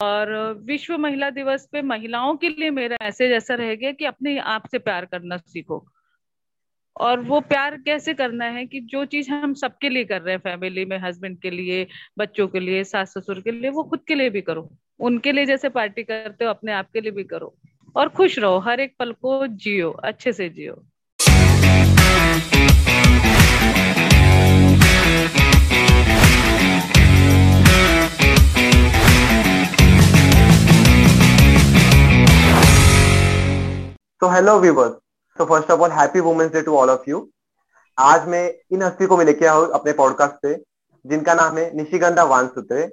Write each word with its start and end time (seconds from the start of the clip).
और 0.00 0.52
विश्व 0.64 0.98
महिला 0.98 1.30
दिवस 1.30 1.68
पे 1.72 1.82
महिलाओं 1.82 2.36
के 2.36 2.48
लिए 2.48 2.70
मेरा 2.70 2.96
मैसेज 3.02 3.32
ऐसा 3.32 3.54
रहेगा 3.54 3.92
कि 3.92 4.04
अपने 4.04 4.38
आप 4.38 4.66
से 4.70 4.78
प्यार 4.78 5.04
करना 5.04 5.36
सीखो। 5.36 5.88
और 7.00 7.20
वो 7.20 7.40
प्यार 7.40 7.76
कैसे 7.76 8.14
करना 8.14 8.44
है 8.44 8.66
कि 8.66 8.80
जो 8.80 9.04
चीज़ 9.04 9.30
हम 9.30 9.54
सबके 9.54 9.88
लिए 9.88 10.04
कर 10.04 10.22
रहे 10.22 10.34
हैं, 10.34 10.40
फैमिली 10.40 10.84
में, 10.84 10.98
हस्बैंड 10.98 11.40
के 11.40 11.50
लिए, 11.50 11.86
बच्चों 12.18 12.48
के 12.48 12.60
लिए 12.60 12.84
सास 12.84 13.18
ससुर 13.18 13.40
के 13.40 13.50
लिए, 13.50 13.70
वो 13.70 13.82
खुद 13.82 14.00
के 14.08 14.14
लिए 14.14 14.30
भी 14.30 14.40
करो। 14.40 14.70
उनके 15.00 15.32
लिए 15.32 15.46
जैसे 15.46 15.68
पार्टी 15.68 16.02
करते 16.02 16.44
हो, 16.44 16.50
अपने 16.50 16.72
आप 16.72 16.90
के 16.92 17.00
लिए 17.00 17.10
भी 17.10 17.24
करो। 17.24 17.56
और 17.96 18.08
खुश 18.08 18.38
रहो, 18.38 18.58
हर 18.58 18.80
एक 18.80 18.96
पल 18.98 19.12
को 19.12 19.46
जियो, 19.46 19.90
अच्छे 19.90 20.32
से 20.32 20.48
जियो। 20.48 20.86
तो 34.22 34.28
हेलो 34.28 34.58
व्यूवर्स 34.60 34.92
तो 35.38 35.44
first 35.44 35.70
of 35.70 35.80
all 35.80 35.90
happy 35.90 36.20
women's 36.20 36.52
day 36.52 36.60
to 36.62 36.76
all 36.76 36.90
of 36.90 37.02
you 37.08 37.18
आज 37.98 38.26
मैं 38.28 38.42
इन 38.72 38.82
हस्ती 38.82 39.06
को 39.06 39.16
मैं 39.16 39.24
लेके 39.24 39.44
आया 39.44 39.52
हूँ 39.54 39.68
अपने 39.74 39.92
पॉडकास्ट 39.92 40.34
पे, 40.42 40.54
जिनका 41.04 41.34
नाम 41.34 41.58
है 41.58 41.70
निशिगंधा 41.76 42.24
वानसुत्रे, 42.24 42.86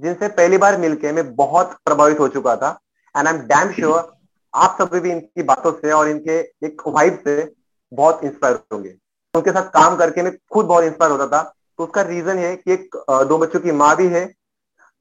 जिनसे 0.00 0.28
पहली 0.30 0.58
बार 0.58 0.76
मिलके 0.78 1.12
मैं 1.12 1.34
बहुत 1.36 1.72
प्रभावित 1.84 2.20
हो 2.20 2.28
चुका 2.28 2.56
था। 2.56 2.68
And 3.14 3.28
I 3.28 3.34
am 3.34 3.40
damn 3.44 3.72
sure 3.72 4.12
आप 4.54 4.76
सभी 4.80 5.00
भी 5.00 5.10
इनकी 5.12 5.42
बातों 5.44 5.72
से 5.72 5.92
और 5.92 6.08
इनके 6.08 6.38
एक 6.66 6.82
वाइब 6.88 7.18
से 7.24 7.50
बहुत 7.92 8.24
इंस्पायर 8.24 8.60
होंगे। 8.72 8.94
उनके 9.34 9.52
साथ 9.52 9.72
काम 9.72 9.96
करके 9.96 10.22
मैं 10.22 10.36
खुद 10.52 10.66
बहुत 10.66 10.84
इंस्पायर 10.84 11.12
होता 11.12 11.26
था। 11.28 11.42
तो 11.78 11.84
उसका 11.84 12.02
रीजन 12.04 12.38
है 12.38 12.54
कि 12.56 12.72
एक 12.72 12.96
दो 13.28 13.38
बच्चों 13.38 13.60
की 13.60 13.72
माँ 13.74 13.94
भी 13.96 14.06
है, 14.08 14.24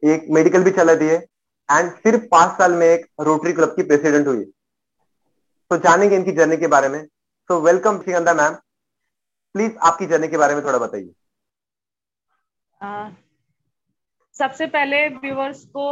एक 0.04 0.28
मेडिकल 0.32 0.64
भी 0.64 0.72
चला 0.74 0.94
दी 0.96 1.06
है 1.06 1.24
एंड 1.70 1.92
सिर्फ़ 1.94 2.28
पाँच 2.32 2.58
साल 2.58 2.74
में 2.74 2.88
एक 2.88 3.08
रोटरी 3.22 3.54
क्लब 3.54 3.76
की 3.76 3.84
प्रेसिडेंट 3.84 4.28
हुई। 4.28 4.52
तो 5.72 5.78
जानेंगे 5.78 6.16
इनकी 6.16 6.32
जर्नी 6.32 6.58
के 6.58 6.68
बारे 6.68 6.90
में। 6.90 7.04
So 7.50 7.60
welcome 7.62 7.98
Shrigandha 8.02 8.34
ma'am 8.34 8.54
please 9.56 9.78
आपकी 9.82 10.06
जर्नी 10.06 10.28
के 10.28 10.38
बारे 10.38 10.56
में 10.56 10.64
थोड़ा 10.66 10.78
बताइए। 10.80 11.12
सबसे 14.36 14.68
पहले 14.68 15.08
व्यूवर्स 15.10 15.64
को 15.68 15.86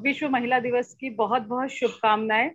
विश्व 0.00 0.28
महिला 0.28 0.58
दिवस 0.60 0.94
की 0.94 1.10
बहुत 1.10 1.42
बहुत 1.42 1.68
शुभकामनाएँ। 1.68 2.50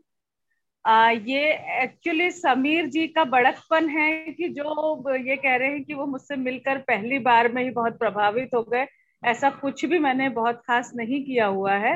ये 1.25 1.53
एक्चुअली 1.83 2.31
समीर 2.31 2.85
जी 2.85 3.07
का 3.07 3.23
बड़कपन 3.25 3.89
है 3.89 4.09
कि 4.31 4.49
जो 4.49 5.15
ये 5.17 5.35
कह 5.35 5.55
रहे 5.55 5.69
हैं 5.69 5.83
कि 5.83 5.93
वो 5.93 6.05
मुझसे 6.05 6.35
मिलकर 6.35 6.77
पहली 6.79 7.19
बार 7.19 7.51
में 7.51 7.63
ही 7.63 7.69
बहुत 7.71 7.97
प्रभावित 7.99 8.49
हो 8.55 8.63
गए। 8.63 8.87
ऐसा 9.23 9.49
कुछ 9.51 9.85
भी 9.85 9.99
मैंने 9.99 10.29
बहुत 10.31 10.61
खास 10.67 10.91
नहीं 10.95 11.23
किया 11.25 11.45
हुआ 11.47 11.73
है। 11.73 11.95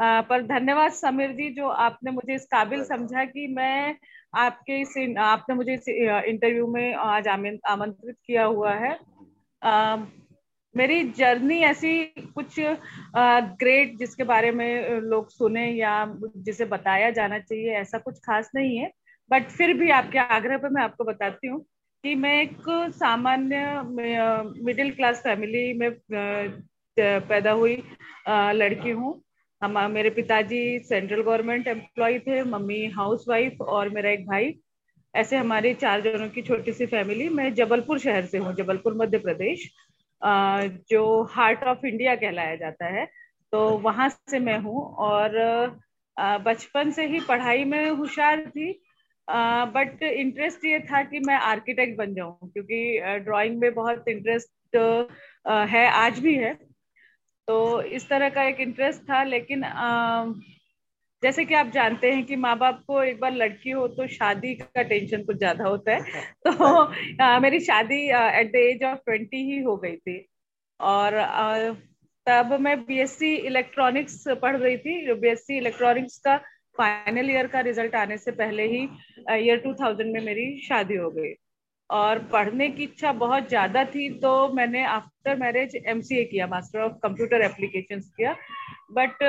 पर 0.00 0.42
धन्यवाद 0.46 0.92
समीर 0.92 1.30
जी 1.32 1.48
जो 1.50 1.68
आपने 1.68 2.10
मुझे 2.10 2.34
इस 2.34 2.44
काबिल 2.44 2.84
समझा 2.84 3.24
कि 3.24 3.46
मैं 3.46 3.96
आपके 4.36 4.80
इस 4.80 4.94
आपने 5.18 5.54
मुझे 5.54 5.74
इस 5.74 5.88
इंटरव्यू 5.88 6.66
में 6.66 6.94
आज 6.94 7.28
आमंत्रित 7.28 8.16
किया 8.26 8.44
हुआ 8.44 8.74
है। 8.74 8.98
आ, 9.62 9.96
मेरी 10.74 11.02
जर्नी 11.10 11.58
ऐसी 11.60 12.04
कुछ 12.34 12.54
ग्रेट 12.58 13.96
जिसके 13.98 14.24
बारे 14.24 14.50
में 14.50 15.00
लोग 15.00 15.30
सुने 15.30 15.66
या 15.70 15.92
जिसे 16.36 16.64
बताया 16.64 17.10
जाना 17.10 17.38
चाहिए 17.38 17.74
ऐसा 17.76 17.98
कुछ 17.98 18.18
खास 18.18 18.50
नहीं 18.54 18.76
है। 18.78 18.90
बट 19.30 19.48
फिर 19.48 19.72
भी 19.74 19.90
आपके 19.90 20.18
आग्रह 20.18 20.58
पर 20.58 20.68
मैं 20.68 20.82
आपको 20.82 21.04
बताती 21.04 21.48
हूँ 21.48 21.60
कि 22.04 22.14
मैं 22.14 22.42
एक 22.42 22.62
सामान्य 22.94 23.82
मिडिल 24.64 24.90
क्लास 24.94 25.20
फैमिली 25.20 25.72
में 25.72 25.90
पैदा 26.98 27.50
हुई 27.52 27.82
लड़की 28.28 28.90
हूँ। 28.90 29.20
हम 29.62 29.78
मेरे 29.90 30.10
पिताजी 30.10 30.78
सेंट्रल 30.78 31.20
गवर्नमेंट 31.22 31.68
एम्प्लॉय 31.68 32.18
थे, 32.18 32.42
मम्मी 32.44 32.84
हाउस 32.96 33.24
वाइफ 33.28 33.60
और 33.62 33.88
मेरा 33.90 34.10
एक 34.10 34.26
भाई। 34.26 34.54
ऐसे 35.14 35.36
हमारी 35.36 35.72
चार 35.74 36.00
जनों 36.02 36.28
की 36.28 36.42
छोटी 36.42 36.72
सी 36.72 36.86
फैमिली। 36.86 37.28
मैं 37.30 37.52
जबलपुर 37.54 37.98
शहर 37.98 38.26
से 38.26 38.38
हूँ, 38.38 38.54
जबलपुर, 38.56 38.94
मध्य 38.96 39.18
प्रदेश। 39.18 39.68
जो 40.90 41.22
हार्ट 41.30 41.62
ऑफ़ 41.64 41.86
इंडिया 41.86 42.14
कहलाया 42.16 42.54
जाता 42.56 42.86
है 42.88 43.06
तो 43.52 43.58
वहाँ 43.80 44.08
से 44.08 44.38
मैं 44.38 44.58
हूँ 44.60 44.82
और 45.00 45.36
बचपन 46.44 46.90
से 46.90 47.06
ही 47.06 47.20
पढ़ाई 47.28 47.64
में 47.64 47.90
होशियार 47.90 48.40
थी। 48.48 48.70
बट 49.74 50.02
इंटरेस्ट 50.02 50.64
ये 50.64 50.78
था 50.82 51.02
कि 51.02 51.18
मैं 51.20 51.34
आर्किटेक्ट 51.36 51.96
बन 51.98 52.14
जाऊँ, 52.14 52.50
क्योंकि 52.52 53.00
ड्राइंग 53.24 53.58
में 53.58 53.72
बहुत 53.74 54.08
इंटरेस्ट 54.08 54.76
है, 55.46 55.86
आज 55.88 56.18
भी 56.18 56.34
है। 56.36 56.52
तो 57.48 57.82
इस 57.82 58.08
तरह 58.08 58.28
का 58.28 58.42
एक 58.44 58.60
इंटरेस्ट 58.60 59.02
था 59.02 59.22
लेकिन 59.24 59.64
आ, 59.64 60.24
जैसे 61.22 61.44
कि 61.44 61.54
आप 61.54 61.70
जानते 61.74 62.10
हैं 62.12 62.24
कि 62.26 62.36
माँ 62.36 62.56
बाप 62.58 62.82
को 62.86 63.02
एक 63.02 63.20
बार 63.20 63.32
लड़की 63.34 63.70
हो 63.70 63.86
तो 63.88 64.06
शादी 64.06 64.54
का 64.54 64.82
टेंशन 64.82 65.22
कुछ 65.24 65.36
ज़्यादा 65.36 65.64
होता 65.64 65.92
है। 65.92 66.22
तो 66.46 67.22
आ, 67.22 67.38
मेरी 67.40 67.60
शादी 67.60 68.00
at 68.10 68.52
the 68.52 68.56
age 68.56 68.84
of 68.84 68.98
twenty 68.98 69.42
ही 69.52 69.58
हो 69.62 69.76
गई 69.76 69.96
थी। 69.96 70.18
और 70.80 71.14
आ, 71.14 71.72
तब 72.26 72.52
मैं 72.60 72.78
बीएससी 72.84 73.34
इलेक्ट्रॉनिक्स 73.36 74.22
पढ़ 74.42 74.56
रही 74.56 74.76
थी। 74.76 75.14
बीएससी 75.14 75.56
इलेक्ट्रॉनिक्स 75.58 76.18
का 76.18 76.36
फाइनल 76.78 77.30
ईयर 77.30 77.46
का 77.46 77.60
रिज़ल्ट 77.60 77.94
आने 77.94 78.16
से 78.18 78.30
पहले 78.32 78.66
ही 78.66 78.82
ईयर 79.32 79.60
2000 79.62 80.12
में 80.12 80.20
मेरी 80.20 80.46
शादी 80.60 80.96
हो 80.96 81.10
गई। 81.10 81.32
और 81.90 82.18
पढ़ने 82.32 82.68
की 82.70 82.82
इच्छा 82.82 83.12
बहुत 83.20 83.48
ज़्यादा 83.48 83.84
थी 83.84 84.08
तो 84.20 84.32
मैंने 84.54 84.84
आफ्टर 84.84 85.36
मैरिज 85.36 85.76
एमसीए 85.86 86.24
किया 86.24 86.46
मास्टर 86.46 86.80
ऑफ़ 86.80 86.92
कंप्यूटर 87.02 87.42
एप्लीकेशन 87.42 88.00
किया। 88.00 88.34
बट 88.92 89.22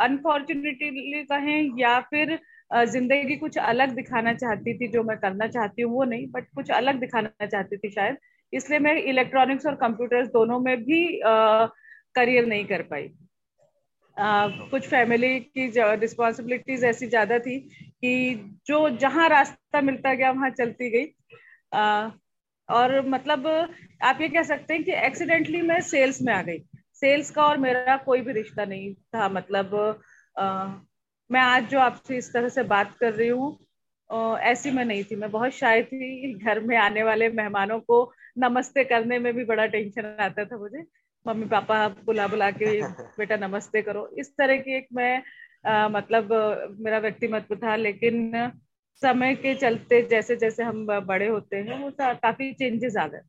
अनफॉर्चुनेटली 0.00 1.22
uh, 1.22 1.28
कहें 1.28 1.78
या 1.78 1.98
फिर 2.00 2.38
uh, 2.76 2.84
ज़िंदगी 2.84 3.36
कुछ 3.36 3.58
अलग 3.58 3.94
दिखाना 3.94 4.32
चाहती 4.34 4.74
थी 4.78 4.88
जो 4.88 5.02
मैं 5.02 5.16
करना 5.18 5.46
चाहती 5.48 5.82
हूँ 5.82 5.92
वो 5.92 6.04
नहीं 6.04 6.26
बट 6.30 6.46
कुछ 6.54 6.70
अलग 6.70 7.00
दिखाना 7.00 7.46
चाहती 7.46 7.76
थी 7.76 7.90
शायद। 7.90 8.16
इसलिए 8.52 8.78
मैं 8.78 8.94
इलेक्ट्रॉनिक्स 9.04 9.66
और 9.66 9.74
कंप्यूटर्स 9.76 10.28
दोनों 10.28 10.58
में 10.60 10.76
भी 10.84 11.02
करियर 11.22 12.42
uh, 12.42 12.48
नहीं 12.48 12.64
कर 12.64 12.82
पाई। 12.82 13.08
Uh, 14.16 14.70
कुछ 14.70 14.86
फैमिली 14.88 15.38
की 15.40 15.66
रिस्पॉन्सिबिलिटीज 15.76 16.84
ऐसी 16.84 17.06
ज़्यादा 17.06 17.38
थी 17.38 17.58
कि 17.78 18.34
जो 18.66 18.88
जहाँ 18.98 19.28
रास्ता 19.28 19.80
मिलता 19.80 20.14
गया 20.14 20.30
वहाँ 20.30 20.50
चलती 20.50 20.90
गई। 20.90 21.04
आ, 21.76 22.10
और 22.68 23.00
मतलब 23.08 23.46
आप 24.02 24.20
ये 24.20 24.28
कह 24.28 24.42
सकते 24.42 24.74
हैं 24.74 24.84
कि 24.84 24.92
एक्सीडेंटली 24.92 25.62
मैं 25.62 25.80
सेल्स 25.80 26.22
में 26.22 26.32
आ 26.34 26.42
गई। 26.42 26.58
सेल्स 26.94 27.30
का 27.30 27.44
और 27.46 27.58
मेरा 27.58 27.96
कोई 27.96 28.20
भी 28.20 28.32
रिश्ता 28.32 28.64
नहीं 28.64 28.94
था 28.94 29.28
मतलब 29.28 29.74
आ, 30.38 30.66
मैं 31.30 31.40
आज 31.40 31.68
जो 31.68 31.78
आपसे 31.80 32.16
इस 32.16 32.32
तरह 32.32 32.48
से 32.48 32.62
बात 32.62 32.96
कर 33.00 33.12
रही 33.12 33.28
हूँ 33.28 33.58
ऐसी 34.38 34.70
मैं 34.70 34.84
नहीं 34.84 35.04
थी। 35.04 35.16
मैं 35.16 35.30
बहुत 35.30 35.52
शाय 35.52 35.82
थी 35.82 36.34
घर 36.34 36.60
में 36.60 36.76
आने 36.76 37.02
वाले 37.02 37.28
मेहमानों 37.28 37.78
को 37.80 38.12
नमस्ते 38.38 38.84
करने 38.84 39.18
में 39.18 39.32
भी 39.34 39.44
बड़ा 39.44 39.66
टेंशन 39.66 40.16
आता 40.20 40.44
था 40.44 40.58
मुझे। 40.58 40.84
मम्मी 41.26 41.46
पापा 41.46 41.88
बुला 41.88 42.26
बुला 42.26 42.50
के 42.50 42.80
बेटा 43.18 43.36
नमस्ते 43.36 43.82
करो। 43.82 44.06
इस 44.18 44.30
तरह 44.36 44.56
की 44.56 44.76
एक 44.76 44.86
मैं 44.92 45.22
आ, 45.66 45.88
मतलब 45.88 46.32
मेरा 46.80 46.98
व्यक्तिमत्व 46.98 47.56
था 47.56 47.76
लेकिन 47.76 48.32
समय 49.02 49.34
के 49.34 49.54
चलते 49.54 50.00
जैसे 50.02 50.36
जैसे 50.36 50.62
हम 50.62 50.86
बड़े 50.86 51.26
होते 51.28 51.56
हैं, 51.56 51.78
वो 51.80 51.90
काफ़ी 52.00 52.52
चेंजेस 52.54 52.96
आ 52.96 53.06
गए। 53.06 53.20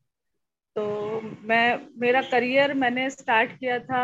तो 0.76 1.22
मैं, 1.44 1.80
मेरा 2.00 2.22
करियर 2.24 2.74
मैंने 2.76 3.10
स्टार्ट 3.10 3.52
किया 3.60 3.80
था 3.82 4.02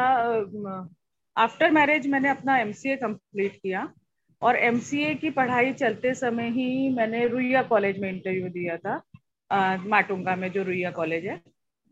आफ्टर 1.35 1.71
मैरिज 1.71 2.07
मैंने 2.07 2.29
अपना 2.29 2.57
एमसीए 2.59 2.95
कंप्लीट 2.97 3.55
किया 3.55 3.87
और 4.41 4.55
एमसीए 4.57 5.13
की 5.15 5.29
पढ़ाई 5.31 5.73
चलते 5.73 6.13
समय 6.15 6.49
ही 6.51 6.89
मैंने 6.89 7.25
रुइया 7.27 7.61
कॉलेज 7.63 7.99
में 7.99 8.09
इंटरव्यू 8.09 8.49
दिया 8.49 8.77
था 8.77 9.01
माटुंगा 9.85 10.35
में, 10.35 10.51
जो 10.51 10.63
रुइया 10.63 10.91
कॉलेज 10.91 11.25
है, 11.25 11.41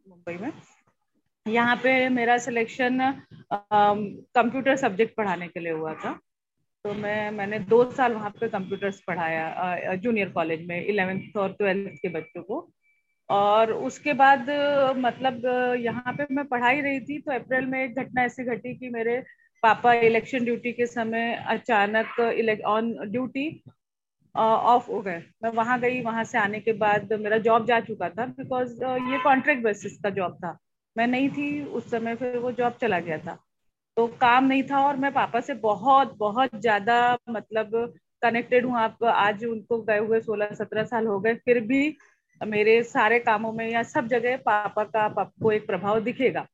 मुंबई 0.05 0.33
में। 0.35 0.51
यहाँ 1.45 1.75
पे 1.75 1.93
मेरा 2.09 2.37
सिलेक्शन 2.39 2.99
कंप्यूटर 3.53 4.75
सब्जेक्ट 4.77 5.15
पढ़ाने 5.15 5.47
के 5.47 5.59
लिए 5.59 5.71
हुआ 5.71 5.93
था। 5.95 6.19
तो 6.85 6.93
मैं, 6.93 7.31
मैंने 7.31 7.59
दो 7.61 7.83
साल 7.91 8.13
वहाँ 8.13 8.29
पे 8.31 8.47
कंप्यूटर्स 8.49 9.01
पढ़ाया 9.07 9.95
जूनियर 9.95 10.29
कॉलेज 10.29 10.65
में 10.67 10.85
इलेवेंथ 10.85 11.37
और 11.37 11.51
ट्वेल्थ 11.53 11.97
के 12.01 12.09
बच्चों 12.09 12.41
को। 12.43 12.69
और 13.29 13.71
उसके 13.73 14.13
बाद 14.13 14.49
मतलब 14.97 15.45
यहाँ 15.79 16.13
पे 16.13 16.25
मैं 16.31 16.45
पढ़ाई 16.45 16.81
रही 16.81 16.99
थी 16.99 17.19
तो 17.19 17.31
अप्रैल 17.31 17.65
में 17.65 17.83
एक 17.83 17.95
घटना 17.95 18.23
ऐसी 18.23 18.43
घटी 18.45 18.73
कि 18.75 18.89
मेरे 18.89 19.17
पापा 19.63 19.93
इलेक्शन 20.01 20.43
ड्यूटी 20.45 20.71
के 20.73 20.85
समय 20.85 21.33
अचानक 21.47 22.19
ऑन 22.67 22.91
ड्यूटी 23.03 23.45
ऑफ़ 24.35 24.89
हो 24.91 25.01
गए। 25.01 25.21
मैं 25.43 25.51
वहाँ 25.51 25.79
गई, 25.79 26.01
वहाँ 26.01 26.23
से 26.23 26.37
आने 26.37 26.59
के 26.59 26.73
बाद 26.73 27.13
मेरा 27.13 27.37
जॉब 27.39 27.65
जा 27.67 27.79
चुका 27.81 28.09
था 28.09 28.25
बिकॉज़ 28.27 28.83
ये 28.83 29.23
कॉन्ट्रैक्ट 29.23 29.63
बेसिस 29.63 29.97
का 30.03 30.09
जॉब 30.09 30.35
था। 30.35 30.57
मैं 30.95 31.07
नहीं 31.07 31.29
थी, 31.29 31.63
उस 31.63 31.89
समय 31.91 32.15
फिर 32.15 32.37
वो 32.37 32.51
जॉब 32.53 32.77
चला 32.81 32.99
गया 32.99 33.17
था। 33.17 33.37
तो 33.97 34.05
काम 34.21 34.45
नहीं 34.45 34.63
था 34.63 34.79
और 34.87 34.97
मैं 34.97 35.11
पापा 35.13 35.39
से 35.41 35.53
बहुत 35.61 36.15
बहुत 36.17 36.51
ज़्यादा 36.55 37.17
मतलब 37.29 37.71
कनेक्टेड 38.21 38.65
हूँ। 38.65 38.77
आप 38.77 39.03
आज 39.05 39.43
उनको 39.45 39.81
गए 39.81 39.97
हुए 39.99 40.19
सोलह 40.21 40.53
सत्रह 40.53 40.83
साल 40.83 41.07
हो 41.07 41.19
गए, 41.19 41.33
फिर 41.35 41.59
भी 41.61 41.95
मेरे 42.41 42.81
सारे 42.83 43.19
कामों 43.19 43.51
में 43.53 43.67
या 43.69 43.83
सब 43.85 44.07
जगह 44.07 44.37
पापा 44.45 44.83
का 44.85 45.01
आपको 45.19 45.51
एक 45.51 45.65
प्रभाव 45.67 45.99
दिखेगा। 46.01 46.45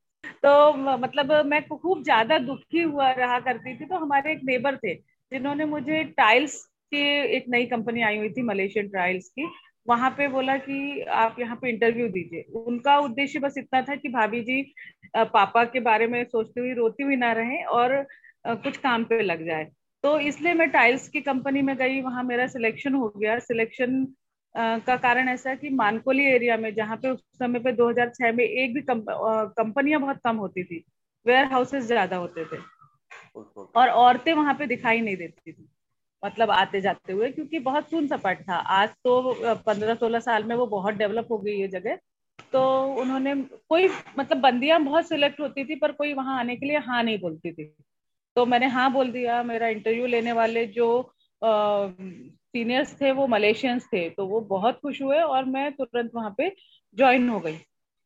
तो 0.43 0.73
मतलब 0.97 1.31
मैं 1.45 1.61
खूब 1.67 2.03
ज़्यादा 2.03 2.37
दुखी 2.39 2.81
हुआ, 2.81 3.11
रहा 3.11 3.39
करती 3.39 3.75
थी। 3.75 3.85
तो 3.85 3.95
हमारे 3.95 4.31
एक 4.31 4.39
नेबर 4.43 4.75
थे, 4.77 4.93
जिन्होंने 5.31 5.65
मुझे 5.65 6.03
टाइल्स 6.17 6.63
की 6.91 7.01
एक 7.37 7.45
नई 7.49 7.65
कंपनी 7.65 8.01
आई 8.01 8.17
हुई 8.17 8.29
थी 8.29 8.41
मलेशियन 8.43 8.87
टाइल्स 8.89 9.29
की। 9.29 9.47
वहाँ 9.87 10.09
पे 10.09 10.27
बोला 10.27 10.57
कि 10.57 11.01
आप 11.01 11.35
यहाँ 11.39 11.55
पे 11.61 11.69
इंटरव्यू 11.69 12.07
दीजिए। 12.09 12.41
उनका 12.57 12.97
उद्देश्य 12.99 13.39
बस 13.39 13.53
इतना 13.57 13.81
था 13.81 13.95
कि 13.95 14.09
भाभी 14.09 14.41
जी 14.41 14.61
पापा 15.15 15.63
के 15.65 15.79
बारे 15.79 16.07
में 16.07 16.23
सोचती 16.25 16.59
हुई 16.59 16.73
रोती 16.73 17.03
हुई 17.03 17.15
ना 17.15 17.31
रहे 17.31 17.63
और 17.63 17.95
कुछ 18.47 18.77
काम 18.77 19.03
पे 19.03 19.21
लग 19.23 19.45
जाए। 19.45 19.63
तो 20.03 20.17
इसलिए 20.19 20.53
मैं 20.53 20.69
टाइल्स 20.69 21.07
की 21.09 21.21
कंपनी 21.21 21.61
में 21.61 21.75
गई 21.77 22.01
वहाँ 22.01 22.23
मेरा 22.23 22.47
सिलेक्शन 22.47 22.93
हो 22.93 23.09
गया। 23.17 23.37
सिलेक्शन 23.39 24.05
का 24.55 24.95
कारण 24.97 25.29
ऐसा 25.29 25.49
है 25.49 25.55
कि 25.55 25.69
मानकोली 25.69 26.25
एरिया 26.25 26.57
में 26.57 26.73
जहाँ 26.75 26.97
पे 26.97 27.09
उस 27.09 27.19
समय 27.39 27.59
पे 27.59 27.71
2006 27.71 28.31
में 28.31 28.43
एक 28.43 28.73
भी 28.73 28.81
कंपनियाँ 28.87 29.99
बहुत 30.01 30.19
कम 30.23 30.35
होती 30.35 30.63
थी। 30.63 30.83
वेयर 31.25 31.45
हाउसेस 31.45 31.83
ज़्यादा 31.83 32.17
होते 32.17 32.45
थे। 32.45 32.57
और 33.75 33.89
औरतें 33.89 34.33
वहाँ 34.33 34.53
पे 34.53 34.65
दिखाई 34.65 35.01
नहीं 35.01 35.17
देती 35.17 35.51
थी। 35.51 35.67
मतलब 36.23 36.51
आते 36.51 36.81
जाते 36.81 37.13
हुए 37.13 37.29
क्योंकि 37.31 37.59
बहुत 37.59 37.89
सुन 37.89 38.07
सपाट 38.07 38.41
था। 38.41 38.55
आज 38.55 38.89
तो 39.03 39.55
पंद्रह 39.65 39.95
सोलह 39.95 40.19
साल 40.19 40.43
में 40.43 40.55
वो 40.55 40.65
बहुत 40.67 40.93
डेवलप 40.95 41.27
हो 41.31 41.37
गई 41.37 41.59
है 41.59 41.67
जगह। 41.67 41.97
तो 42.53 42.61
उन्होंने 43.01 43.35
कोई 43.69 43.87
मतलब 44.19 44.37
बंदियाँ 44.37 44.79
बहुत 44.83 45.07
सिलेक्ट 45.07 45.39
होती 45.39 45.65
थी 45.65 45.75
पर 45.75 45.91
कोई 45.91 46.13
वहाँ 46.13 46.39
आने 46.39 46.55
के 46.55 46.65
लिए 46.65 46.77
हाँ 46.79 47.03
नहीं 47.03 47.19
बोलती 47.19 47.51
थी। 47.51 47.73
तो 48.35 48.45
मैंने 48.45 48.67
हाँ 48.67 48.91
बोल 48.93 49.11
दिया 49.11 49.41
मेरा 49.43 49.67
इंटरव्यू 49.67 50.05
लेने 50.07 50.31
वाले 50.33 50.65
जो 50.67 50.87
सीनियर्स 51.41 52.93
थे 53.01 53.11
वो 53.11 53.27
मलेशियंस 53.27 53.85
थे। 53.85 54.09
तो 54.09 54.25
वो 54.27 54.41
बहुत 54.49 54.79
खुश 54.81 55.01
हुए 55.01 55.19
और 55.19 55.45
मैं 55.45 55.71
तुरंत 55.73 56.11
वहाँ 56.15 56.33
पे 56.37 56.49
ज्वाइन 56.97 57.29
हो 57.29 57.39
गई। 57.39 57.57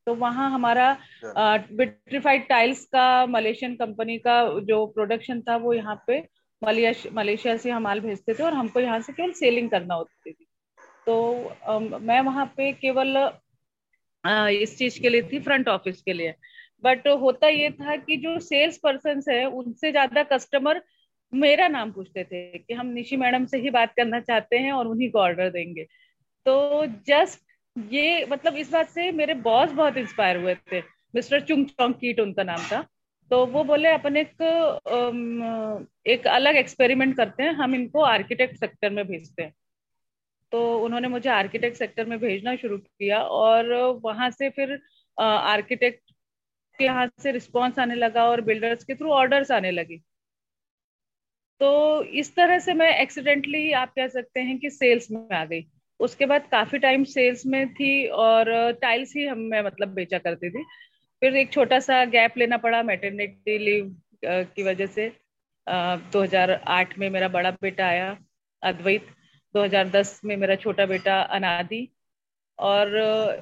तो 0.07 0.15
वहाँ 0.15 0.49
हमारा 0.51 0.91
विट्रीफाइड 1.37 2.47
टाइल्स 2.47 2.85
का 2.85 3.25
मलेशियन 3.27 3.75
कंपनी 3.75 4.17
का 4.17 4.43
जो 4.61 4.85
प्रोडक्शन 4.87 5.41
था 5.41 5.55
वो 5.57 5.73
यहाँ 5.73 6.03
पे 6.07 6.19
मलेशिया 6.61 7.55
से 7.57 7.69
हम 7.71 7.83
माल 7.83 7.99
भेजते 7.99 8.33
थे 8.33 8.43
और 8.43 8.53
हमको 8.53 8.79
यहाँ 8.79 8.99
से 9.01 9.13
केवल 9.13 9.31
सेलिंग 9.33 9.69
करना 9.69 9.95
होती 9.95 10.31
थी। 10.31 10.45
तो 11.05 11.53
आ, 11.65 11.79
मैं 11.79 12.19
वहाँ 12.21 12.45
पे 12.57 12.71
केवल 12.73 13.17
इस 14.53 14.77
चीज़ 14.77 14.99
के 15.01 15.09
लिए 15.09 15.21
थी 15.23 15.39
फ्रंट 15.39 15.69
ऑफ़िस 15.69 16.01
के 16.01 16.13
लिए। 16.13 16.33
बट 16.83 17.07
होता 17.21 17.47
ये 17.47 17.69
था 17.71 17.95
कि 17.97 18.15
जो 18.17 18.39
सेल्स 18.39 18.77
पर्सन 18.77 19.21
है 19.29 19.45
उनसे 19.47 19.91
ज़्यादा 19.91 20.23
कस्टमर 20.25 20.81
मेरा 21.33 21.67
नाम 21.67 21.91
पूछते 21.91 22.23
थे 22.23 22.57
कि 22.57 22.73
हम 22.73 22.87
निशी 22.87 23.17
मैडम 23.17 23.45
से 23.45 23.57
ही 23.57 23.69
बात 23.69 23.93
करना 23.97 24.19
चाहते 24.19 24.57
हैं 24.57 24.71
और 24.73 24.87
उन्हीं 24.87 25.09
को 25.11 25.19
ऑर्डर 25.19 25.49
देंगे। 25.49 25.83
तो 26.45 26.85
जस्ट 27.07 27.39
ये 27.77 28.25
मतलब 28.25 28.55
इस 28.55 28.71
बात 28.71 28.89
से 28.89 29.11
मेरे 29.11 29.33
बॉस 29.41 29.71
बहुत 29.71 29.97
इंस्पायर 29.97 30.37
हुए 30.37 30.55
थे। 30.71 30.79
मिस्टर 31.13 31.41
चुंग 31.41 31.65
चौंग 31.67 31.93
कीट 31.93 32.19
उनका 32.19 32.43
नाम 32.43 32.63
था। 32.63 32.85
तो 33.31 33.45
वो 33.45 33.63
बोले, 33.63 33.89
अपन 33.89 34.17
एक 34.17 34.41
एक 36.07 36.27
अलग 36.27 36.55
एक्सपेरिमेंट 36.57 37.15
करते 37.17 37.43
हैं। 37.43 37.51
हम 37.55 37.75
इनको 37.75 38.01
आर्किटेक्ट 38.03 38.55
सेक्टर 38.59 38.89
में 38.89 39.05
भेजते 39.07 39.43
हैं। 39.43 39.53
तो 40.51 40.61
उन्होंने 40.79 41.07
मुझे 41.07 41.29
आर्किटेक्ट 41.29 41.77
सेक्टर 41.77 42.05
में 42.05 42.17
भेजना 42.19 42.55
शुरू 42.55 42.77
किया 42.77 43.21
और 43.35 43.73
वहाँ 44.03 44.29
से 44.31 44.49
फिर 44.49 44.79
आर्किटेक्ट 45.17 46.11
के 46.79 46.85
यहाँ 46.85 47.09
से 47.23 47.31
रिस्पॉन्स 47.31 47.79
आने 47.79 47.95
लगा 47.95 48.23
और 48.25 48.41
बिल्डर्स 48.41 48.83
के 48.83 48.95
थ्रू 48.95 49.11
ऑर्डर्स 49.13 49.51
आने 49.51 49.71
लगी। 49.71 49.97
तो 51.61 52.03
इस 52.03 52.35
तरह 52.35 52.59
से 52.59 52.73
मैं 52.73 52.89
एक्सीडेंटली 52.99 53.71
आप 53.73 53.93
कह 53.95 54.07
सकते 54.09 54.39
हैं 54.39 54.57
कि 54.59 54.69
सेल्स 54.69 55.11
में 55.11 55.35
आ 55.37 55.43
गई। 55.45 55.65
उसके 55.99 56.25
बाद 56.25 56.47
काफ़ी 56.51 56.79
टाइम 56.79 57.03
सेल्स 57.05 57.45
में 57.45 57.73
थी 57.73 58.07
और 58.07 58.71
टाइल्स 58.81 59.15
ही 59.15 59.25
हम, 59.25 59.39
मैं 59.39 59.61
मतलब 59.63 59.93
बेचा 59.93 60.17
करती 60.19 60.49
थी। 60.49 60.65
फिर 61.21 61.35
एक 61.35 61.51
छोटा 61.51 61.79
सा 61.79 62.05
गैप 62.05 62.37
लेना 62.37 62.57
पड़ा 62.57 62.83
मेटर्निटी 62.83 63.57
लीव 63.57 64.01
की 64.25 64.63
वजह 64.63 64.85
से। 64.85 65.09
uh, 65.69 65.99
2008 66.11 66.99
में 66.99 67.09
मेरा 67.09 67.27
बड़ा 67.27 67.51
बेटा 67.51 67.87
आया 67.87 68.17
अद्वैत। 68.63 69.07
2010 69.53 70.21
में 70.25 70.37
मेरा 70.37 70.55
छोटा 70.55 70.85
बेटा 70.85 71.21
अनादि। 71.21 71.87
और 72.59 72.97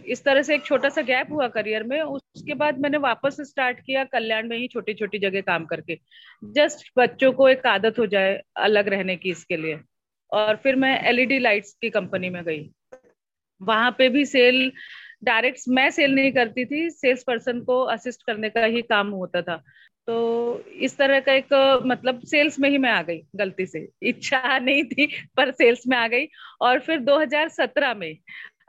इस 0.07 0.23
तरह 0.23 0.41
से 0.41 0.55
एक 0.55 0.65
छोटा 0.65 0.89
सा 0.89 1.01
गैप 1.01 1.31
हुआ 1.31 1.47
करियर 1.47 1.83
में। 1.83 2.01
उसके 2.01 2.53
बाद 2.53 2.79
मैंने 2.79 2.97
वापस 2.97 3.37
स्टार्ट 3.41 3.79
किया 3.79 4.03
कल्याण 4.03 4.47
में 4.47 4.57
ही 4.57 4.67
छोटी 4.67 4.93
छोटी 4.93 5.19
जगह 5.19 5.41
काम 5.41 5.65
करके। 5.65 5.99
जस्ट 6.43 6.91
बच्चों 6.97 7.31
को 7.31 7.49
एक 7.49 7.65
आदत 7.65 7.99
हो 7.99 8.05
जाए 8.05 8.41
अलग 8.57 8.87
रहने 8.87 9.15
की 9.15 9.29
इसके 9.29 9.57
लिए। 9.57 9.79
और 10.31 10.55
फिर 10.55 10.75
मैं 10.75 11.03
एलईडी 11.03 11.39
लाइट्स 11.39 11.73
की 11.81 11.89
कंपनी 11.89 12.29
में 12.29 12.43
गई। 12.43 12.71
वहाँ 13.61 13.95
पे 13.97 14.09
भी 14.09 14.25
सेल 14.25 14.71
डायरेक्ट 15.23 15.59
मैं 15.69 15.89
सेल 15.91 16.15
नहीं 16.15 16.31
करती 16.31 16.65
थी 16.65 16.89
सेल्स 16.89 17.23
पर्सन 17.23 17.59
को 17.61 17.79
असिस्ट 17.93 18.23
करने 18.27 18.49
का 18.49 18.65
ही 18.65 18.81
काम 18.81 19.09
होता 19.11 19.41
था। 19.41 19.63
तो 20.07 20.63
इस 20.79 20.97
तरह 20.97 21.19
का 21.19 21.33
एक 21.33 21.53
मतलब 21.85 22.21
सेल्स 22.25 22.59
में 22.59 22.69
ही 22.69 22.77
मैं 22.77 22.91
आ 22.91 23.01
गई, 23.01 23.21
गलती 23.35 23.65
से। 23.65 23.87
इच्छा 24.03 24.57
नहीं 24.59 24.83
थी, 24.83 25.07
पर 25.37 25.51
सेल्स 25.51 25.83
में 25.87 25.97
आ 25.97 26.07
गई। 26.07 26.27
और 26.61 26.79
फिर 26.79 26.99
2017 26.99 27.93
में 27.93 28.17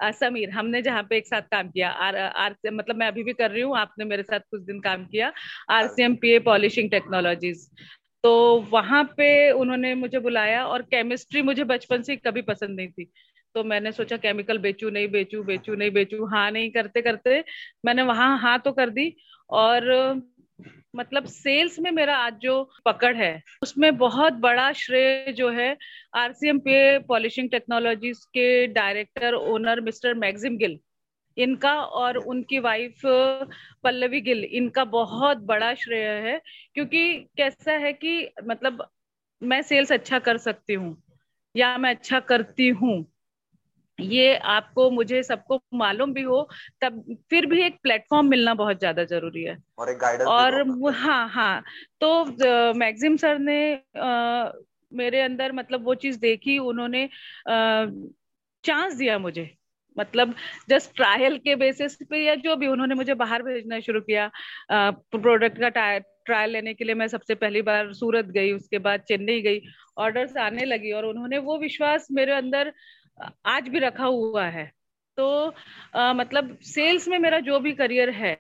समीर, 0.03 0.51
हमने 0.51 0.83
जहाँ 0.83 1.03
पे 1.03 1.17
एक 1.17 1.27
साथ 1.27 1.43
काम 1.43 1.69
किया, 1.71 1.89
आर 1.91 2.17
आर 2.17 2.55
मतलब 2.67 2.97
मैं 2.97 3.07
अभी 3.07 3.23
भी 3.25 3.33
कर 3.33 3.51
रही 3.51 3.63
हूँ, 3.63 3.77
आपने 3.79 4.05
मेरे 4.05 4.23
साथ 4.23 4.41
कुछ 4.41 4.63
दिन 4.63 4.81
काम 4.81 5.05
किया 5.07 5.33
R 5.71 5.89
C 5.89 6.03
M 6.03 6.15
P 6.17 6.31
A 6.31 6.39
polishing 6.41 6.91
technologies. 6.91 7.69
तो 8.25 8.31
वहाँ 8.71 9.03
पे 9.17 9.51
उन्होंने 9.51 9.95
मुझे 9.95 10.19
बुलाया 10.19 10.65
और 10.67 10.83
केमिस्ट्री 10.85 11.43
मुझे 11.43 11.65
बचपन 11.65 12.03
से 12.03 12.17
कभी 12.17 12.43
पसंद 12.43 12.77
नहीं 12.77 12.89
थी। 12.89 13.11
तो 13.55 13.65
मैंने 13.65 13.93
सोचा 13.93 14.17
केमिकल 14.17 14.59
बेचू, 14.59 14.91
नहीं 14.91 15.09
बेचू 15.09 15.43
बेचू, 15.45 15.75
नहीं 15.75 15.91
बेचू। 15.91 16.27
हाँ 16.27 16.51
नहीं, 16.51 16.71
करते 16.71 17.03
करते 17.03 17.43
मैंने 17.85 18.03
वहाँ 18.05 18.37
हाँ 18.39 18.59
तो 18.59 18.73
कर 18.73 18.91
दी। 18.91 19.15
और 19.51 19.89
मतलब 20.97 21.25
सेल्स 21.27 21.79
में 21.79 21.91
मेरा 21.91 22.17
आज 22.17 22.35
जो 22.43 22.63
पकड़ 22.87 23.15
है, 23.17 23.43
उसमें 23.63 23.97
बहुत 23.99 24.33
बड़ा 24.41 24.71
श्रेय 24.73 25.33
जो 25.33 25.49
है 25.51 25.77
आरसीएम 26.17 26.59
पे 26.59 26.99
पॉलिशिंग 27.09 27.51
टेक्नोलॉजीज़ 27.51 28.25
के 28.29 28.67
director 28.69 29.35
owner 29.35 29.81
mister 29.81 30.15
Maxim 30.17 30.57
Gill 30.59 30.79
इनका 31.37 31.73
और 31.75 32.17
उनकी 32.17 32.59
वाइफ 32.59 33.01
पल्लवी 33.85 34.21
गिल, 34.21 34.45
इनका 34.45 34.85
बहुत 34.87 35.39
बड़ा 35.45 35.73
श्रेय 35.75 36.09
है। 36.23 36.41
क्योंकि 36.75 37.15
कैसा 37.37 37.73
है 37.75 37.93
कि 37.95 38.29
मतलब 38.45 38.87
मैं 39.43 39.61
सेल्स 39.63 39.93
अच्छा 39.93 40.19
कर 40.21 40.39
सकती 40.39 40.75
हूँ, 40.75 40.97
या 41.55 41.77
मैं 41.79 41.91
अच्छा 41.91 42.21
करती 42.23 42.69
हूँ 42.71 43.05
ये 44.03 44.35
आपको 44.37 44.91
मुझे 44.91 45.23
सबको 45.23 45.61
मालूम 45.75 46.13
भी 46.13 46.23
हो 46.23 46.49
तब 46.83 47.03
फिर 47.31 47.47
भी 47.47 47.63
एक 47.63 47.79
प्लेटफॉर्म 47.83 48.29
मिलना 48.29 48.55
बहुत 48.55 48.79
ज़्यादा 48.79 49.05
ज़रूरी 49.05 49.43
है। 49.45 49.57
और 49.79 49.91
एक 49.91 49.99
गाइडेंस 49.99 50.29
और 50.29 50.93
हाँ। 50.95 51.29
हाँ 51.29 51.63
तो 52.01 52.73
मैग्जिम 52.75 53.17
सर 53.17 53.39
ने 53.39 53.61
आ, 53.75 54.51
मेरे 54.93 55.21
अंदर 55.21 55.53
मतलब 55.53 55.85
वो 55.85 55.95
चीज़ 55.97 56.19
देखी 56.21 56.59
उन्होंने 56.61 57.09
चांस 58.65 58.95
दिया 58.95 59.19
मुझे। 59.19 59.51
मतलब 59.97 60.35
जस्ट 60.71 60.95
ट्रायल 60.97 61.37
के 61.39 61.55
बेसिस 61.57 61.97
पे 62.11 62.19
या 62.19 62.35
जो 62.37 62.57
भी 62.57 62.67
उन्होंने 62.67 62.95
मुझे 62.95 63.15
बाहर 63.15 63.43
भेजना 63.43 63.81
शुरू 63.81 64.01
किया। 64.01 64.31
प्रोडक्ट 64.73 65.59
का 65.61 65.69
ट्रायल 66.27 66.51
लेने 66.51 66.75
के 66.75 66.85
लिए 66.85 66.95
मैं 66.95 67.07
सबसे 67.09 67.35
पहली 67.35 67.63
बार 67.63 67.93
सूरत 67.93 68.27
गई 68.27 68.53
उसके 68.53 68.79
बाद 68.79 69.01
चेन्नई 69.01 69.41
गई 69.43 69.61
ऑर्डर्स 69.99 70.37
आने 70.37 70.65
लगी 70.65 70.93
और 70.93 71.05
उन्होंने 71.05 71.39
वो 71.39 71.59
विश्वास 71.59 72.07
मेरे 72.13 72.33
अंदर 72.33 72.73
आज 73.47 73.69
भी 73.69 73.79
रखा 73.79 74.05
हुआ 74.05 74.45
है। 74.47 74.71
तो 75.19 75.55
आ, 75.97 76.13
मतलब 76.13 76.57
सेल्स 76.65 77.09
में 77.09 77.19
मेरा 77.19 77.39
जो 77.41 77.59
भी 77.61 77.73
करियर 77.73 78.11
है 78.11 78.39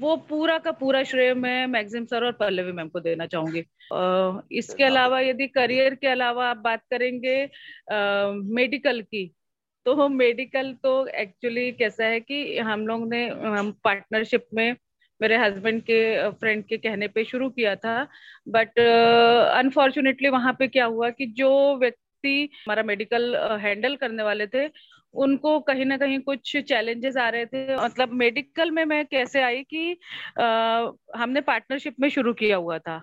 वो 0.00 0.16
पूरा 0.28 0.58
का 0.58 0.70
पूरा 0.72 1.02
श्रेय 1.02 1.32
मैं 1.34 1.66
मैग्जिम 1.66 2.04
सर 2.04 2.24
और 2.24 2.32
पल्लवी 2.32 2.72
मैम 2.72 2.88
को 2.88 3.00
देना 3.00 3.26
चाहूँगी। 3.26 3.64
इसके 4.58 4.84
अलावा 4.84 5.20
यदि 5.20 5.46
करियर 5.46 5.94
के 5.94 6.06
अलावा 6.06 6.48
आप 6.48 6.56
बात 6.56 6.82
करेंगे 6.90 7.42
आ, 7.44 8.30
मेडिकल 8.32 9.00
की 9.02 9.26
तो 9.86 10.08
मेडिकल 10.08 10.72
तो 10.82 11.06
एक्चुअली 11.06 11.70
कैसा 11.72 12.04
है 12.04 12.20
कि 12.20 12.58
हम 12.58 12.86
लोग 12.86 13.08
ने 13.08 13.26
हम 13.28 13.70
पार्टनरशिप 13.84 14.46
में 14.54 14.76
मेरे 15.20 15.36
हस्बैंड 15.36 15.80
के 15.82 16.30
फ्रेंड 16.30 16.64
के 16.64 16.76
कहने 16.76 17.08
पे 17.08 17.24
शुरू 17.24 17.48
किया 17.50 17.74
था। 17.76 18.02
बट 18.48 18.78
अनफॉर्चुनेटली 18.78 20.28
uh, 20.28 20.34
वहाँ 20.34 20.52
पे 20.58 20.68
क्या 20.68 20.84
हुआ 20.84 21.10
कि 21.10 21.26
जो 21.26 21.50
व्यक्ति 21.76 22.09
व्यक्ति 22.24 22.62
हमारा 22.66 22.82
मेडिकल 22.82 23.36
हैंडल 23.60 23.96
करने 23.96 24.22
वाले 24.22 24.46
थे 24.46 24.68
उनको 25.14 25.58
कहीं 25.60 25.84
ना 25.84 25.96
कहीं 25.96 26.18
कुछ 26.20 26.56
चैलेंजेस 26.68 27.16
आ 27.16 27.28
रहे 27.28 27.46
थे। 27.46 27.76
मतलब 27.76 28.12
मेडिकल 28.14 28.70
में 28.70 28.84
मैं 28.84 29.04
कैसे 29.06 29.42
आई 29.42 29.62
कि 29.64 29.98
आ, 30.38 30.90
हमने 31.16 31.40
पार्टनरशिप 31.40 31.96
में 32.00 32.08
शुरू 32.10 32.32
किया 32.34 32.56
हुआ 32.56 32.78
था। 32.78 32.98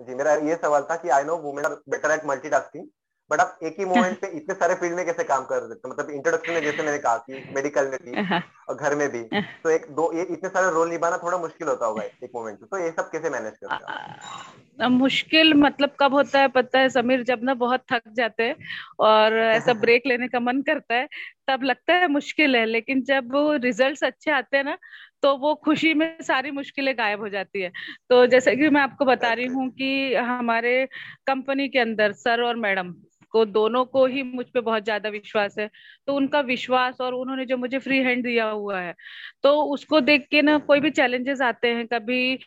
जी 0.00 0.14
मेरा 0.14 0.34
ये 0.48 0.56
सवाल 0.56 0.82
था 0.82 0.96
कि 0.96 1.08
I 1.08 1.24
know 1.24 1.36
women 1.36 1.64
are 1.64 1.74
better 1.88 2.10
at 2.10 2.24
multitasking 2.26 2.86
but 3.32 3.40
आप 3.40 3.58
एक 3.62 3.76
ही 3.78 3.84
मोमेंट 3.84 4.18
पे 4.20 4.26
इतने 4.26 4.54
सारे 4.54 4.74
फ़ील्ड 4.74 4.96
में 4.96 5.04
कैसे 5.06 5.24
काम 5.24 5.44
कर 5.44 5.68
सकते 5.68 5.88
मतलब 5.88 6.10
इंट्रोडक्शन 6.10 6.52
में 6.52 6.64
जैसे 6.64 6.82
मैंने 6.82 6.98
कहा 6.98 7.16
कि 7.16 7.42
मेडिकल 7.52 7.88
में 7.88 7.98
भी 8.04 8.22
हाँ। 8.22 8.42
और 8.68 8.74
घर 8.74 8.94
में 8.94 9.08
भी 9.08 9.22
तो 9.64 9.70
एक 9.70 9.86
दो 9.90 10.12
ये 10.14 10.22
इतने 10.22 10.48
सारे 10.48 10.70
रोल 10.70 10.88
निभाना 10.88 11.18
थोड़ा 11.18 11.38
मुश्किल 11.38 11.68
होता 11.68 11.86
होगा 11.86 12.02
एक 12.02 12.30
मोमेंट 12.34 12.58
पे। 12.58 12.66
तो 12.66 12.78
ये 12.78 12.90
सब 12.90 13.10
कैसे 13.10 13.30
मैनेज 13.30 13.52
करते 13.64 13.92
हैं 13.92 14.88
मुश्किल 14.88 15.54
मतलब 15.54 15.90
कब 16.00 16.14
होता 16.14 16.40
है 16.40 16.48
पता 16.48 16.78
है? 16.78 16.88
समीर 16.88 17.22
जब 17.22 17.40
ना 17.42 17.54
बहुत 17.54 17.84
थक 17.92 18.02
जाते 18.12 18.42
हैं 18.42 18.56
और 18.98 19.36
ऐसा 19.38 19.72
ब्रेक 19.72 20.02
लेने 20.06 20.28
का 20.28 20.40
मन 20.40 20.62
करता 20.62 20.94
है 20.94 21.08
तब 21.48 21.62
लगता 21.62 21.94
है 21.94 22.08
मुश्किल 22.08 22.56
है। 22.56 22.64
लेकिन 22.66 23.02
जब 23.02 23.30
रिजल्ट्स 23.64 24.04
अच्छे 24.04 24.30
आते 24.30 24.56
हैं 24.56 24.64
ना 24.64 24.78
तो 25.22 25.36
वो 25.36 25.54
खुशी 25.54 25.94
में 25.94 26.16
सारी 26.22 26.50
मुश्किलें 26.50 26.94
गायब 26.98 27.20
हो 27.20 27.28
जाती 27.28 27.60
है। 27.62 27.70
तो 28.10 28.26
जैसे 28.26 28.56
कि 28.56 28.68
मैं 28.68 28.80
आपको 28.80 29.04
बता 29.04 29.32
रही 29.32 29.46
हूँ 29.46 29.70
कि 29.70 30.14
हमारे 30.14 30.88
कंपनी 31.26 31.68
के 31.68 31.78
अंदर 31.78 32.12
सर 32.12 32.42
और 32.42 32.56
मैडम 32.56 32.94
को, 33.32 33.44
दोनों 33.46 33.84
को 33.86 34.04
ही 34.06 34.22
मुझ 34.24 34.46
पे 34.46 34.60
बहुत 34.62 34.84
ज़्यादा 34.84 35.08
विश्वास 35.10 35.58
है। 35.58 35.68
तो 36.08 36.14
उनका 36.14 36.40
विश्वास 36.42 37.00
और 37.00 37.14
उन्होंने 37.14 37.46
जो 37.46 37.56
मुझे 37.58 37.78
फ्री 37.80 37.98
हैंड 38.00 38.22
दिया 38.24 38.46
हुआ 38.46 38.80
है 38.80 38.94
तो 39.42 39.54
उसको 39.64 40.00
देख 40.02 40.26
के 40.30 40.42
ना 40.42 40.56
कोई 40.60 40.80
भी 40.80 40.90
चैलेंजेस 40.92 41.40
आते 41.42 41.68
हैं, 41.68 41.86
कभी 41.88 42.38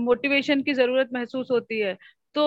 मोटिवेशन 0.00 0.62
की 0.62 0.72
ज़रूरत 0.74 1.10
महसूस 1.14 1.48
होती 1.50 1.78
है 1.80 1.96
तो 2.34 2.46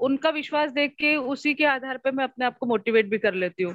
उनका 0.00 0.30
विश्वास 0.30 0.70
देख 0.72 0.94
के 0.98 1.14
उसी 1.28 1.54
के 1.54 1.64
आधार 1.66 1.98
पे 1.98 2.10
मैं 2.10 2.24
अपने 2.24 2.44
आप 2.46 2.58
को 2.58 2.66
मोटिवेट 2.66 3.08
भी 3.10 3.18
कर 3.18 3.34
लेती 3.36 3.62
हूँ। 3.62 3.74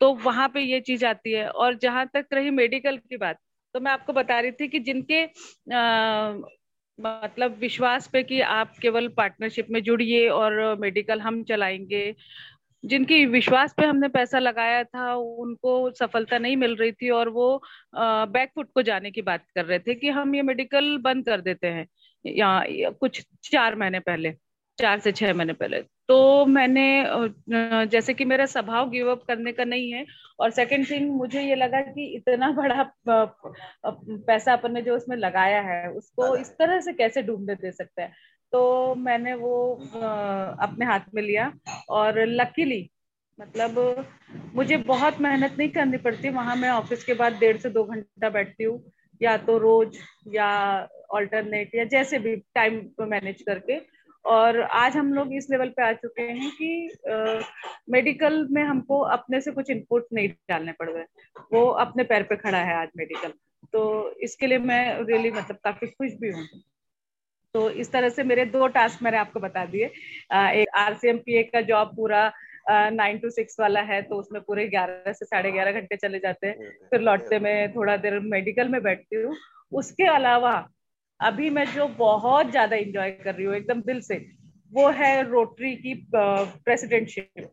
तो 0.00 0.12
वहाँ 0.24 0.48
पे 0.48 0.60
ये 0.62 0.80
चीज़ 0.82 1.04
आती 1.06 1.32
है। 1.32 1.48
और 1.48 1.74
जहाँ 1.78 2.06
तक 2.14 2.26
रही 2.34 2.50
मेडिकल 2.52 2.96
की 2.98 3.16
बात 3.16 3.38
तो 3.74 3.80
मैं 3.80 3.92
आपको 3.92 4.12
बता 4.12 4.38
रही 4.40 4.50
थी 4.52 4.68
कि 4.68 4.78
जिनके 4.80 5.22
मतलब 6.98 7.56
विश्वास 7.60 8.06
पे 8.12 8.22
कि 8.22 8.40
आप 8.40 8.72
केवल 8.82 9.08
पार्टनरशिप 9.08 9.66
में 9.70 9.82
जुड़िए 9.82 10.28
और 10.28 10.76
मेडिकल 10.80 11.20
हम 11.20 11.42
चलाएँगे। 11.44 12.14
जिनकी 12.84 13.24
विश्वास 13.26 13.74
पे 13.76 13.84
हमने 13.86 14.08
पैसा 14.08 14.38
लगाया 14.38 14.82
था, 14.84 15.14
उनको 15.14 15.90
सफलता 15.90 16.38
नहीं 16.38 16.56
मिल 16.56 16.76
रही 16.76 16.92
थी 16.92 17.10
और 17.10 17.28
वो 17.28 17.62
बैकफुट 17.96 18.70
को 18.74 18.82
जाने 18.82 19.10
की 19.10 19.22
बात 19.22 19.44
कर 19.54 19.64
रहे 19.64 19.78
थे 19.78 19.94
कि 19.94 20.08
हम 20.10 20.34
ये 20.34 20.42
मेडिकल 20.42 20.96
बंद 20.98 21.26
कर 21.26 21.40
देते 21.40 21.66
हैं। 21.66 21.86
या 22.26 22.64
कुछ 22.90 23.22
चार 23.44 23.74
महीने 23.74 24.00
पहले, 24.00 24.32
चार 24.78 24.98
से 24.98 25.12
छह 25.12 25.34
महीने 25.34 25.52
पहले। 25.52 25.82
तो 26.08 26.44
मैंने 26.46 26.82
जैसे 27.86 28.14
कि 28.14 28.24
मेरा 28.24 28.46
स्वभाव 28.46 28.90
गिव 28.90 29.10
अप 29.10 29.22
करने 29.28 29.52
का 29.52 29.64
नहीं 29.64 29.90
है 29.92 30.04
और 30.40 30.50
सेकंड 30.50 30.90
थिंग 30.90 31.10
मुझे 31.10 31.42
ये 31.42 31.54
लगा 31.54 31.80
कि 31.80 32.04
इतना 32.16 32.50
बड़ा 32.52 32.82
पैसा 33.08 34.52
अपन 34.52 34.72
ने 34.72 34.82
जो 34.82 34.96
उसमें 34.96 35.16
लगाया 35.16 35.60
है 35.62 35.88
उसको 35.90 36.34
इस 36.36 36.50
तरह 36.58 36.80
से 36.80 36.92
कैसे 36.92 37.22
डूबने 37.22 37.54
दे 37.54 37.72
सकते 37.72 38.02
हैं? 38.02 38.12
तो 38.52 38.94
मैंने 38.94 39.34
वो 39.34 39.54
अपने 40.62 40.86
हाथ 40.86 41.14
में 41.14 41.22
लिया 41.22 41.52
और 41.90 42.24
लकीली 42.26 42.88
मतलब 43.38 44.06
मुझे 44.54 44.76
बहुत 44.86 45.20
मेहनत 45.20 45.56
नहीं 45.58 45.68
करनी 45.68 45.96
पड़ती। 45.98 46.28
वहाँ 46.30 46.56
मैं 46.56 46.70
ऑफ़िस 46.70 47.04
के 47.04 47.14
बाद 47.14 47.38
डेढ़ 47.40 47.56
से 47.56 47.70
दो 47.70 47.84
घंटा 47.84 48.28
बैठती 48.30 48.64
हूँ 48.64 48.82
या 49.20 49.36
तो 49.38 49.58
रोज 49.58 49.98
या 50.34 50.46
ऑल्टरनेट 51.10 51.74
या 51.74 51.84
जैसे 51.84 52.18
भी 52.18 52.36
टाइम 52.54 52.80
मैनेज 53.00 53.42
करके। 53.42 53.78
और 54.26 54.60
आज 54.60 54.96
हम 54.96 55.12
लोग 55.14 55.32
इस 55.34 55.46
लेवल 55.50 55.68
पे 55.68 55.82
आ 55.82 55.92
चुके 55.94 56.22
हैं 56.22 56.50
कि 56.52 56.88
आ, 57.10 57.40
मेडिकल 57.90 58.46
में 58.50 58.62
हमको 58.62 58.98
अपने 59.16 59.40
से 59.40 59.50
कुछ 59.52 59.70
इनपुट 59.70 60.06
नहीं 60.12 60.28
डालने 60.48 60.72
पड़ 60.72 60.88
रहे 60.90 61.04
वो 61.52 61.66
अपने 61.84 62.04
पैर 62.04 62.22
पे 62.22 62.36
खड़ा 62.36 62.58
है 62.60 62.74
आज 62.76 62.88
मेडिकल 62.96 63.32
तो 63.72 63.84
इसके 64.22 64.46
लिए 64.46 64.58
मैं 64.60 64.82
रियली 65.02 65.30
मतलब 65.30 65.56
काफ़ी 65.64 65.86
खुश 65.86 66.12
भी 66.20 66.30
हूँ। 66.30 66.46
तो 67.54 67.68
इस 67.72 67.90
तरह 67.92 68.08
से 68.08 68.22
मेरे 68.24 68.44
दो 68.46 68.66
टास्क 68.68 69.02
मैंने 69.02 69.16
आपको 69.18 69.40
बता 69.40 69.64
दिए। 69.66 69.84
एक 69.84 70.76
आरसीएमपीए 70.76 71.42
का 71.44 71.60
जॉब 71.62 71.94
पूरा 71.96 72.30
नाइन 72.70 73.18
टू 73.18 73.30
सिक्स 73.30 73.60
वाला 73.60 73.80
है 73.82 74.00
तो 74.02 74.16
उसमें 74.16 74.40
पूरे 74.42 74.66
ग्यारह 74.68 75.12
से 75.12 75.24
साढ़े 75.24 75.52
ग्यारह 75.52 75.80
घंटे 75.80 75.96
चले 75.96 76.18
जाते 76.18 76.46
हैं। 76.46 76.70
फिर 76.90 77.00
लौटते 77.00 77.38
में 77.38 77.74
थोड़ा 77.74 77.96
देर 77.96 78.18
मेडिकल 78.26 78.68
में 78.68 78.82
बैठती 78.82 79.22
हूँ। 79.22 79.34
उसके 79.72 80.04
अलावा 80.06 80.52
अभी 81.20 81.50
मैं 81.50 81.64
जो 81.66 81.86
बहुत 81.98 82.50
ज़्यादा 82.50 82.76
इंजॉय 82.76 83.10
कर 83.10 83.34
रही 83.34 83.44
हूँ 83.46 83.54
एकदम 83.56 83.80
दिल 83.82 84.00
से 84.00 84.16
वो 84.72 84.88
है 84.90 85.22
रोटरी 85.30 85.74
की 85.76 85.94
प्रेसिडेंटशिप 86.14 87.50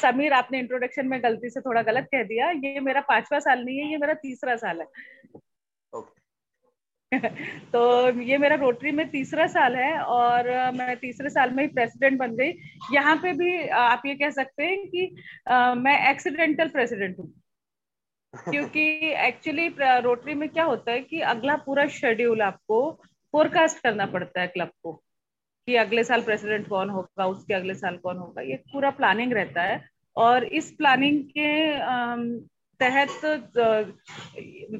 समीर 0.00 0.32
आपने 0.32 0.58
इंट्रोडक्शन 0.58 1.06
में 1.06 1.22
गलती 1.22 1.50
से 1.50 1.60
थोड़ा 1.60 1.82
गलत 1.82 2.08
कह 2.12 2.22
दिया 2.22 2.50
ये 2.50 2.80
मेरा 2.80 3.00
पांचवा 3.08 3.38
साल 3.38 3.64
नहीं 3.64 3.78
है 3.78 3.90
ये 3.90 3.96
मेरा 3.96 4.14
तीसरा 4.14 4.56
साल 4.56 4.80
है। 4.80 4.86
तो 7.72 7.80
ये 8.20 8.38
मेरा 8.38 8.56
रोटरी 8.56 8.90
में 8.92 9.08
तीसरा 9.10 9.46
साल 9.46 9.76
है 9.76 9.98
और 10.00 10.48
मैं 10.74 10.96
तीसरे 10.96 11.30
साल 11.30 11.50
में 11.50 11.62
ही 11.62 11.68
प्रेसिडेंट 11.68 12.18
बन 12.18 12.34
गई। 12.36 12.52
यहाँ 12.94 13.16
पे 13.16 13.32
भी 13.32 13.66
आप 13.80 14.02
ये 14.06 14.14
कह 14.14 14.30
सकते 14.30 14.64
हैं 14.64 14.86
कि 14.88 15.16
आ, 15.48 15.74
मैं 15.74 15.98
एक्सीडेंटल 16.10 16.68
प्रेसिडेंट 16.68 17.18
हूँ। 17.18 17.32
क्योंकि 18.40 18.84
एक्चुअली 19.26 19.68
रोटरी 19.80 20.34
में 20.34 20.48
क्या 20.48 20.64
होता 20.64 20.92
है 20.92 21.00
कि 21.00 21.20
अगला 21.32 21.56
पूरा 21.66 21.86
शेड्यूल 21.92 22.42
आपको 22.42 22.80
फोरकास्ट 23.34 23.82
करना 23.82 24.06
पड़ता 24.06 24.40
है 24.40 24.46
क्लब 24.46 24.70
को, 24.82 24.92
कि 24.92 25.76
अगले 25.76 26.04
साल 26.04 26.22
प्रेसिडेंट 26.22 26.68
कौन 26.68 26.90
होगा, 26.90 27.26
उसके 27.26 27.54
अगले 27.54 27.74
साल 27.74 27.96
कौन 27.96 28.16
होगा। 28.16 28.42
ये 28.42 28.56
पूरा 28.72 28.90
प्लानिंग 28.92 29.32
रहता 29.32 29.62
है 29.62 29.82
और 30.16 30.44
इस 30.44 30.70
प्लानिंग 30.72 31.22
के 31.30 31.48
तहत 32.80 33.20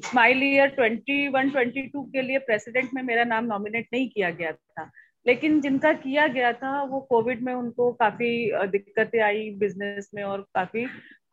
smile 0.05 0.43
year 0.43 0.67
twenty 0.69 1.27
one 1.27 1.49
twenty 1.49 1.81
two 1.83 2.03
के 2.13 2.21
लिए 2.21 2.37
प्रेसिडेंट 2.39 2.89
में 2.93 3.01
मेरा 3.03 3.23
नाम 3.23 3.45
नॉमिनेट 3.45 3.87
नहीं 3.93 4.09
किया 4.09 4.29
गया 4.31 4.51
था। 4.51 4.89
लेकिन 5.25 5.59
जिनका 5.61 5.91
किया 5.93 6.27
गया 6.27 6.51
था, 6.53 6.81
वो 6.83 6.99
कोविड 7.01 7.41
में 7.43 7.53
उनको 7.53 7.91
काफ़ी 7.93 8.29
दिक्कतें 8.67 9.19
आई 9.21 9.49
बिज़नेस 9.59 10.09
में 10.15 10.23
और 10.23 10.41
काफ़ी 10.55 10.85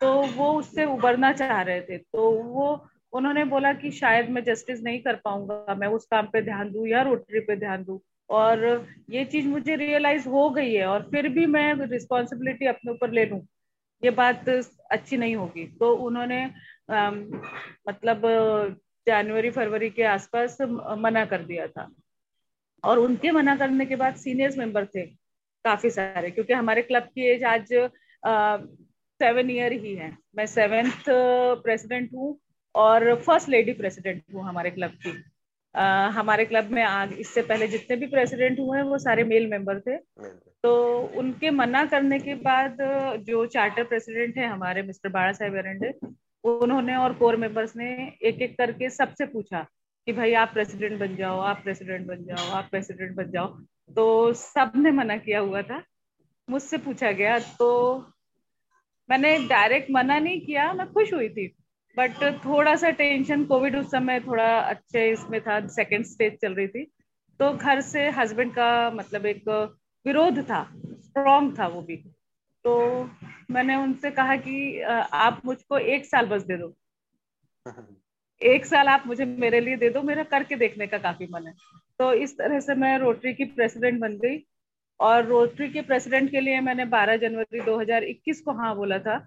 तो 0.04 0.10
वो 0.36 0.52
उससे 0.52 0.84
उबरना 0.84 1.32
चाह 1.32 1.60
रहे 1.62 1.80
थे। 1.80 1.96
तो 1.98 2.30
वो 2.30 2.64
उन्होंने 3.12 3.44
बोला 3.44 3.72
कि 3.72 3.90
शायद 3.90 4.28
मैं 4.30 4.42
जस्टिस 4.44 4.82
नहीं 4.82 4.98
कर 5.02 5.16
पाऊँगा 5.24 5.74
मैं 5.74 5.88
उस 5.88 6.04
काम 6.06 6.26
पे 6.32 6.42
ध्यान 6.42 6.70
दू 6.72 6.84
या 6.86 7.02
रोटरी 7.02 7.40
पे 7.40 7.56
ध्यान 7.56 7.84
दू। 7.84 8.00
और 8.30 8.64
ये 9.10 9.24
चीज़ 9.24 9.46
मुझे 9.48 9.76
रियलाइज़ 9.76 10.28
हो 10.28 10.48
गई 10.50 10.72
है 10.72 10.86
और 10.86 11.02
फिर 11.10 11.28
भी 11.28 11.46
मैं 11.46 11.72
रिस्पॉन्सिबिलिटी 11.86 12.66
अपने 12.66 12.92
ऊपर 12.92 13.10
ले 13.10 13.24
लूँ 13.24 13.40
ये 14.02 14.10
बात 14.10 14.48
अच्छी 14.48 15.16
नहीं 15.16 15.36
होगी। 15.36 15.64
तो 15.80 15.92
उन्होंने 16.06 16.44
आ, 16.90 17.10
मतलब 17.88 18.22
जनवरी 19.06 19.50
फरवरी 19.50 19.90
के 19.90 20.02
आसपास 20.04 20.60
मना 20.98 21.24
कर 21.24 21.42
दिया 21.44 21.66
था। 21.66 21.88
और 22.84 22.98
उनके 22.98 23.30
मना 23.30 23.56
करने 23.56 23.86
के 23.86 23.96
बाद 23.96 24.16
सीनियर्स 24.16 24.58
मेंबर 24.58 24.86
थे 24.86 25.06
काफ़ी 25.64 25.90
सारे 25.90 26.30
क्योंकि 26.30 26.52
हमारे 26.52 26.82
क्लब 26.82 27.02
की 27.14 27.26
एज 27.26 27.44
आज 27.44 27.72
सेवन 29.20 29.50
ईयर 29.50 29.72
ही 29.74 29.94
है। 29.94 30.10
मैं 30.36 30.46
सेवेंथ 30.46 31.04
प्रेसिडेंट 31.08 32.08
uh, 32.08 32.14
हूँ 32.14 32.38
और 32.74 33.14
फ़र्स्ट 33.16 33.48
लेडी 33.48 33.72
प्रेसिडेंट 33.74 34.22
हूँ 34.34 34.44
हमारे 34.44 34.70
क्लब 34.70 34.90
की। 35.04 35.12
Uh, 35.74 36.10
हमारे 36.14 36.44
क्लब 36.44 36.70
में 36.72 36.82
आग 36.82 37.12
इससे 37.20 37.42
पहले 37.42 37.66
जितने 37.68 37.96
भी 37.96 38.06
प्रेसिडेंट 38.06 38.58
हुए 38.58 38.78
हैं 38.78 38.84
वो 38.84 38.98
सारे 38.98 39.24
मेल 39.24 39.46
मेंबर 39.50 39.80
थे। 39.80 39.96
तो 40.64 40.74
उनके 41.18 41.50
मना 41.50 41.84
करने 41.86 42.18
के 42.18 42.34
बाद 42.42 42.76
जो 43.26 43.44
चार्टर 43.46 43.84
प्रेसिडेंट 43.84 44.36
है 44.38 44.48
हमारे 44.48 44.82
मिस्टर 44.82 45.08
बाड़ा 45.08 45.32
साहेब 45.32 45.56
एरेंडे 45.56 45.92
उन्होंने 46.44 46.96
और 46.96 47.12
कोर 47.14 47.36
मेंबर्स 47.36 47.76
ने 47.76 47.90
एक 48.22 48.40
एक 48.42 48.56
करके 48.58 48.88
सबसे 48.90 49.26
पूछा 49.26 49.66
कि 50.06 50.12
भाई 50.12 50.32
आप 50.34 50.52
प्रेसिडेंट 50.52 50.98
बन 51.00 51.16
जाओ 51.16 51.38
आप 51.40 51.60
प्रेसिडेंट 51.64 52.06
बन 52.06 52.24
जाओ 52.24 52.50
आप 52.56 52.68
प्रेसिडेंट 52.70 53.14
बन 53.16 53.30
जाओ। 53.30 53.46
तो 53.90 54.32
सबने 54.32 54.90
मना 54.92 55.16
किया 55.18 55.40
हुआ 55.40 55.62
था। 55.62 55.82
मुझसे 56.48 56.78
पूछा 56.78 57.10
गया 57.12 57.38
तो 57.58 57.70
मैंने 59.08 59.36
डायरेक्ट 59.48 59.90
मना 59.90 60.18
नहीं 60.18 60.40
किया, 60.40 60.72
मैं 60.72 60.86
खुश 60.92 61.12
हुई 61.12 61.28
थी। 61.28 61.46
बट 61.96 62.22
थोड़ा 62.44 62.74
सा 62.76 62.90
टेंशन 62.92 63.44
कोविड 63.44 63.76
उस 63.76 63.90
समय 63.90 64.20
थोड़ा 64.20 64.46
अच्छे 64.58 65.08
इसमें 65.10 65.40
था 65.40 65.66
सेकेंड 65.68 66.04
स्टेज 66.04 66.38
चल 66.42 66.54
रही 66.54 66.68
थी। 66.68 66.84
तो 67.40 67.52
घर 67.52 67.80
से 67.80 68.08
हस्बैंड 68.10 68.52
का 68.54 68.90
मतलब 68.90 69.26
एक 69.26 69.48
विरोध 70.06 70.38
था 70.44 70.62
स्ट्रॉन्ग 70.74 71.58
था 71.58 71.66
वो 71.66 71.82
भी। 71.82 71.96
तो 72.64 72.74
मैंने 73.50 73.76
उनसे 73.76 74.10
कहा 74.10 74.36
कि 74.36 74.80
आप 74.80 75.40
मुझको 75.44 75.78
एक 75.78 76.04
साल 76.06 76.26
बस 76.26 76.42
दे 76.42 76.56
दो। 76.56 76.72
एक 78.40 78.66
साल 78.66 78.88
आप 78.88 79.06
मुझे 79.06 79.24
मेरे 79.24 79.60
लिए 79.60 79.76
दे 79.76 79.90
दो, 79.90 80.02
मेरा 80.02 80.22
करके 80.24 80.56
देखने 80.56 80.86
का 80.86 80.98
काफ़ी 80.98 81.26
मन 81.32 81.46
है। 81.46 81.54
तो 81.98 82.12
इस 82.14 82.36
तरह 82.38 82.60
से 82.60 82.74
मैं 82.74 82.98
रोटरी 82.98 83.34
की 83.34 83.44
प्रेसिडेंट 83.46 84.00
बन 84.00 84.16
गई। 84.18 84.38
और 85.00 85.24
रोटरी 85.26 85.68
के 85.68 85.82
प्रेसिडेंट 85.82 86.30
के 86.30 86.40
लिए 86.40 86.60
मैंने 86.60 86.84
12 86.86 87.16
जनवरी 87.16 87.60
2021 87.60 88.40
को 88.40 88.52
हाँ 88.52 88.74
बोला 88.76 88.98
था। 88.98 89.18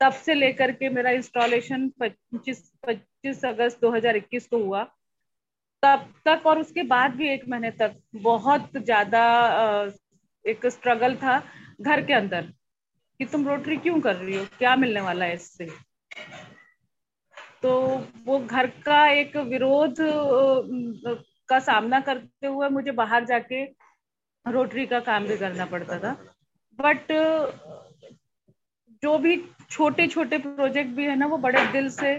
तब 0.00 0.12
से 0.12 0.34
लेकर 0.34 0.72
के 0.72 0.88
मेरा 0.88 1.10
इंस्टॉलेशन 1.10 1.88
25 2.00 2.62
25 2.86 3.44
अगस्त 3.44 3.80
2021 3.80 4.46
को 4.46 4.58
हुआ। 4.58 4.82
तब 5.82 6.08
तक 6.24 6.46
और 6.46 6.58
उसके 6.58 6.82
बाद 6.84 7.14
भी 7.16 7.28
एक 7.28 7.48
महीने 7.48 7.70
तक 7.70 7.94
बहुत 8.14 8.70
ज़्यादा 8.76 9.22
एक 10.44 10.66
स्ट्रगल 10.66 11.14
था 11.16 11.42
घर 11.80 12.04
के 12.06 12.12
अंदर 12.12 12.52
कि 13.20 13.24
तुम 13.24 13.48
रोटरी 13.48 13.76
क्यों 13.76 14.00
कर 14.00 14.16
रही 14.16 14.36
हो? 14.36 14.44
क्या 14.58 14.74
मिलने 14.76 15.00
वाला 15.00 15.24
है 15.24 15.34
इससे? 15.34 15.66
तो 17.62 17.72
वो 18.24 18.38
घर 18.38 18.66
का 18.84 19.06
एक 19.10 19.36
विरोध 19.36 19.96
का 21.48 21.58
सामना 21.58 22.00
करते 22.00 22.46
हुए 22.46 22.68
मुझे 22.68 22.90
बाहर 22.92 23.24
जाके 23.24 23.64
रोटरी 24.46 24.86
का 24.86 25.00
काम 25.02 25.26
भी 25.26 25.36
करना 25.38 25.64
पड़ता 25.66 25.98
था। 25.98 26.12
बट 26.78 27.12
जो 29.02 29.16
भी 29.18 29.36
छोटे 29.70 30.06
छोटे 30.08 30.38
प्रोजेक्ट 30.40 30.90
भी 30.90 31.04
है 31.06 31.16
ना 31.16 31.26
वो 31.26 31.38
बड़े 31.40 31.66
दिल 31.72 31.88
से 31.92 32.14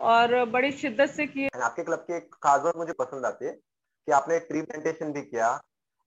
और 0.00 0.44
बड़ी 0.46 0.70
शिद्दत 0.74 1.10
से 1.10 1.26
किए। 1.26 1.48
आपके 1.62 1.82
क्लब 1.84 2.04
की 2.08 2.16
एक 2.16 2.34
खास 2.42 2.60
बात 2.62 2.76
मुझे 2.76 2.92
पसंद 2.98 3.26
आती 3.26 3.46
है 3.46 3.52
कि 3.52 4.12
आपने 4.12 4.38
ट्री 4.42 4.62
प्लांटेशन 4.62 5.12
भी 5.12 5.22
किया 5.22 5.48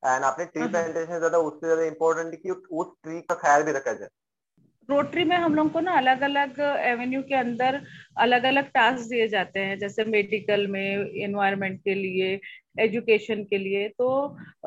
एंड 0.03 0.23
आपने 0.23 0.45
ट्री 0.45 0.67
प्लांटेशन 0.67 1.17
ज़्यादा 1.17 1.37
उससे 1.39 1.67
ज़्यादा 1.67 1.83
इम्पोर्टेंट 1.85 2.41
कि 2.41 2.49
उस 2.49 2.93
ट्री 3.03 3.21
का 3.21 3.35
ख्याल 3.35 3.63
भी 3.63 3.71
रखा 3.71 3.93
जाए। 3.93 4.09
रोटरी 4.89 5.23
में 5.23 5.35
हम 5.37 5.55
लोग 5.55 5.71
को 5.71 5.79
ना 5.79 5.97
अलग 5.97 6.21
अलग 6.23 6.59
एवेन्यू 6.59 7.21
के 7.23 7.35
अंदर 7.35 7.79
अलग 8.17 8.43
अलग 8.43 8.69
टास्क 8.73 9.09
दिए 9.09 9.27
जाते 9.27 9.59
हैं 9.59 9.77
जैसे 9.79 10.03
मेडिकल 10.05 10.65
में 10.67 11.11
एनवायरमेंट 11.23 11.79
के 11.83 11.93
लिए 11.95 12.39
एजुकेशन 12.79 13.43
के 13.43 13.57
लिए। 13.57 13.87
तो 13.89 14.09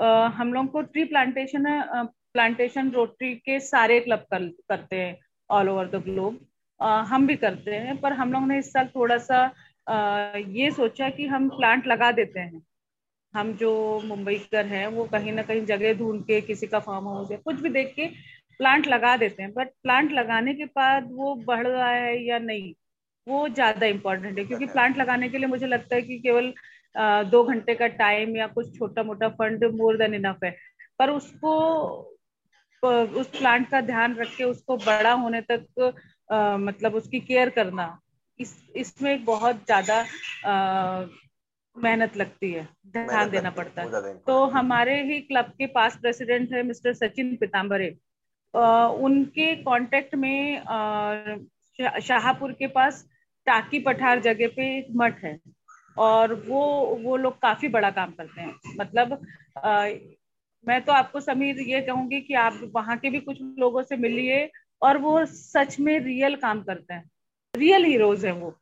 आ, 0.00 0.26
हम 0.28 0.52
लोग 0.52 0.70
को 0.72 0.82
ट्री 0.82 1.04
प्लांटेशन 1.04 1.64
प्लांटेशन 2.34 2.90
रोटरी 2.90 3.34
के 3.36 3.58
सारे 3.62 4.00
क्लब 4.00 4.26
कर, 4.30 4.48
करते 4.68 4.96
हैं 4.96 5.16
ऑल 5.50 5.68
ओवर 5.68 5.86
द 5.88 6.02
ग्लोब 6.04 6.38
हम 7.08 7.26
भी 7.26 7.36
करते 7.36 7.74
हैं 7.76 7.96
पर 8.00 8.12
हम 8.12 8.32
लोग 8.32 8.46
ने 8.48 8.58
इस 8.58 8.72
साल 8.72 8.86
थोड़ा 8.94 9.18
सा 9.20 9.40
आ, 9.86 10.36
ये 10.36 10.70
सोचा 10.72 11.08
कि 11.10 11.26
हम 11.26 11.48
प्लांट 11.50 11.86
लगा 11.86 12.10
देते 12.12 12.40
हैं। 12.40 12.62
हम 13.34 13.52
जो 13.56 13.70
मुंबई 14.04 14.36
कर 14.52 14.66
हैं 14.66 14.86
वो 14.88 15.04
कहीं 15.12 15.32
ना 15.32 15.42
कहीं 15.42 15.64
जगह 15.66 15.94
ढूंढ 15.98 16.22
के 16.24 16.40
किसी 16.42 16.66
का 16.66 16.78
फार्म 16.80 17.08
हाउस 17.08 17.30
है 17.30 17.36
कुछ 17.38 17.60
भी 17.60 17.68
देख 17.70 17.92
के 17.96 18.06
प्लांट 18.60 18.86
लगा 18.86 19.16
देते 19.16 19.42
हैं। 19.42 19.52
बट 19.52 19.68
प्लांट 19.82 20.12
लगाने 20.12 20.54
के 20.54 20.64
बाद 20.66 21.08
वो 21.12 21.34
बढ़ 21.46 21.66
रहा 21.66 21.90
है 21.90 22.22
या 22.24 22.38
नहीं 22.40 22.72
वो 23.26 23.48
ज़्यादा 23.50 23.86
इम्पोर्टेंट 23.86 24.38
है 24.38 24.44
क्योंकि 24.44 24.66
प्लांट 24.68 24.96
लगाने 24.98 25.28
के 25.28 25.38
लिए 25.38 25.46
मुझे 25.48 25.66
लगता 25.66 25.94
है 25.96 26.02
कि 26.02 26.18
केवल 26.18 26.52
दो 27.30 27.42
घंटे 27.44 27.74
का 27.74 27.86
टाइम 27.98 28.36
या 28.36 28.46
कुछ 28.48 28.78
छोटा 28.78 29.02
मोटा 29.02 29.28
फंड 29.38 29.64
मोर 29.74 29.96
देन 29.98 30.14
इनफ 30.14 30.44
है। 30.44 30.56
पर 30.98 31.10
उसको 31.10 31.52
उस 32.82 33.26
प्लांट 33.30 33.68
का 33.70 33.80
ध्यान 33.82 34.14
रख 34.16 34.36
के 34.36 34.44
उसको 34.44 34.76
बड़ा 34.76 35.12
होने 35.14 35.40
तक 35.50 35.92
आ, 36.32 36.56
मतलब 36.56 36.94
उसकी 36.94 37.20
केयर 37.20 37.50
करना 37.50 37.86
इस 38.40 38.54
इसमें 38.76 39.24
बहुत 39.24 39.64
ज़्यादा 39.66 40.04
मेहनत 41.76 42.16
लगती 42.16 42.50
है। 42.52 42.66
ध्यान 42.88 43.30
देना 43.30 43.50
पड़ता 43.50 43.82
है। 43.82 44.14
तो 44.18 44.44
हमारे 44.46 45.02
ही 45.02 45.20
क्लब 45.20 45.52
के 45.58 45.66
पास 45.68 45.96
प्रेसिडेंट 45.96 46.52
है 46.52 46.62
मिस्टर 46.62 46.94
सचिन 46.94 47.34
पिताम्बरे 47.36 47.88
उनके 49.00 49.54
कांटेक्ट 49.62 50.14
में 50.14 50.64
शाहपुर 51.78 52.52
के 52.52 52.66
पास 52.68 53.04
टाकी 53.46 53.78
पठार 53.80 54.20
जगह 54.20 54.48
पे 54.56 54.76
एक 54.78 54.86
मठ 54.96 55.22
है। 55.24 55.38
और 55.98 56.34
वो 56.48 56.64
वो 57.02 57.16
लोग 57.16 57.38
काफ़ी 57.38 57.68
बड़ा 57.68 57.90
काम 57.90 58.10
करते 58.12 58.40
हैं। 58.40 58.54
मतलब 58.78 59.20
आ, 59.58 59.88
मैं 60.66 60.80
तो 60.84 60.92
आपको 60.92 61.20
समीर 61.20 61.60
ये 61.60 61.80
कहूँगी 61.80 62.20
कि 62.20 62.34
आप 62.34 62.60
वहाँ 62.74 62.96
के 62.98 63.10
भी 63.10 63.20
कुछ 63.20 63.38
लोगों 63.58 63.82
से 63.82 63.96
मिलिए 63.96 64.50
और 64.82 64.98
वो 64.98 65.24
सच 65.26 65.78
में 65.80 65.98
रियल 65.98 66.36
काम 66.36 66.62
करते 66.62 66.94
हैं। 66.94 67.10
रियल 67.54 67.84
हीरोज 67.84 68.24
हैं 68.24 68.32
वो। 68.32 68.54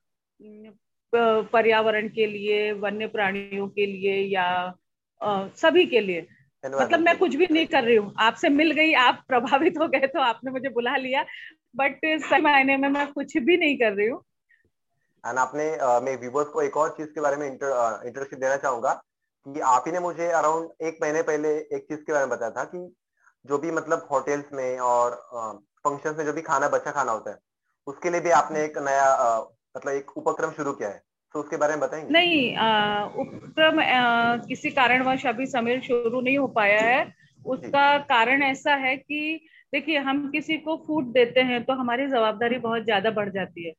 पर्यावरण 1.52 2.08
के 2.08 2.26
लिए 2.26 2.70
वन्य 2.72 3.06
प्राणियों 3.06 3.68
के 3.68 3.86
लिए 3.86 4.16
या 4.34 4.44
आ, 5.20 5.46
सभी 5.48 5.86
के 5.86 6.00
लिए। 6.00 6.26
मतलब 6.64 7.00
मैं 7.00 7.16
कुछ 7.18 7.34
भी 7.36 7.46
नहीं 7.50 7.66
कर 7.66 7.84
रही 7.84 7.96
हूँ। 7.96 8.12
आपसे 8.18 8.48
मिल 8.48 8.70
गई 8.70 8.92
आप 8.92 9.22
प्रभावित 9.28 9.78
हो 9.78 9.88
गए 9.88 10.06
तो 10.06 10.20
आपने 10.20 10.50
मुझे 10.50 10.68
बुला 10.68 10.96
लिया 10.96 11.24
बट 11.76 11.98
सही 12.04 12.42
मायने 12.42 12.76
में 12.76 12.88
मैं 12.88 13.06
कुछ 13.12 13.36
भी 13.36 13.56
नहीं 13.56 13.76
कर 13.78 13.92
रही 13.92 14.06
हूँ। 14.06 14.22
एंड 15.26 15.38
आपने 15.38 15.78
uh, 15.78 16.02
मैं 16.02 16.16
व्यूवर्स 16.20 16.48
को 16.48 16.62
एक 16.62 16.76
और 16.76 16.90
चीज़ 16.90 17.08
के 17.08 17.20
बारे 17.20 17.36
में 17.36 17.46
इंट्रोडक्शन 17.46 18.36
uh, 18.36 18.42
देना 18.42 18.56
चाहूँगा 18.56 18.92
कि 19.46 19.60
आप 19.60 19.84
ही 19.86 19.92
ने 19.92 20.00
मुझे 20.00 20.28
अराउंड 20.28 20.70
एक 20.82 20.98
महीने 21.02 21.22
पहले 21.22 21.48
एक 21.48 21.86
चीज़ 21.88 22.00
के 22.00 22.12
बारे 22.12 22.26
में 22.26 22.36
बताया 22.36 22.50
था 22.50 22.64
कि 22.64 22.94
जो 23.46 23.58
भी 23.58 23.70
मतलब 23.70 24.08
होटल्स 24.10 24.52
में 24.52 24.78
और 24.78 25.10
फ़ंक्शंस 25.84 26.12
uh, 26.12 26.18
में 26.18 26.24
जो 26.26 26.32
भी 26.32 26.42
खाना 26.42 26.68
बच्चा 26.68 26.90
खाना 26.90 27.12
होता 27.12 27.30
है 27.30 27.38
उसके 27.86 28.10
लिए 28.10 28.20
भी 28.20 28.30
आपने 28.30 28.64
एक 28.64 28.78
नया 28.78 29.06
uh, 29.18 29.46
मतलब 29.76 29.92
एक 29.92 30.16
उपक्रम 30.16 30.50
शुरू 30.50 30.72
किया 30.72 30.88
है। 30.88 31.02
तो 31.34 31.40
उसके 31.40 31.56
बारे 31.56 31.72
में 31.72 31.80
बताएँगे? 31.80 32.12
नहीं 32.12 32.52
उपक्रम 33.20 33.76
किसी 34.46 34.70
कारणवश 34.70 35.26
अभी 35.26 35.46
समीर 35.46 35.80
शुरू 35.80 36.20
नहीं 36.20 36.38
हो 36.38 36.46
पाया 36.46 36.80
है। 36.80 37.14
उसका 37.46 37.98
कारण 37.98 38.42
ऐसा 38.42 38.74
है 38.74 38.96
कि 38.96 39.48
देखिए 39.72 39.98
हम 39.98 40.30
किसी 40.30 40.56
को 40.58 40.76
फ़ूड 40.86 41.12
देते 41.12 41.40
हैं 41.40 41.64
तो 41.64 41.72
हमारी 41.72 42.06
जवाबदारी 42.08 42.58
बहुत 42.58 42.84
ज़्यादा 42.84 43.10
बढ़ 43.10 43.28
जाती 43.28 43.66
है। 43.68 43.72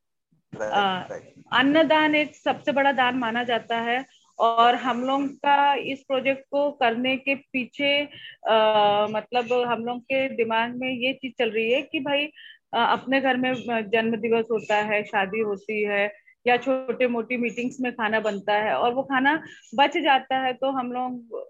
अन्नदान 1.54 2.16
एक 2.16 2.36
सबसे 2.36 2.72
बड़ा 2.72 2.92
दान 2.92 3.18
माना 3.18 3.44
जाता 3.44 3.80
है 3.80 4.06
और 4.40 4.76
हम 4.76 5.04
लोग 5.04 5.28
का 5.28 5.74
इस 5.74 6.04
प्रोजेक्ट 6.08 6.44
को 6.52 6.72
करने 6.72 7.18
के 7.18 7.36
पीछे 7.36 8.04
आ, 8.50 9.08
मतलब 9.08 9.54
हम 9.68 9.86
लोग 9.86 10.02
के 10.02 10.28
दिमाग 10.30 10.76
में 10.76 10.90
ये 10.90 11.14
चीज़ 11.14 11.34
चल 11.40 11.50
रही 11.50 11.72
है 11.72 11.82
कि 11.82 12.00
भाई 12.00 12.32
आ, 12.76 12.86
अपने 12.86 13.22
घर 13.22 13.38
में 13.38 13.54
जन्म 13.90 14.16
दिवस 14.16 14.46
होता 14.52 14.76
है 14.76 15.04
शादी 15.04 15.40
होती 15.40 15.84
है 15.84 16.12
या 16.48 16.58
छोटे 16.58 17.08
मोटी 17.08 17.38
मीटिंग्स 17.38 17.78
में 17.82 17.92
खाना 17.92 18.20
बनता 18.20 18.54
है 18.54 18.76
और 18.76 18.94
वो 18.94 19.04
खाना 19.04 19.44
बच 19.76 19.98
जाता 19.98 20.38
है 20.38 20.54
तो 20.54 20.72
हम 20.72 20.92
लोग 20.92 21.44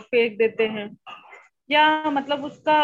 फेंक 0.00 0.38
देते 0.38 0.66
हैं। 0.66 0.96
या 1.70 2.10
मतलब 2.10 2.44
उसका 2.44 2.76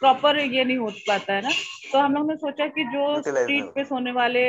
प्रॉपर 0.00 0.38
ये 0.38 0.64
नहीं 0.64 0.76
हो 0.76 0.90
पाता 1.08 1.34
है 1.34 1.42
ना? 1.42 1.50
तो 1.92 1.98
हम 1.98 2.14
लोग 2.14 2.28
ने 2.30 2.36
सोचा 2.36 2.66
कि 2.66 2.84
जो 2.84 3.20
स्ट्रीट 3.22 3.64
पे 3.74 3.84
सोने 3.84 4.12
वाले 4.12 4.44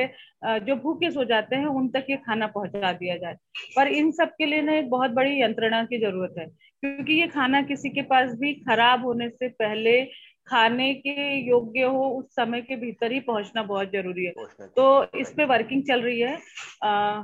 जो 0.66 0.76
भूखे 0.76 1.10
सो 1.12 1.24
जाते 1.26 1.56
हैं 1.56 1.66
उन 1.66 1.88
तक 1.90 2.06
ये 2.10 2.18
खाना 2.18 2.48
पहुँचा 2.48 2.92
दिया 2.92 3.16
जाए। 3.18 3.36
पर 3.76 3.88
इन 3.88 4.12
सब 4.12 4.36
के 4.38 4.46
लिए 4.46 4.62
ना 4.62 4.74
एक 4.74 4.90
बहुत 4.90 5.12
बड़ी 5.12 5.42
यंत्रणा 5.42 5.84
की 5.84 5.98
ज़रूरत 5.98 6.36
है। 6.40 6.46
क्योंकि 6.46 7.14
ये 7.14 7.28
खाना 7.28 7.62
किसी 7.62 7.90
के 7.90 8.02
पास 8.02 8.32
भी 8.40 8.54
खराब 8.54 9.06
होने 9.06 9.30
से 9.30 9.48
पहले 9.50 10.02
खाने 10.48 10.94
के 10.94 11.36
योग्य 11.48 11.84
हो 11.84 12.04
उस 12.10 12.26
समय 12.36 12.62
के 12.62 12.76
भीतर 12.76 13.12
ही 13.12 13.20
पहुँचना 13.20 13.64
बहुत 13.64 13.92
ज़रूरी 13.92 14.26
है। 14.26 14.34
तो 14.76 15.18
इस 15.18 15.34
पे 15.34 15.46
वर्किंग 15.46 15.84
चल 15.84 16.02
रही 16.02 16.20
है। 16.20 16.38
आ, 16.84 17.22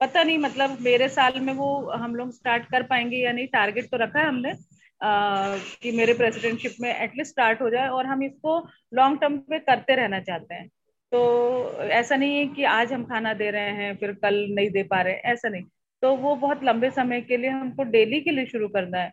पता 0.00 0.22
नहीं 0.22 0.38
मतलब 0.38 0.76
मेरे 0.80 1.08
साल 1.08 1.40
में 1.40 1.52
वो 1.52 1.68
हम 1.90 2.14
लोग 2.14 2.30
स्टार्ट 2.32 2.64
कर 2.64 2.82
पाएँगे 2.82 3.16
या 3.16 3.32
नहीं 3.32 3.46
टारगेट 3.46 3.84
तो 3.84 3.96
रखा 3.96 4.20
है 4.20 4.26
हमने। 4.28 4.52
कि 5.00 5.92
मेरे 5.92 6.14
प्रेसिडेंटशिप 6.14 6.74
में 6.80 6.90
एटलीस्ट 6.90 7.30
स्टार्ट 7.30 7.60
हो 7.62 7.70
जाए 7.70 7.88
और 7.88 8.06
हम 8.06 8.22
इसको 8.22 8.58
लॉन्ग 8.94 9.20
टर्म 9.20 9.38
पे 9.40 9.58
करते 9.60 9.94
रहना 9.94 10.20
चाहते 10.20 10.54
हैं। 10.54 10.68
तो 11.12 11.82
ऐसा 11.82 12.16
नहीं 12.16 12.38
है 12.38 12.46
कि 12.46 12.64
आज 12.64 12.92
हम 12.92 13.04
खाना 13.04 13.32
दे 13.34 13.50
रहे 13.50 13.70
हैं, 13.72 13.96
फिर 13.96 14.12
कल 14.22 14.34
नहीं 14.50 14.70
दे 14.70 14.82
पा 14.82 15.00
रहे 15.00 15.14
ऐसा 15.32 15.48
नहीं। 15.48 15.62
तो 16.02 16.14
वो 16.16 16.34
बहुत 16.36 16.64
लंबे 16.64 16.90
समय 16.90 17.20
के 17.20 17.36
लिए 17.36 17.50
हमको 17.50 17.82
डेली 17.84 18.20
के 18.20 18.30
लिए 18.30 18.46
शुरू 18.46 18.68
करना 18.68 18.98
है। 18.98 19.12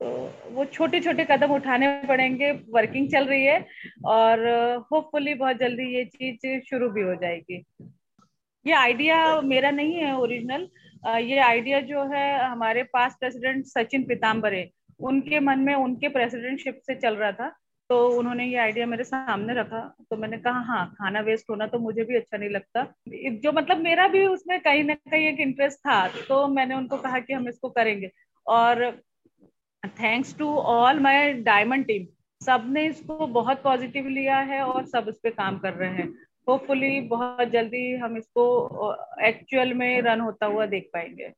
तो 0.00 0.08
वो 0.50 0.64
छोटे 0.64 1.00
छोटे 1.00 1.24
कदम 1.30 1.52
उठाने 1.54 1.88
पड़ेंगे 2.08 2.50
वर्किंग 2.74 3.08
चल 3.10 3.26
रही 3.26 3.44
है 3.44 3.64
और 4.06 4.46
होपफुली 4.92 5.34
बहुत 5.34 5.56
जल्दी 5.56 5.94
ये 5.96 6.04
चीज़ 6.06 6.68
शुरू 6.68 6.88
भी 6.90 7.02
हो 7.02 7.14
जाएगी। 7.14 7.64
ये 8.66 8.72
आइडिया 8.74 9.40
मेरा 9.40 9.70
नहीं 9.70 9.94
है 9.94 10.16
ओरिजिनल 10.16 10.68
ये 11.20 11.38
आइडिया 11.40 11.80
जो 11.80 12.02
है 12.12 12.24
हमारे 12.40 12.82
पास 12.92 13.16
प्रेसिडेंट 13.20 13.64
सचिन 13.66 14.02
पिताम्बरे 14.04 14.62
उनके 15.00 15.40
मन 15.40 15.58
में 15.58 15.74
उनके 15.74 16.08
प्रेसिडेंटशिप 16.08 16.80
से 16.86 16.94
चल 16.94 17.16
रहा 17.16 17.32
था 17.32 17.48
तो 17.90 17.96
उन्होंने 18.08 18.44
ये 18.46 18.56
आइडिया 18.58 18.86
मेरे 18.86 19.04
सामने 19.04 19.54
रखा 19.54 19.80
तो 20.10 20.16
मैंने 20.16 20.38
कहा 20.38 20.60
हाँ 20.64 20.86
खाना 20.94 21.20
वेस्ट 21.20 21.50
होना 21.50 21.66
तो 21.66 21.78
मुझे 21.78 22.04
भी 22.04 22.16
अच्छा 22.16 22.36
नहीं 22.36 22.50
लगता। 22.50 22.86
जो 23.08 23.52
मतलब 23.52 23.78
मेरा 23.78 24.06
भी 24.08 24.24
उसमें 24.26 24.58
कहीं 24.60 24.84
ना 24.84 24.94
कहीं 24.94 25.26
एक 25.28 25.40
इंटरेस्ट 25.40 25.78
था 25.78 26.06
तो 26.28 26.46
मैंने 26.48 26.74
उनको 26.74 26.96
कहा 26.98 27.18
कि 27.18 27.32
हम 27.32 27.48
इसको 27.48 27.68
करेंगे। 27.70 28.10
और 28.46 28.90
thanks 29.82 30.36
to 30.38 30.54
all 30.56 31.00
my 31.00 31.32
diamond 31.42 31.86
team 31.86 32.06
सबने 32.40 32.86
इसको 32.86 33.26
बहुत 33.28 33.62
पॉजिटिव 33.62 34.08
लिया 34.08 34.38
है 34.44 34.62
और 34.62 34.86
सब 34.86 35.06
इस 35.08 35.18
पे 35.22 35.30
काम 35.30 35.58
कर 35.58 35.72
रहे 35.72 35.90
हैं। 35.90 36.08
होपफुली 36.48 37.00
बहुत 37.08 37.48
जल्दी 37.48 37.94
हम 37.96 38.16
इसको 38.16 38.44
एक्चुअल 39.24 39.74
में 39.74 40.00
रन 40.02 40.20
होता 40.20 40.46
हुआ 40.46 40.66
देख 40.66 40.90
पाएँगे। 40.94 41.32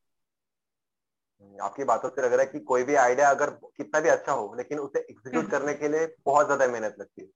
आपकी 1.61 1.83
बातों 1.85 2.09
से 2.09 2.21
लग 2.21 2.33
रहा 2.33 2.41
है 2.41 2.47
कि 2.47 2.59
कोई 2.65 2.83
भी 2.83 2.95
आइडिया 2.97 3.29
अगर 3.29 3.49
कितना 3.77 3.99
भी 3.99 4.09
अच्छा 4.09 4.31
हो 4.31 4.53
लेकिन 4.57 4.79
उसे 4.79 4.99
एग्जीक्यूट 4.99 5.43
हम्म। 5.43 5.51
करने 5.51 5.73
के 5.73 5.87
लिए 5.87 6.07
बहुत 6.25 6.45
ज़्यादा 6.45 6.67
मेहनत 6.67 6.95
लगती 6.99 7.21
है। 7.21 7.27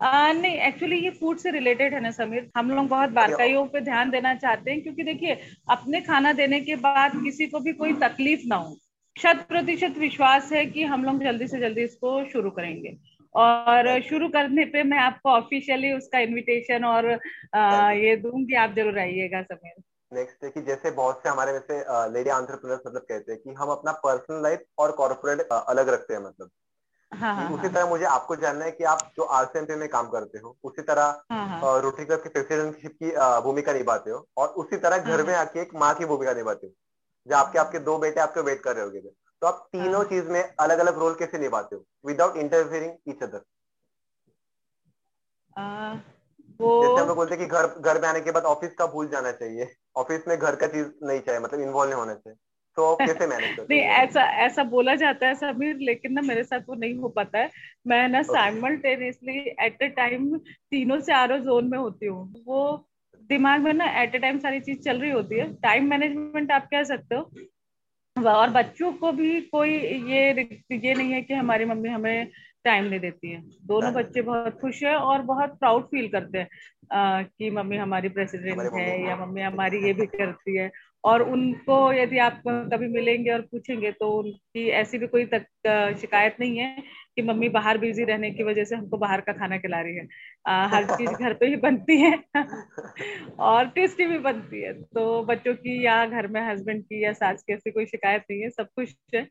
आ, 0.00 0.32
नहीं 0.32 0.56
एक्चुअली 0.58 0.96
ये 0.96 1.10
फ़ूड 1.10 1.38
से 1.38 1.50
रिलेटेड 1.50 1.94
है 1.94 2.00
ना 2.00 2.10
समीर। 2.10 2.50
हम 2.56 2.70
लोग 2.70 2.88
बहुत 2.88 3.10
बारकाइयों 3.10 3.64
पे 3.66 3.80
ध्यान 3.80 4.10
देना 4.10 4.34
चाहते 4.36 4.70
हैं 4.70 4.82
क्योंकि 4.82 5.02
देखिए 5.02 5.38
अपने 5.70 6.00
खाना 6.00 6.32
देने 6.32 6.60
के 6.60 6.76
बाद 6.78 7.12
किसी 7.24 7.46
को 7.46 7.60
भी 7.60 7.72
कोई 7.72 7.92
तकलीफ़ 8.00 8.46
ना 8.46 8.56
हो। 8.56 8.76
शत 9.16 9.44
प्रतिशत 9.48 9.98
विश्वास 9.98 10.52
है 10.52 10.64
कि 10.66 10.84
हम 10.84 11.04
लोग 11.04 11.22
जल्दी 11.22 11.46
से 11.48 11.60
जल्दी 11.60 11.82
इसको 11.82 12.24
शुरू 12.30 12.50
करेंगे। 12.50 12.96
और 13.34 14.00
शुरू 14.00 14.28
करने 14.28 14.64
पे 14.64 14.82
मैं 14.82 14.98
आपको 14.98 15.30
ऑफिशियली 15.30 15.92
उसका 15.92 16.18
इनविटेशन 16.18 16.84
और 16.84 17.10
आ, 17.54 17.90
ये 17.92 18.16
दूँगी। 18.16 18.54
आप 18.56 18.74
ज़रूर 18.76 18.98
आइएगा 18.98 19.42
समीर। 19.42 19.82
नेक्स्ट 20.12 20.44
है 20.44 20.50
कि 20.50 20.60
जैसे 20.62 20.90
बहुत 20.90 21.22
से 21.22 21.28
हमारे 21.28 21.52
में 21.52 21.60
से 21.60 21.84
लेडी 22.12 22.30
आंट्रप्रनर्स 22.30 22.80
मतलब 22.86 23.06
कहते 23.08 23.32
हैं 23.32 23.40
कि 23.42 23.54
हम 23.54 23.68
अपना 23.68 23.92
पर्सनल 24.04 24.42
लाइफ 24.42 24.64
और 24.78 24.92
कॉर्पोरेट 24.92 25.48
अलग 25.48 25.88
रखते 25.88 26.14
हैं 26.14 26.20
मतलब 26.20 26.50
हाँ, 27.12 27.34
हाँ, 27.36 27.50
उसी 27.50 27.62
हाँ. 27.62 27.72
तरह 27.72 27.86
मुझे 27.86 28.04
आपको 28.04 28.36
जानना 28.36 28.64
है 28.64 28.70
कि 28.70 28.84
आप 28.84 29.10
जो 29.16 29.22
आरसीएमपी 29.22 29.74
में 29.74 29.88
काम 29.88 30.08
करते 30.08 30.38
हो 30.38 30.56
उसी 30.64 30.82
तरह 30.82 31.22
हाँ. 31.32 31.80
रोटरी 31.80 32.04
क्लब 32.04 32.22
के 32.22 32.28
प्रेसिडेंटशिप 32.28 32.96
की 33.02 33.10
भूमिका 33.42 33.72
निभाते 33.72 34.10
हो 34.10 34.26
और 34.36 34.48
उसी 34.62 34.76
तरह 34.76 34.98
घर 34.98 35.20
हाँ, 35.20 35.26
में 35.26 35.34
आके 35.34 35.60
एक 35.60 35.74
माँ 35.74 35.94
की 35.94 36.04
भूमिका 36.04 36.32
निभाते 36.32 36.66
हो 36.66 36.72
जब 37.26 37.34
आपके 37.34 37.58
आपके 37.58 37.78
दो 37.78 37.98
बेटे 37.98 38.20
आपके 38.20 38.40
वेट 38.40 38.62
कर 38.62 38.74
रहे 38.76 38.84
होगे 38.84 39.00
तो 39.00 39.46
आप 39.46 39.68
तीनों. 39.72 40.02
चीज़ 40.04 40.28
में 40.28 40.42
अलग 40.60 40.78
अलग 40.78 40.98
रोल 40.98 41.14
कैसे 41.14 41.38
निभाते 41.38 41.76
हो 41.76 41.84
विदाउट 42.06 42.36
इंटरफेयरिंग 42.36 42.92
ईच 43.08 43.22
अदर 43.22 43.44
वो 46.60 46.82
जैसे 46.82 47.00
हम 47.00 47.06
लोग 47.08 47.16
बोलते 47.16 47.34
हैं 47.34 47.42
कि 47.44 47.50
घर 47.50 47.66
घर 47.66 48.00
में 48.00 48.08
आने 48.08 48.20
के 48.20 48.30
बाद 48.30 48.44
ऑफ़िस 48.44 48.74
का 48.74 48.86
भूल 48.86 49.08
जाना 49.08 49.32
चाहिए 49.32 49.74
ऑफ़िस 49.96 50.28
में 50.28 50.38
घर 50.38 50.56
का 50.56 50.66
चीज़ 50.66 50.86
नहीं 51.02 51.20
चाहिए 51.20 51.40
मतलब 51.40 51.60
इन्वॉल्व 51.60 51.90
नहीं 51.90 52.00
होना 52.00 52.14
चाहिए। 52.14 52.36
तो 52.76 52.96
कैसे 53.00 53.26
मैनेज 53.26 53.56
करते 53.56 53.74
नहीं 53.74 53.84
ऐसा 53.84 54.22
ऐसा 54.22 54.64
बोला 54.64 54.94
जाता 54.94 55.26
है 55.26 55.34
समीर 55.34 55.76
लेकिन 55.76 56.12
ना 56.12 56.20
मेरे 56.20 56.44
साथ 56.44 56.60
वो 56.68 56.74
नहीं 56.74 56.94
हो 56.94 57.08
पाता 57.08 57.38
है। 57.38 57.50
मैं 57.86 58.08
ना 58.08 58.22
साइमल्टेनियसली 58.22 59.38
एट 59.38 59.82
ए 59.82 59.88
टाइम 59.88 60.38
तीनों 60.38 61.00
चारों 61.00 61.38
जोन 61.38 61.70
में 61.70 61.78
होती 61.78 62.06
हूँ। 62.06 62.44
वो 62.46 62.86
दिमाग 63.22 63.60
में 63.60 63.72
ना 63.72 64.02
एट 64.02 64.14
ए 64.14 64.18
टाइम 64.18 64.38
सारी 64.38 64.60
चीज़ 64.60 64.78
चल 64.78 65.00
रही 65.00 65.10
होती 65.10 65.34
है। 65.34 65.52
टाइम 65.54 65.90
मैनेजमेंट 65.90 66.52
आप 66.52 66.68
कह 66.70 66.84
सकते 66.84 67.14
हो। 67.14 67.30
और 68.26 68.50
बच्चों 68.50 68.92
को 68.92 69.12
भी 69.12 69.40
कोई 69.40 69.70
ये 70.10 70.30
ये 70.72 70.94
नहीं 70.94 71.12
है 71.12 71.22
कि 71.22 71.34
हमारी 71.34 71.64
मम्मी 71.64 71.88
हमें 71.88 72.30
टाइम 72.64 72.84
नहीं 72.84 73.00
देती 73.00 73.30
है। 73.30 73.40
दोनों 73.66 73.92
बच्चे 73.92 74.22
बहुत 74.22 74.60
खुश 74.60 74.82
है 74.82 74.96
और 74.96 75.22
बहुत 75.22 75.50
प्राउड 75.50 75.84
फील 75.84 76.08
करते 76.08 76.38
हैं 76.38 76.48
कि 77.38 77.50
मम्मी 77.50 77.76
हमारी 77.76 78.08
प्रेसिडेंट 78.08 78.72
है 78.74 79.06
या 79.06 79.16
मम्मी 79.16 79.40
हमारी 79.40 79.86
ये 79.86 79.92
भी 79.92 80.06
करती 80.06 80.56
है। 80.56 80.70
और 81.04 81.22
उनको 81.22 81.92
यदि 81.92 82.18
आप 82.18 82.42
कभी 82.46 82.88
मिलेंगे 82.88 83.30
और 83.30 83.40
पूछेंगे 83.40 83.92
तो 83.92 84.10
उनकी 84.10 84.68
ऐसी 84.68 84.98
भी 84.98 85.06
कोई 85.06 85.24
तक 85.24 85.46
शिकायत 86.00 86.36
नहीं 86.40 86.58
है 86.58 86.82
कि 87.16 87.22
मम्मी 87.22 87.48
बाहर 87.48 87.78
बिज़ी 87.78 88.04
रहने 88.04 88.30
की 88.30 88.42
वजह 88.42 88.64
से 88.64 88.76
हमको 88.76 88.96
बाहर 88.96 89.20
का 89.20 89.32
खाना 89.32 89.58
खिला 89.58 89.80
रही 89.80 89.96
है। 89.96 90.08
आ, 90.46 90.66
हर 90.66 90.84
चीज़ 90.84 91.10
घर 91.10 91.34
पे 91.34 91.46
ही 91.46 91.56
बनती 91.56 92.00
है 92.00 92.24
और 93.38 93.68
टेस्टी 93.68 94.06
भी 94.06 94.18
बनती 94.18 94.62
है। 94.62 94.72
तो 94.82 95.22
बच्चों 95.22 95.54
की 95.54 95.86
या 95.86 96.06
घर 96.06 96.26
में 96.26 96.40
हस्बैंड 96.40 96.82
की 96.82 97.04
या 97.04 97.12
सास 97.12 97.42
की 97.42 97.52
ऐसी 97.52 97.70
कोई 97.70 97.86
शिकायत 97.86 98.22
नहीं 98.30 98.40
है 98.40 98.50
सब 98.50 98.66
कुछ 98.76 98.96
है। 99.14 99.28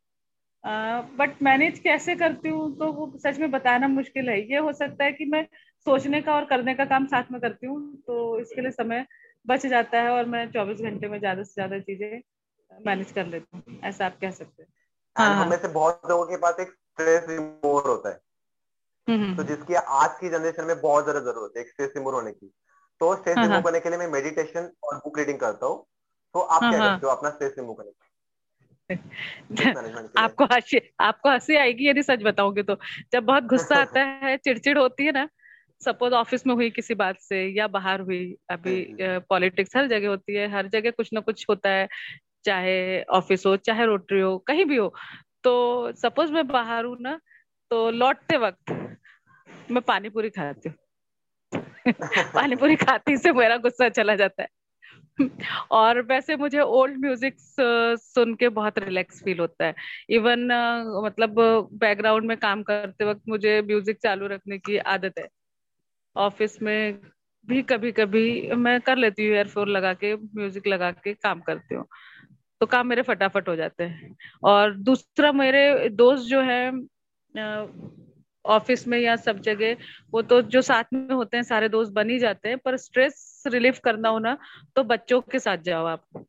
बट 0.63 1.41
मैनेज 1.43 1.79
कैसे 1.79 2.15
करती 2.15 2.49
हूँ? 2.49 2.77
तो 2.77 2.91
वो 2.91 3.11
सच 3.17 3.39
में 3.39 3.51
बताना 3.51 3.87
मुश्किल 3.87 4.29
है। 4.29 4.39
ये 4.51 4.57
हो 4.57 4.73
सकता 4.73 5.03
है 5.03 5.11
कि 5.11 5.25
मैं 5.25 5.43
सोचने 5.85 6.21
का 6.21 6.35
और 6.35 6.45
करने 6.45 6.73
का 6.73 6.85
काम 6.85 7.05
साथ 7.05 7.31
में 7.31 7.39
करती 7.41 7.67
हूँ 7.67 7.81
तो 7.97 8.39
इसके 8.39 8.61
लिए 8.61 8.71
समय 8.71 9.05
बच 9.45 9.65
जाता 9.65 10.01
है 10.01 10.09
और 10.09 10.25
मैं 10.25 10.45
चौबीस 10.51 10.81
घंटे 10.81 11.07
में 11.07 11.19
ज़्यादा 11.19 11.43
से 11.43 11.53
ज़्यादा 11.53 11.79
चीज़ें 11.79 12.21
मैनेज 12.71 13.11
कर 13.11 13.25
लेती 13.25 13.57
हूँ। 13.57 13.79
ऐसा 13.83 14.05
आप 14.05 14.17
कह 14.21 14.31
सकते 14.31 14.63
हैं। 14.63 14.69
हाँ, 15.15 15.35
हाँ। 15.35 15.45
हमें 15.45 15.57
से 15.57 15.67
बहुत 15.67 16.01
लोगों 16.09 16.25
के 16.25 16.37
पास 16.37 16.59
एक 16.59 16.67
स्ट्रेस 16.67 17.25
रिमूवर 17.29 17.89
होता 17.89 18.09
है। 18.09 18.19
हम्म, 19.07 19.23
हम्म, 19.23 19.35
तो 19.35 19.43
हम्म। 19.43 19.55
जिसकी 19.55 19.73
आज 19.73 20.17
की 20.19 20.29
जनरेशन 20.29 20.65
में 20.65 20.81
बहुत 20.81 21.03
ज़्यादा 21.03 21.19
ज़रूरत 21.19 21.53
है 21.57 21.61
एक 21.63 21.69
स्ट्रेस 21.69 21.91
रिमूवर 21.97 22.13
होने 22.13 22.31
की। 22.31 22.53
तो 23.01 23.15
स्ट्रेस 23.15 23.37
रिमूव 23.37 23.61
करने 23.61 23.79
के 23.79 23.89
लिए 23.89 23.97
मैं 23.99 24.07
मेडिटेशन 24.07 24.69
और 24.83 24.97
बुक 24.97 25.17
रीडिंग 25.19 25.39
करता 25.39 25.65
हूँ। 25.65 25.85
तो 26.35 26.39
आप 26.39 26.59
क्या 26.61 26.79
करते 26.79 27.05
हो? 27.07 27.11
अपना 27.11 27.29
स्ट्रेस 27.29 27.55
रिमूव 27.59 27.73
करने 27.73 27.91
आपको 30.17 30.45
हँसी 30.45 30.79
आपको 30.99 31.29
हँसी 31.29 31.55
आएगी 31.55 31.87
यदि 31.89 32.03
सच 32.03 32.23
बताओगे 32.23 32.63
तो। 32.63 32.75
जब 33.13 33.23
बहुत 33.23 33.43
गुस्सा 33.43 33.75
आता 33.77 33.99
है 33.99 34.37
चिड़चिड़ 34.37 34.77
होती 34.77 35.05
है 35.05 35.11
ना 35.11 35.27
सपोज़ 35.81 36.13
ऑफ़िस 36.13 36.47
में 36.47 36.53
हुई 36.55 36.69
किसी 36.69 36.95
बात 36.95 37.19
से 37.19 37.45
या 37.57 37.67
बाहर 37.67 38.01
हुई 38.01 38.35
अभी 38.49 38.75
पॉलिटिक्स 39.29 39.75
हर 39.77 39.87
जगह 39.87 40.07
होती 40.07 40.35
है 40.35 40.47
हर 40.51 40.67
जगह 40.67 40.91
कुछ 40.91 41.09
ना 41.13 41.19
कुछ 41.19 41.45
होता 41.49 41.69
है 41.69 41.87
चाहे 42.45 43.01
ऑफ़िस 43.03 43.45
हो 43.45 43.55
चाहे 43.57 43.85
रोटरी 43.85 44.19
हो 44.21 44.37
कहीं 44.37 44.65
भी 44.65 44.75
हो। 44.77 44.93
तो 45.43 45.91
सपोज़ 45.91 46.31
मैं 46.31 46.47
बाहर 46.47 46.85
हूँ 46.85 46.97
ना 47.01 47.19
तो 47.71 47.89
लौटते 47.91 48.37
वक्त 48.37 48.71
मैं 49.71 49.81
पानी 49.81 50.09
पूरी 50.09 50.29
खाती 50.29 50.69
हूँ। 50.69 50.77
पानी 52.35 52.55
पूरी 52.55 52.75
खाती 52.75 53.17
से 53.17 53.31
मेरा 53.31 53.57
गुस्सा 53.57 53.89
चला 53.89 54.15
जाता 54.15 54.43
है। 54.43 54.49
और 55.71 56.01
वैसे 56.01 56.35
मुझे 56.35 56.59
ओल्ड 56.59 56.97
म्यूज़िक 56.99 57.35
सुन 57.99 58.33
के 58.35 58.49
बहुत 58.51 58.79
रिलैक्स 58.79 59.23
फील 59.23 59.39
होता 59.39 59.65
है। 59.65 59.75
इवन 60.09 60.45
मतलब 61.05 61.39
बैकग्राउंड 61.73 62.27
में 62.27 62.37
काम 62.37 62.63
करते 62.63 63.05
वक्त 63.05 63.21
मुझे 63.29 63.61
म्यूज़िक 63.61 63.97
चालू 64.03 64.27
रखने 64.27 64.57
की 64.57 64.77
आदत 64.77 65.19
है। 65.19 65.27
ऑफ़िस 66.15 66.61
में 66.61 66.99
भी 67.47 67.61
कभी 67.63 67.91
कभी 67.91 68.51
मैं 68.55 68.79
कर 68.81 68.97
लेती 68.97 69.27
हूँ 69.27 69.35
एयरफोन 69.35 69.69
लगा 69.69 69.93
के 69.93 70.13
म्यूज़िक 70.15 70.67
लगा 70.67 70.91
के 70.93 71.13
काम 71.13 71.39
करती 71.41 71.75
हूँ। 71.75 71.85
तो 72.61 72.65
काम 72.65 72.87
मेरे 72.87 73.01
फटाफट 73.01 73.49
हो 73.49 73.55
जाते 73.55 73.83
हैं। 73.83 74.15
और 74.43 74.73
दूसरा 74.75 75.31
मेरे 75.31 75.89
दोस्त 75.91 76.23
जो 76.23 76.41
है 76.41 76.71
ऑफ़िस 78.45 78.87
में 78.87 78.97
या 78.99 79.15
सब 79.15 79.39
जगह 79.41 79.75
वो 80.11 80.21
तो 80.21 80.41
जो 80.41 80.61
साथ 80.61 80.93
में 80.93 81.13
होते 81.15 81.37
हैं 81.37 81.43
सारे 81.43 81.69
दोस्त 81.69 81.91
बन 81.91 82.09
ही 82.09 82.19
जाते 82.19 82.49
हैं 82.49 82.57
पर 82.57 82.77
स्ट्रेस 82.77 83.43
रिलीफ 83.47 83.79
करना 83.79 84.09
हो 84.09 84.19
ना 84.19 84.37
तो 84.75 84.83
बच्चों 84.83 85.21
के 85.21 85.39
साथ 85.39 85.57
जाओ 85.65 85.85
आप। 85.85 86.25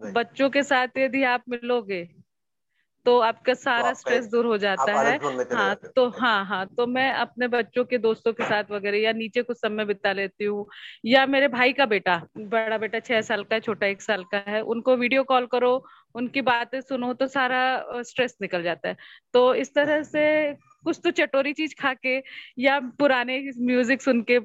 बच्चों 0.00 0.50
के 0.50 0.62
साथ 0.62 0.98
यदि 0.98 1.22
आप 1.24 1.42
मिलोगे 1.48 2.04
तो 3.06 3.18
आपका 3.18 3.54
सारा 3.54 3.88
तो 3.88 3.94
स्ट्रेस 3.94 4.26
दूर 4.26 4.46
हो 4.46 4.56
जाता 4.58 4.92
है। 4.92 5.16
हाँ 5.52 5.74
तो 5.96 6.08
हाँ 6.10 6.44
हाँ 6.46 6.66
तो 6.66 6.86
मैं 6.86 7.10
अपने 7.12 7.48
बच्चों 7.48 7.84
के 7.84 7.98
दोस्तों 7.98 8.32
के 8.32 8.44
साथ 8.44 8.70
वगैरह 8.70 8.98
या 8.98 9.12
नीचे 9.12 9.42
कुछ 9.42 9.56
समय 9.56 9.84
बिता 9.84 10.12
लेती 10.12 10.44
हूँ। 10.44 10.66
या 11.04 11.24
मेरे 11.26 11.48
भाई 11.48 11.72
का 11.72 11.86
बेटा 11.86 12.16
बड़ा 12.38 12.78
बेटा 12.78 12.98
छह 13.00 13.20
साल 13.20 13.42
का 13.44 13.54
है 13.54 13.60
छोटा 13.60 13.86
एक 13.86 14.02
साल 14.02 14.24
का 14.24 14.42
है 14.48 14.60
उनको 14.64 14.96
वीडियो 14.96 15.24
कॉल 15.24 15.46
करो 15.46 15.74
उनकी 16.14 16.42
बातें 16.42 16.80
सुनो 16.80 17.12
तो 17.14 17.26
सारा 17.26 18.02
स्ट्रेस 18.02 18.36
निकल 18.42 18.62
जाता 18.62 18.88
है। 18.88 18.96
तो 19.34 19.54
इस 19.54 19.74
तरह 19.74 20.02
से 20.02 20.24
कुछ 20.84 21.00
तो 21.04 21.10
चटोरी 21.10 21.52
चीज़ 21.52 21.74
खा 21.82 21.94
के 21.94 22.22
या 22.58 22.80
पुराने 22.80 23.50
म्यूज़िक 23.60 24.02
सुन 24.02 24.24
के 24.30 24.38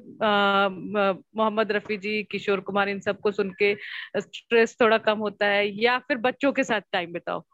मोहम्मद 1.36 1.72
रफी 1.72 1.96
जी 1.96 2.22
किशोर 2.22 2.60
कुमार 2.60 2.88
इन 2.88 3.00
सबको 3.00 3.30
सुन 3.32 3.50
के 3.50 3.74
स्ट्रेस 4.16 4.76
थोड़ा 4.80 4.98
कम 4.98 5.18
होता 5.18 5.46
है 5.46 5.82
या 5.82 5.98
फिर 5.98 6.16
बच्चों 6.16 6.52
के 6.52 6.64
साथ 6.64 6.80
टाइम 6.92 7.12
बिताओ 7.12 7.44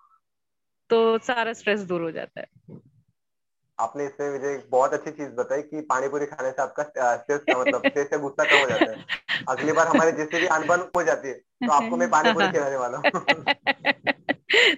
तो 0.90 1.18
सारा 1.18 1.52
स्ट्रेस 1.52 1.80
दूर 1.80 2.02
हो 2.02 2.10
जाता 2.10 2.40
है। 2.40 2.46
आपने 3.78 4.06
इसमें 4.06 4.30
मुझे 4.30 4.54
एक 4.54 4.66
बहुत 4.70 4.92
अच्छी 4.92 5.10
चीज़ 5.10 5.30
बताई 5.30 5.62
कि 5.62 5.80
पानी 5.80 6.08
पूरी 6.08 6.26
खाने 6.26 6.50
से 6.50 6.62
आपका 6.62 6.82
स्ट्रेस 7.16 7.40
का 7.40 7.60
मतलब 7.60 7.88
स्ट्रेस 7.88 8.10
से 8.10 8.18
गुस्सा 8.18 8.44
कम 8.44 8.56
हो 8.56 8.68
जाता 8.68 8.90
है। 8.90 9.04
अगली 9.48 9.72
बार 9.72 9.88
हमारे 9.88 10.12
जिससे 10.12 10.38
भी 10.38 10.46
अनबन 10.46 10.88
हो 10.96 11.02
जाती 11.02 11.28
है 11.28 11.34
तो 11.34 11.72
आपको 11.72 11.96
मैं 11.96 12.10
पानी 12.10 12.32
पूरी 12.32 12.48
खिलाने 12.48 12.76
वाला 12.76 12.98
हूँ। 12.98 13.10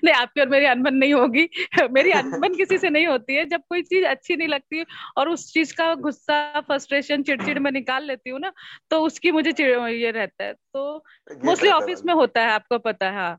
नहीं 0.04 0.14
आपकी 0.14 0.40
और 0.40 0.48
मेरी 0.48 0.66
अनबन 0.66 0.94
नहीं 0.94 1.14
होगी। 1.14 1.48
मेरी 1.92 2.10
अनबन 2.12 2.54
किसी 2.56 2.78
से 2.78 2.90
नहीं 2.90 3.06
होती 3.06 3.34
है। 3.34 3.44
जब 3.46 3.62
कोई 3.68 3.82
चीज़ 3.82 4.04
अच्छी 4.06 4.36
नहीं 4.36 4.48
लगती 4.48 4.84
और 5.16 5.28
उस 5.28 5.52
चीज़ 5.52 5.74
का 5.74 5.94
गुस्सा 5.96 6.60
फ्रस्ट्रेशन 6.60 7.22
चिड़चिड़ 7.22 7.58
में 7.58 7.70
निकाल 7.70 8.04
लेती 8.04 8.30
हूँ 8.30 8.40
ना 8.40 8.52
तो 8.90 9.00
उसकी 9.00 9.30
मुझे 9.32 9.52
ये 9.90 10.10
रहता 10.10 10.44
है। 10.44 10.52
तो 10.52 11.04
मोस्टली 11.44 11.70
ऑफ़िस 11.70 12.04
में 12.06 12.14
होता 12.14 12.42
है 12.42 12.50
आपको 12.50 12.78
पता 12.78 13.10
है 13.10 13.16
हाँ। 13.16 13.38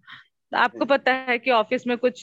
आपको 0.51 0.85
पता 0.85 1.13
है 1.27 1.37
कि 1.39 1.51
ऑफ़िस 1.51 1.85
में 1.87 1.97
कुछ 1.97 2.21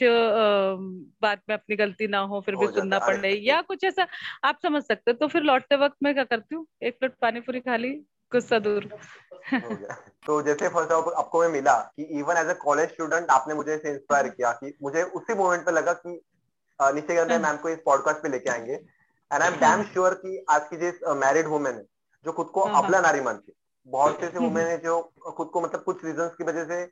बात 1.22 1.42
में 1.48 1.54
अपनी 1.56 1.76
गलती 1.76 2.06
ना 2.08 2.18
हो 2.22 2.40
फिर 2.40 2.56
भी 2.56 2.68
सुनना 2.68 2.98
पड़ 3.00 3.16
रही 3.16 3.48
या 3.48 3.60
कुछ 3.62 3.84
ऐसा 3.84 4.06
आप 4.44 4.58
समझ 4.62 4.82
सकते 4.82 5.10
हो। 5.10 5.16
तो 5.16 5.28
फिर 5.28 5.42
लौटते 5.42 5.76
वक्त 5.76 5.96
मैं 6.02 6.14
क्या 6.14 6.24
करती 6.24 6.54
हूँ 6.54 6.66
एक 6.82 6.98
प्लेट 6.98 7.14
पानी 7.20 7.40
पूरी 7.40 7.60
खा 7.60 7.76
ली 7.76 7.92
गुस्सा 8.32 8.58
दूर। 8.58 8.84
तो 10.26 10.40
जैसे 10.42 10.68
फ़र्स्ट 10.68 10.92
ऑफ़ 10.92 11.08
आपको 11.14 11.40
मैं 11.40 11.48
मिला 11.48 11.74
कि 11.96 12.02
even 12.20 12.36
as 12.36 12.48
a 12.50 12.54
college 12.54 12.88
student 12.90 13.30
आपने 13.30 13.54
मुझे 13.54 13.74
इसे 13.74 13.90
इंस्पायर 13.90 14.28
किया 14.28 14.52
कि 14.52 14.72
मुझे 14.82 15.02
उसी 15.02 15.34
मोमेंट 15.34 15.64
पे 15.66 15.72
लगा 15.72 15.92
कि 15.92 16.08
नीचे 16.80 17.14
निश्चय 17.14 17.24
मैम 17.28 17.44
हाँ। 17.44 17.56
को 17.56 17.68
इस 17.68 17.78
पॉडकास्ट 17.84 18.22
पे 18.22 18.28
लेके 18.28 18.50
आएँगे। 18.50 18.72
And 18.72 19.42
I 19.42 19.48
am 19.48 19.54
damn 19.56 19.82
sure 19.82 20.14
कि 20.14 20.44
आज 20.50 20.68
की 20.68 20.76
जिस 20.76 21.02
मैरिड 21.16 21.46
वुमेन 21.46 21.74
है 21.74 21.84
जो 22.24 22.32
खुद 22.32 22.46
को 22.46 22.64
हाँ, 22.64 22.72
हाँ। 22.72 22.82
अपना 22.82 23.00
नारी 23.00 23.20
मानती 23.20 23.52
बहुत 23.86 24.20
से 24.20 24.26
ऐसे 24.26 24.38
वुमेन 24.38 24.66
है 24.66 24.78
जो 24.78 25.00
खुद 25.26 25.48
को 25.48 25.60
मतलब 25.60 25.82
कुछ 25.82 26.04
रीजन 26.04 26.28
की 26.28 26.44
वजह 26.44 26.64
से 26.64 26.84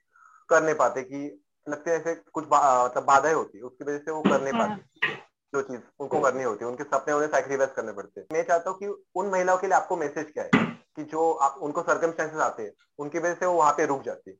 कर 0.49 0.63
नहीं 0.63 0.75
पाते 0.75 1.03
कि 1.03 1.41
लगते 1.67 1.91
हैं 1.91 2.01
ऐसे 2.01 2.15
कुछ 2.15 2.45
मतलब 2.45 3.05
बाधाएँ 3.07 3.35
होती 3.35 3.59
है 3.59 3.65
उसकी 3.65 3.85
वजह 3.85 3.99
से 3.99 4.11
वो 4.11 4.23
कर 4.23 4.43
नहीं 4.43 4.53
पाते। 4.53 5.17
जो 5.53 5.63
चीज़ 5.63 5.81
उनको 6.01 6.21
करनी 6.21 6.43
होती 6.43 6.65
है 6.65 6.71
उनके 6.71 6.85
सपने 6.85 7.15
उन्हें 7.15 7.29
सैक्रिफाइस 7.29 7.71
करने 7.73 7.93
पड़ते 7.93 8.21
हैं। 8.21 8.27
मैं 8.33 8.43
चाहता 8.43 8.71
हूँ 8.71 8.79
कि 8.79 8.87
उन 9.15 9.31
महिलाओं 9.31 9.59
के 9.59 9.67
लिए 9.67 9.77
आपको 9.77 9.97
मैसेज 9.97 10.33
क्या 10.33 10.45
है? 10.45 10.74
कि 10.99 11.05
जो 11.05 11.31
आप, 11.33 11.59
उनको 11.63 11.83
सर्कमस्टेंसेस 11.83 12.41
आते 12.43 12.63
हैं 12.63 12.73
उनकी 12.99 13.19
वजह 13.19 13.35
से 13.35 13.47
वो 13.47 13.53
वहाँ 13.55 13.73
पे 13.73 13.87
रुक 13.87 14.03
जाती 14.03 14.31
है। 14.31 14.37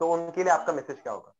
तो 0.00 0.12
उनके 0.12 0.44
लिए 0.44 0.52
आपका 0.52 0.72
मैसेज 0.72 0.96
क्या 0.96 1.12
होगा? 1.12 1.34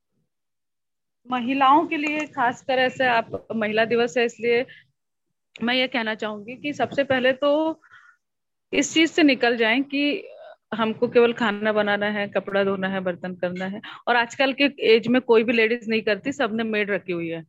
महिलाओं 1.27 1.87
के 1.87 1.97
लिए 1.97 2.27
खास 2.29 2.65
तरह 2.69 2.89
से 2.89 3.07
आप 3.09 3.47
महिला 3.57 3.85
दिवस 3.85 4.17
है 4.19 4.25
इसलिए 4.25 4.65
मैं 5.57 5.75
ये 5.75 5.87
कहना 5.89 6.15
चाहूँगी 6.15 6.57
कि 6.57 6.73
सबसे 6.73 7.05
पहले 7.05 7.33
तो 7.35 7.81
इस 8.73 8.93
चीज़ 8.95 9.13
से 9.13 9.23
निकल 9.23 9.57
जाएँ 9.57 9.83
कि 9.83 10.03
हमको 10.75 11.09
केवल 11.09 11.33
खाना 11.33 11.73
बनाना 11.73 12.07
है 12.07 12.27
कपड़ा 12.29 12.63
धोना 12.65 12.89
है 12.89 13.01
बर्तन 13.01 13.35
करना 13.35 13.65
है। 13.65 13.81
और 14.09 14.17
आजकल 14.17 14.53
के 14.53 14.65
एज 14.87 15.07
में 15.09 15.21
कोई 15.23 15.45
भी 15.45 15.53
लेडीज़ 15.53 15.89
नहीं 15.91 16.03
करती 16.03 16.33
सबने 16.33 16.65
मेड 16.65 16.91
रखी 16.91 17.13
हुई 17.13 17.29
है। 17.29 17.43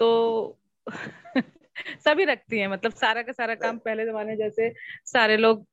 तो 0.00 0.58
सभी 2.04 2.24
रखती 2.24 2.58
हैं 2.58 2.68
मतलब 2.68 2.92
सारा 2.92 3.22
का 3.22 3.32
सारा 3.32 3.54
काम 3.54 3.78
पहले 3.78 4.06
जमाने 4.06 4.36
जैसे 4.36 4.72
सारे 5.04 5.36
लोग 5.36 5.66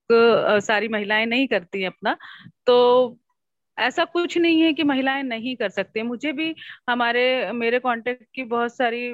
सारी 0.63 0.87
महिलाएँ 0.87 1.25
नहीं 1.25 1.47
करती 1.47 1.81
हैं 1.81 1.87
अपना 1.87 2.17
तो 2.65 3.17
ऐसा 3.77 4.03
कुछ 4.05 4.37
नहीं 4.37 4.61
है 4.61 4.73
कि 4.73 4.83
महिलाएँ 4.83 5.23
नहीं 5.23 5.55
कर 5.55 5.69
सकती 5.69 6.01
मुझे 6.01 6.31
भी 6.31 6.55
हमारे, 6.89 7.51
मेरे 7.51 7.79
कांटेक्ट 7.79 8.23
की 8.35 8.43
बहुत 8.43 8.75
सारी 8.77 9.11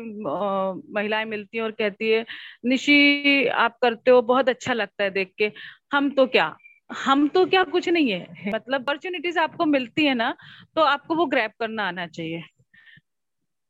महिलाएँ 0.94 1.26
मिलती 1.26 1.58
हैं 1.58 1.64
और 1.64 1.72
कहती 1.72 2.10
है, 2.10 2.26
निशी, 2.66 3.48
आप 3.48 3.78
करते 3.82 4.12
हो, 4.12 4.22
बहुत 4.22 4.50
अच्छा 4.50 4.74
लगता 4.74 5.04
है 5.04 5.10
देख 5.10 5.34
के, 5.38 5.52
हम 5.94 6.10
तो 6.10 6.26
क्या, 6.28 6.56
हम 6.90 7.28
तो 7.28 7.46
क्या 7.46 7.64
कुछ 7.64 7.90
नहीं 7.90 8.12
है। 8.12 8.52
मतलब 8.56 8.82
अपॉर्चुनिटीज़ 8.82 9.40
आपको 9.40 9.66
मिलती 9.66 10.06
है 10.06 10.14
ना 10.14 10.36
तो 10.76 10.82
आपको 10.82 11.16
वो 11.16 11.26
ग्रैप 11.26 11.52
करना 11.60 11.88
आना 11.88 12.08
चाहिए। 12.08 12.44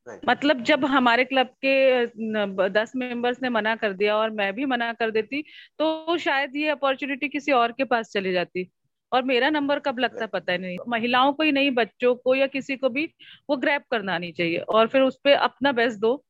मतलब 0.08 0.62
जब 0.64 0.86
हमारे 0.86 1.24
क्लब 1.26 1.48
के 1.66 2.70
दस 2.70 2.92
मेंबर्स 2.96 3.42
ने 3.44 3.50
मना 3.50 3.76
कर 3.76 3.94
दिया 3.94 4.16
और 4.18 4.30
मैं 4.32 4.52
भी 4.54 4.66
मना 4.66 4.92
कर 4.94 5.12
देती 5.12 5.42
तो 5.80 6.18
शायद 6.18 6.56
ये 6.56 6.70
अपॉर्चुनिटी 6.70 7.30
किसी 7.30 7.52
और 7.52 7.72
के 7.72 7.84
पास 7.84 8.12
चली 8.12 8.32
जाती। 8.34 8.70
और 9.12 9.24
मेरा 9.24 9.50
नंबर 9.50 9.80
कब 9.80 10.00
लगता 10.00 10.26
पता 10.26 10.58
नहीं। 10.58 10.78
महिलाओं 10.88 11.34
को 11.34 11.44
ही 11.44 11.52
नहीं 11.52 11.72
बच्चों 11.72 12.14
को 12.16 12.36
या 12.36 12.48
किसी 12.48 12.76
को 12.76 12.90
भी 12.90 13.06
वो 13.50 13.58
ग्रैप 13.58 13.84
करना 13.92 14.18
नहीं 14.18 14.32
चाहिए। 14.34 14.58
और 14.58 14.88
फिर 14.88 15.02
उस 15.02 15.20
पर 15.24 15.32
अपना 15.32 15.72
बेस्ट 15.72 16.00
दो। 16.00 16.24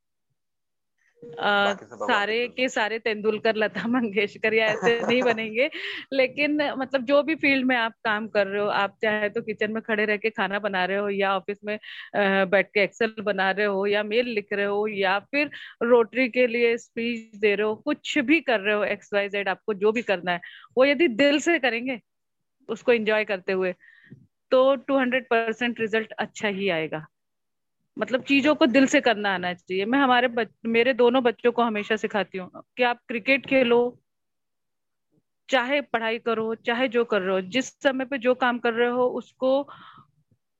आ, 1.39 1.73
सारे 2.01 2.47
के 2.47 2.67
सारे 2.69 2.97
तेंदुलकर 2.99 3.55
लता 3.55 3.87
मंगेशकर 3.87 4.53
या 4.53 4.65
ऐसे 4.67 5.03
नहीं 5.03 5.21
बनेंगे। 5.23 5.69
लेकिन 6.13 6.57
मतलब 6.77 7.03
जो 7.05 7.21
भी 7.23 7.35
फ़ील्ड 7.35 7.65
में 7.65 7.75
आप 7.75 7.93
काम 8.03 8.27
कर 8.27 8.47
रहे 8.47 8.61
हो 8.61 8.67
आप 8.69 8.97
चाहे 9.01 9.29
तो 9.29 9.41
किचन 9.41 9.71
में 9.71 9.81
खड़े 9.83 10.05
रह 10.05 10.17
के 10.17 10.29
खाना 10.29 10.59
बना 10.59 10.83
रहे 10.85 10.97
हो 10.97 11.09
या 11.09 11.35
ऑफ़िस 11.35 11.59
में 11.65 11.77
बैठ 12.49 12.69
के 12.73 12.83
एक्सेल 12.83 13.15
बना 13.23 13.49
रहे 13.51 13.65
हो 13.65 13.85
या 13.85 14.03
मेल 14.03 14.27
लिख 14.29 14.53
रहे 14.53 14.65
हो 14.65 14.87
या 14.87 15.19
फिर 15.31 15.49
रोटरी 15.83 16.27
के 16.29 16.47
लिए 16.47 16.77
स्पीच 16.77 17.35
दे 17.35 17.55
रहे 17.55 17.67
हो 17.67 17.75
कुछ 17.75 18.17
भी 18.19 18.39
कर 18.41 18.59
रहे 18.59 18.75
हो 18.75 18.83
एक्स 18.85 19.13
वाई 19.13 19.29
जेड 19.29 19.49
आपको 19.49 19.73
जो 19.75 19.91
भी 19.91 20.01
करना 20.01 20.31
है 20.31 20.41
वो 20.77 20.85
यदि 20.85 21.07
दिल 21.15 21.39
से 21.39 21.59
करेंगे 21.59 21.99
उसको 22.69 22.91
एंजॉय 22.91 23.25
करते 23.25 23.51
हुए 23.53 23.73
तो 24.51 24.75
टू 24.77 24.97
हंड्रेड 24.99 25.27
परसेंट 25.29 25.79
रिज़ल्ट 25.79 26.11
अच्छा 26.19 26.47
ही 26.49 26.69
आएगा। 26.69 27.05
मतलब 27.97 28.23
चीज़ों 28.23 28.53
को 28.55 28.65
दिल 28.65 28.85
से 28.87 29.01
करना 29.01 29.33
आना 29.33 29.53
चाहिए। 29.53 29.85
मैं 29.85 29.99
हमारे 29.99 30.27
बच, 30.29 30.47
मेरे 30.65 30.93
दोनों 30.93 31.23
बच्चों 31.23 31.51
को 31.51 31.61
हमेशा 31.61 31.95
सिखाती 31.95 32.37
हूँ 32.37 32.63
कि 32.77 32.83
आप 32.83 32.99
क्रिकेट 33.07 33.45
खेलो 33.45 33.81
चाहे 35.49 35.79
पढ़ाई 35.83 36.17
करो 36.19 36.53
चाहे 36.55 36.87
जो 36.87 37.03
कर 37.05 37.21
रहे 37.21 37.33
हो 37.35 37.41
जिस 37.49 37.67
समय 37.83 38.05
पे 38.05 38.17
जो 38.17 38.33
काम 38.35 38.59
कर 38.59 38.73
रहे 38.73 38.89
हो 38.89 39.05
उसको 39.17 39.51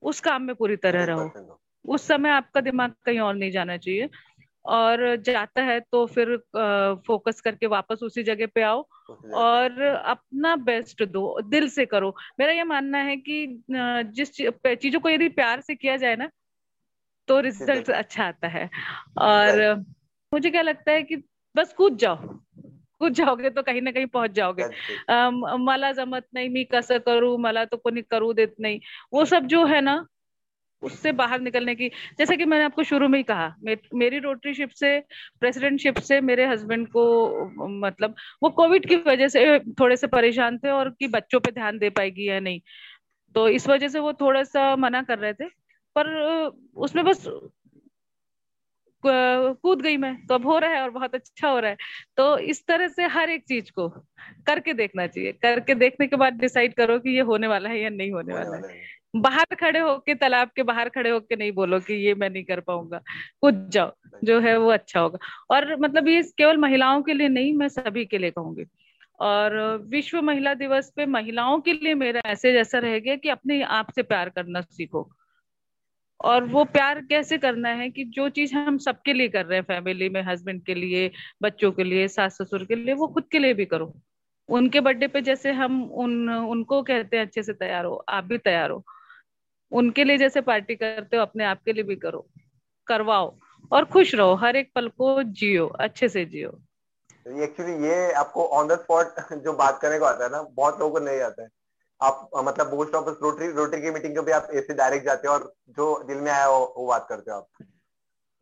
उस 0.02 0.20
काम 0.20 0.42
में 0.42 0.54
पूरी 0.54 0.76
तरह 0.76 1.04
रहो। 1.04 1.58
उस 1.84 2.06
समय 2.06 2.30
आपका 2.30 2.60
दिमाग 2.60 2.92
कहीं 3.04 3.18
और 3.20 3.34
नहीं 3.34 3.50
जाना 3.50 3.76
चाहिए 3.76 4.08
और 4.64 5.16
जाता 5.16 5.62
है 5.62 5.78
तो 5.92 6.04
फिर 6.06 6.36
फोकस 7.06 7.40
करके 7.40 7.66
वापस 7.66 8.02
उसी 8.02 8.22
जगह 8.22 8.46
पे 8.54 8.62
आओ 8.62 8.86
और 9.34 9.80
अपना 9.80 10.54
बेस्ट 10.56 11.02
दो 11.04 11.40
दिल 11.42 11.68
से 11.68 11.86
करो। 11.86 12.14
मेरा 12.40 12.52
ये 12.52 12.64
मानना 12.64 12.98
है 12.98 13.16
कि 13.18 13.46
जिस 13.70 14.36
चीज़ों 14.36 15.00
को 15.00 15.08
यदि 15.08 15.28
प्यार 15.30 15.60
से 15.60 15.74
किया 15.74 15.96
जाए 15.96 16.16
ना 16.16 16.30
तो 17.28 17.40
रिज़ल्ट 17.40 17.90
अच्छा 17.90 18.24
आता 18.24 18.48
है। 18.48 18.68
और 19.18 19.60
मुझे 20.32 20.50
क्या 20.50 20.62
लगता 20.62 20.92
है 20.92 21.02
कि 21.02 21.16
बस 21.54 21.72
कूद 21.72 21.96
जाओ। 21.98 22.16
कूद 23.00 23.12
जाओगे 23.12 23.50
तो 23.50 23.62
कहीं 23.62 23.82
ना 23.82 23.90
कहीं 23.92 24.06
पहुँच 24.06 24.30
जाओगे। 24.30 24.64
मला 25.64 25.92
जमत 25.92 26.26
नहीं 26.34 26.48
मी 26.48 26.64
कसं 26.64 26.98
करू 27.00 27.36
मला 27.38 27.64
तो 27.64 27.76
कोणी 27.76 28.02
करू 28.02 28.32
देत 28.32 28.54
नहीं। 28.60 28.80
वो 29.12 29.24
सब 29.24 29.46
जो 29.46 29.64
है 29.66 29.80
ना 29.80 30.04
उससे 30.82 31.12
बाहर 31.12 31.40
निकलने 31.40 31.74
की 31.74 31.88
जैसे 32.18 32.36
कि 32.36 32.44
मैंने 32.44 32.64
आपको 32.64 32.82
शुरू 32.82 33.08
में 33.08 33.18
ही 33.18 33.22
कहा 33.24 33.54
मे, 33.64 33.76
मेरी 33.94 34.18
रोटरीशिप 34.18 34.70
से 34.70 34.98
प्रेसिडेंटशिप 35.40 35.98
से 36.00 36.20
मेरे 36.20 36.46
हस्बैंड 36.46 36.86
को 36.88 37.66
मतलब 37.80 38.14
वो 38.42 38.50
कोविड 38.50 38.88
की 38.88 38.96
वजह 39.06 39.28
से 39.28 39.58
थोड़े 39.80 39.96
से 39.96 40.06
परेशान 40.06 40.58
थे 40.58 40.70
और 40.70 40.90
कि 40.90 41.08
बच्चों 41.08 41.40
पे 41.40 41.50
ध्यान 41.50 41.78
दे 41.78 41.90
पाएगी 41.90 42.28
या 42.28 42.40
नहीं। 42.40 42.60
तो 43.34 43.48
इस 43.48 43.68
वजह 43.68 43.88
से 43.88 43.98
वो 43.98 44.12
थोड़ा 44.12 44.42
सा 44.44 44.74
मना 44.76 45.02
कर 45.02 45.18
रहे 45.18 45.32
थे। 45.34 45.48
पर 45.96 46.08
उसमें 46.76 47.04
बस 47.04 47.24
कूद 49.04 49.80
गई 49.82 49.96
मैं। 49.96 50.14
तो 50.26 50.34
अब 50.34 50.46
हो 50.46 50.58
रहा 50.58 50.70
है 50.70 50.82
और 50.82 50.90
बहुत 50.90 51.14
अच्छा 51.14 51.48
हो 51.48 51.58
रहा 51.58 51.70
है। 51.70 51.76
तो 52.16 52.38
इस 52.38 52.66
तरह 52.66 52.88
से 52.88 53.06
हर 53.06 53.30
एक 53.30 53.44
चीज़ 53.44 53.70
को 53.72 53.88
करके 54.46 54.72
देखना 54.72 55.06
चाहिए। 55.06 55.32
करके 55.32 55.74
देखने 55.74 56.06
के 56.06 56.16
बाद 56.16 56.32
डिसाइड 56.32 56.74
करो 56.74 56.98
कि 56.98 57.10
ये 57.10 57.20
होने 57.20 57.46
वाला 57.46 57.68
है 57.68 57.80
या 57.80 57.90
नहीं 57.90 58.10
होने 58.12 58.34
वाला 58.34 58.56
है। 58.56 58.82
बाहर 59.16 59.54
खड़े 59.54 59.78
होके 59.78 60.14
तालाब 60.14 60.50
के 60.56 60.62
बाहर 60.62 60.88
खड़े 60.88 61.10
होके 61.10 61.36
नहीं 61.36 61.52
बोलो 61.52 61.80
कि 61.80 61.94
ये 61.94 62.14
मैं 62.14 62.30
नहीं 62.30 62.44
कर 62.44 62.60
पाऊँगा। 62.60 63.00
कुछ 63.40 63.54
जाओ। 63.54 63.92
जो 64.24 64.40
है 64.40 64.56
वो 64.58 64.70
अच्छा 64.70 65.00
होगा। 65.00 65.18
और 65.50 65.76
मतलब 65.80 66.08
ये 66.08 66.22
केवल 66.38 66.56
महिलाओं 66.56 67.02
के 67.02 67.14
लिए 67.14 67.28
नहीं 67.28 67.52
मैं 67.54 67.68
सभी 67.68 68.04
के 68.04 68.18
लिए 68.18 68.30
कहूँगी। 68.30 68.64
और 69.20 69.56
विश्व 69.90 70.22
महिला 70.22 70.54
दिवस 70.54 70.92
पे 70.96 71.06
महिलाओं 71.06 71.60
के 71.60 71.72
लिए 71.72 71.94
मेरा 71.94 72.20
मैसेज 72.26 72.56
ऐसा 72.56 72.78
रह 72.78 72.98
गया 72.98 73.16
कि 73.16 73.28
अपने 73.28 73.62
आप 73.62 73.90
से 73.90 74.02
प्यार 74.02 74.28
करना 74.28 74.60
सीखो। 74.60 75.10
और 76.20 76.44
वो 76.44 76.64
प्यार 76.64 77.00
कैसे 77.00 77.38
करना 77.38 77.68
है 77.68 77.90
कि 77.90 78.04
जो 78.04 78.28
चीज़ 78.28 78.54
हम 78.54 78.78
सबके 78.78 79.12
लिए 79.12 79.28
कर 79.28 79.46
रहे 79.46 79.58
हैं, 79.58 79.64
फैमिली 79.64 80.08
में, 80.08 80.22
हस्बैंड 80.22 80.64
के 80.64 80.74
लिए, 80.74 81.12
बच्चों 81.42 81.72
के 81.72 81.84
लिए 81.84 82.08
सास 82.08 82.38
ससुर 82.42 82.64
के 82.64 82.74
लिए, 82.74 82.94
वो 82.94 83.06
खुद 83.06 83.24
के 83.32 83.38
लिए 83.38 83.54
भी 83.54 83.64
करो। 83.64 83.94
उनके 84.48 84.80
बर्थडे 84.80 85.08
पे 85.08 85.22
जैसे 85.22 85.52
हम 85.52 85.90
उन, 85.92 86.30
उनको 86.30 86.82
कहते 86.82 87.16
हैं 87.16 87.26
अच्छे 87.26 87.42
से 87.42 87.52
तैयार 87.52 87.84
हो, 87.84 88.04
आप 88.08 88.24
भी 88.24 88.38
तैयार 88.38 88.70
हो। 88.70 88.84
उनके 89.72 90.04
लिए 90.04 90.18
जैसे 90.18 90.40
पार्टी 90.40 90.74
करते 90.74 91.16
हो, 91.16 91.22
अपने 91.22 91.44
आप 91.44 91.62
के 91.64 91.72
लिए 91.72 91.82
भी 91.82 91.96
करो। 91.96 92.26
करवाओ 92.86 93.38
और 93.72 93.84
खुश 93.84 94.14
रहो, 94.14 94.34
हर 94.34 94.56
एक 94.56 94.72
पल 94.74 94.88
को 94.88 95.22
जियो, 95.22 95.66
अच्छे 95.66 96.08
से 96.08 96.24
जियो। 96.24 96.60
एक्चुअली 97.42 97.72
ये 97.72 98.12
आपको 98.12 98.46
ऑन 98.46 98.68
द 98.68 98.72
स्पॉट 98.72 99.06
जो 99.32 99.52
बात 99.52 99.78
करने 99.82 99.98
को 99.98 100.04
आता 100.04 100.24
है 100.24 100.30
ना, 100.30 100.42
बहुत 100.42 100.80
लोगों 100.80 101.00
को 101.00 101.06
नहीं 101.06 101.20
आता 101.20 101.42
है। 101.42 101.48
आप 102.02 102.30
मतलब 102.36 102.70
पोस्ट 102.70 102.94
ऑफ़िस 102.94 103.16
रोटरी 103.22 103.50
रोटरी 103.52 103.80
की 103.82 103.90
मीटिंग 103.90 104.16
को 104.16 104.22
भी 104.22 104.32
आप 104.32 104.48
ऐसे 104.52 104.74
डायरेक्ट 104.74 105.06
जाते 105.06 105.28
हो 105.28 105.34
और 105.34 105.52
जो 105.70 106.02
दिल 106.02 106.18
में 106.18 106.30
आया 106.32 106.48
वो, 106.48 106.74
वो 106.78 106.86
बात 106.86 107.06
करते 107.08 107.30
हो 107.30 107.36
आप। 107.36 107.48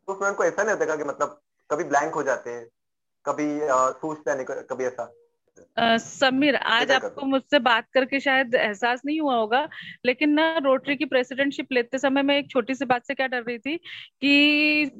तो 0.07 0.13
उसमें 0.13 0.29
उनको 0.29 0.43
ऐसा 0.43 0.63
नहीं 0.63 0.75
होता 0.75 0.95
कि 0.95 1.03
मतलब 1.03 1.39
कभी 1.69 1.83
ब्लैंक 1.83 2.13
हो 2.13 2.23
जाते 2.23 2.49
हैं 2.49 2.67
कभी 3.25 3.59
सोचते 3.99 4.31
हैं 4.31 4.45
कभी 4.45 4.85
ऐसा। 4.85 5.13
समीर 5.77 6.55
आज 6.55 6.91
आपको 6.91 7.25
मुझसे 7.25 7.59
बात 7.59 7.85
करके 7.93 8.19
शायद 8.19 8.55
एहसास 8.55 9.01
नहीं 9.05 9.19
हुआ 9.21 9.35
होगा 9.35 9.67
लेकिन 10.05 10.29
ना 10.29 10.57
रोटरी 10.57 10.95
की 10.95 11.05
प्रेसिडेंटशिप 11.05 11.71
लेते 11.71 11.97
समय 11.97 12.23
मैं 12.23 12.37
एक 12.37 12.49
छोटी 12.49 12.75
सी 12.75 12.85
बात 12.85 13.05
से 13.05 13.13
क्या 13.13 13.27
डर 13.27 13.43
रही 13.43 13.57
थी 13.57 13.77
कि 14.21 14.91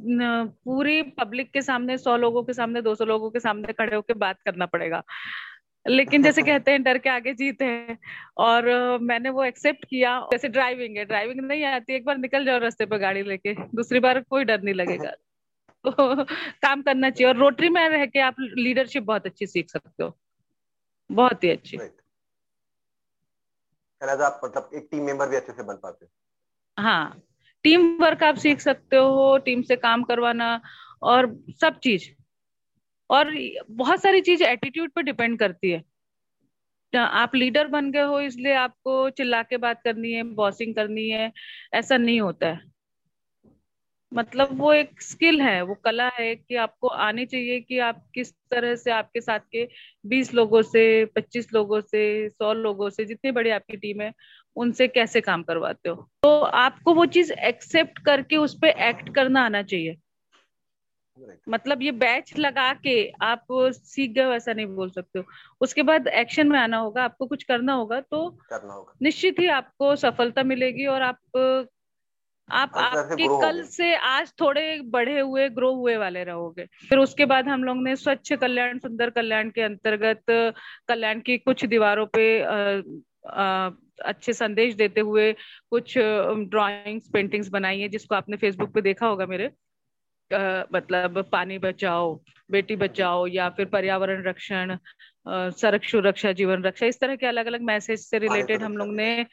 पूरी 0.65 1.01
पब्लिक 1.01 1.51
के 1.51 1.61
सामने 1.61 1.97
सौ 1.97 2.17
लोगों 2.17 2.43
के 2.43 2.53
सामने 2.53 2.81
दो 2.81 2.95
सौ 2.95 3.05
लोगों 3.05 3.29
के 3.29 3.39
सामने 3.39 3.73
खड़े 3.73 3.95
होकर 3.95 4.13
बात 4.13 4.41
करना 4.45 4.65
पड़ेगा। 4.65 5.03
लेकिन 5.87 6.23
जैसे 6.23 6.41
कहते 6.43 6.71
हैं 6.71 6.83
डर 6.83 6.97
के 6.97 7.09
आगे 7.09 7.33
जीत 7.33 7.61
है। 7.61 7.97
और 8.37 8.65
मैंने 9.01 9.29
वो 9.29 9.43
एक्सेप्ट 9.43 9.85
किया। 9.85 10.27
जैसे 10.31 10.47
ड्राइविंग 10.47 10.97
है 10.97 11.05
ड्राइविंग 11.05 11.41
नहीं 11.41 11.65
आती 11.65 11.93
एक 11.93 12.05
बार 12.05 12.17
निकल 12.17 12.45
जाओ 12.45 12.57
रास्ते 12.57 12.85
पर 12.85 12.97
गाड़ी 12.97 13.23
लेके 13.23 13.53
दूसरी 13.53 13.99
बार 13.99 14.19
कोई 14.19 14.43
डर 14.43 14.61
नहीं 14.61 14.75
लगेगा। 14.75 15.11
तो 15.87 16.23
काम 16.61 16.81
करना 16.81 17.09
चाहिए। 17.09 17.33
और 17.33 17.39
रोटरी 17.39 17.69
में 17.69 17.89
रह 17.89 18.05
के 18.05 18.19
आप 18.19 18.35
लीडरशिप 18.39 19.03
बहुत 19.03 19.25
अच्छी 19.25 19.47
सीख 19.47 19.69
सकते 19.69 20.03
हो। 20.03 20.17
बहुत 21.11 21.43
ही 21.43 21.49
अच्छी। 21.49 21.77
आप 24.03 24.41
मतलब 24.45 24.69
एक 24.73 24.87
टीम 24.91 25.03
मेंबर 25.03 25.29
भी 25.29 25.35
अच्छे 25.35 25.53
से 25.53 25.63
बन 25.63 25.73
पाते 25.73 26.05
हाँ। 26.81 27.23
टीम 27.63 27.97
वर्क 28.01 28.23
आप 28.23 28.35
सीख 28.35 28.59
सकते 28.59 28.95
हो 28.95 29.37
टीम 29.37 29.61
से 29.61 29.75
काम 29.75 30.03
करवाना 30.03 30.61
और 31.01 31.43
सब 31.61 31.79
चीज़। 31.79 32.22
और 33.13 33.33
बहुत 33.69 34.01
सारी 34.01 34.21
चीज़ 34.21 34.43
एटीट्यूड 34.43 34.89
पे 34.89 35.01
डिपेंड 35.01 35.39
करती 35.39 35.71
है। 35.71 35.83
आप 36.93 37.35
लीडर 37.35 37.67
बन 37.67 37.91
गए 37.91 38.01
हो, 38.01 38.19
इसलिए 38.19 38.53
आपको 38.53 39.09
चिल्ला 39.09 39.41
के 39.43 39.57
बात 39.57 39.81
करनी 39.83 40.11
है 40.11 40.23
बॉसिंग 40.23 40.75
करनी 40.75 41.09
है, 41.09 41.31
ऐसा 41.73 41.97
नहीं 41.97 42.21
होता 42.21 42.47
है। 42.47 42.73
मतलब 44.13 44.49
वो 44.51 44.73
एक 44.73 45.01
स्किल 45.01 45.41
है, 45.41 45.61
वो 45.61 45.73
कला 45.73 46.07
है 46.09 46.35
कि 46.35 46.55
आपको 46.55 46.87
आनी 46.87 47.25
चाहिए 47.25 47.59
कि 47.59 47.79
आप 47.79 48.03
किस 48.13 48.31
तरह 48.51 48.75
से 48.75 48.91
आपके 48.91 49.21
साथ 49.21 49.39
के 49.51 49.67
बीस 50.05 50.33
लोगों 50.33 50.61
से, 50.61 51.05
पच्चीस 51.05 51.53
लोगों 51.53 51.81
से, 51.81 52.29
सौ 52.29 52.53
लोगों 52.53 52.89
से, 52.89 53.05
जितनी 53.05 53.31
बड़ी 53.31 53.49
आपकी 53.49 53.77
टीम 53.77 54.01
है, 54.01 54.13
उनसे 54.55 54.87
कैसे 54.87 55.21
काम 55.21 55.43
करवाते 55.43 55.89
हो। 55.89 55.95
तो 56.23 56.39
आपको 56.39 56.93
वो 56.93 57.05
चीज़ 57.05 57.33
एक्सेप्ट 57.33 57.99
करके 57.99 58.37
उस 58.37 58.57
पर 58.57 58.67
एक्ट 58.67 59.13
करना 59.15 59.45
आना 59.45 59.63
चाहिए। 59.63 59.97
मतलब 61.49 61.81
ये 61.81 61.91
बैच 61.93 62.33
लगा 62.37 62.73
के 62.73 62.95
आप 63.21 63.45
सीख 63.73 64.11
गए 64.11 64.35
ऐसा 64.35 64.53
नहीं 64.53 64.65
बोल 64.65 64.89
सकते 64.89 65.19
हो। 65.19 65.25
उसके 65.61 65.83
बाद 65.83 66.07
एक्शन 66.07 66.47
में 66.47 66.59
आना 66.59 66.77
होगा 66.77 67.03
आपको 67.03 67.25
कुछ 67.27 67.43
करना 67.43 67.73
होगा 67.73 67.99
तो 68.01 68.29
करना 68.49 68.73
होगा। 68.73 68.93
निश्चित 69.01 69.39
ही 69.39 69.47
आपको 69.47 69.95
सफलता 69.95 70.43
मिलेगी 70.43 70.85
और 70.85 71.01
आप 71.01 71.67
आप 72.49 72.71
आपके 72.75 73.27
कल 73.41 73.61
से 73.63 73.93
आज 73.95 74.33
थोड़े 74.41 74.79
बढ़े 74.85 75.19
हुए 75.19 75.47
ग्रो 75.49 75.71
हुए 75.73 75.95
वाले 75.97 76.23
रहोगे। 76.23 76.65
फिर 76.89 76.97
उसके 76.97 77.25
बाद 77.25 77.47
हम 77.47 77.63
लोग 77.63 77.77
ने 77.83 77.95
स्वच्छ 77.95 78.33
कल्याण 78.33 78.79
सुंदर 78.79 79.09
कल्याण 79.09 79.49
के 79.49 79.61
अंतर्गत 79.61 80.23
कल्याण 80.87 81.19
की 81.19 81.37
कुछ 81.37 81.65
दीवारों 81.65 82.05
पे 82.05 82.25
आ, 82.43 82.81
आ, 83.29 83.69
अच्छे 84.03 84.33
संदेश 84.33 84.73
देते 84.73 85.01
हुए 85.01 85.31
कुछ 85.69 85.97
ड्राइंग्स 85.97 87.09
पेंटिंग्स 87.13 87.49
बनाई 87.49 87.79
है 87.79 87.89
जिसको 87.89 88.15
आपने 88.15 88.37
फेसबुक 88.37 88.73
पे 88.73 88.81
देखा 88.81 89.07
होगा 89.07 89.25
मेरे। 89.25 89.49
मतलब 90.73 91.29
पानी 91.31 91.57
बचाओ 91.57 92.19
बेटी 92.51 92.75
बचाओ 92.75 93.27
या 93.27 93.49
फिर 93.49 93.65
पर्यावरण 93.65 94.23
रक्षण 94.23 94.77
सड़क 95.27 95.83
सुरक्षा 95.83 96.31
जीवन 96.31 96.63
रक्षा 96.63 96.85
इस 96.85 96.99
तरह 96.99 97.15
के 97.15 97.25
अलग 97.25 97.45
अलग 97.45 97.61
मैसेज 97.61 97.99
से 97.99 98.19
रिलेटेड 98.19 98.63
हम 98.63 98.77
लोग 98.77 98.95
ने 98.95 99.25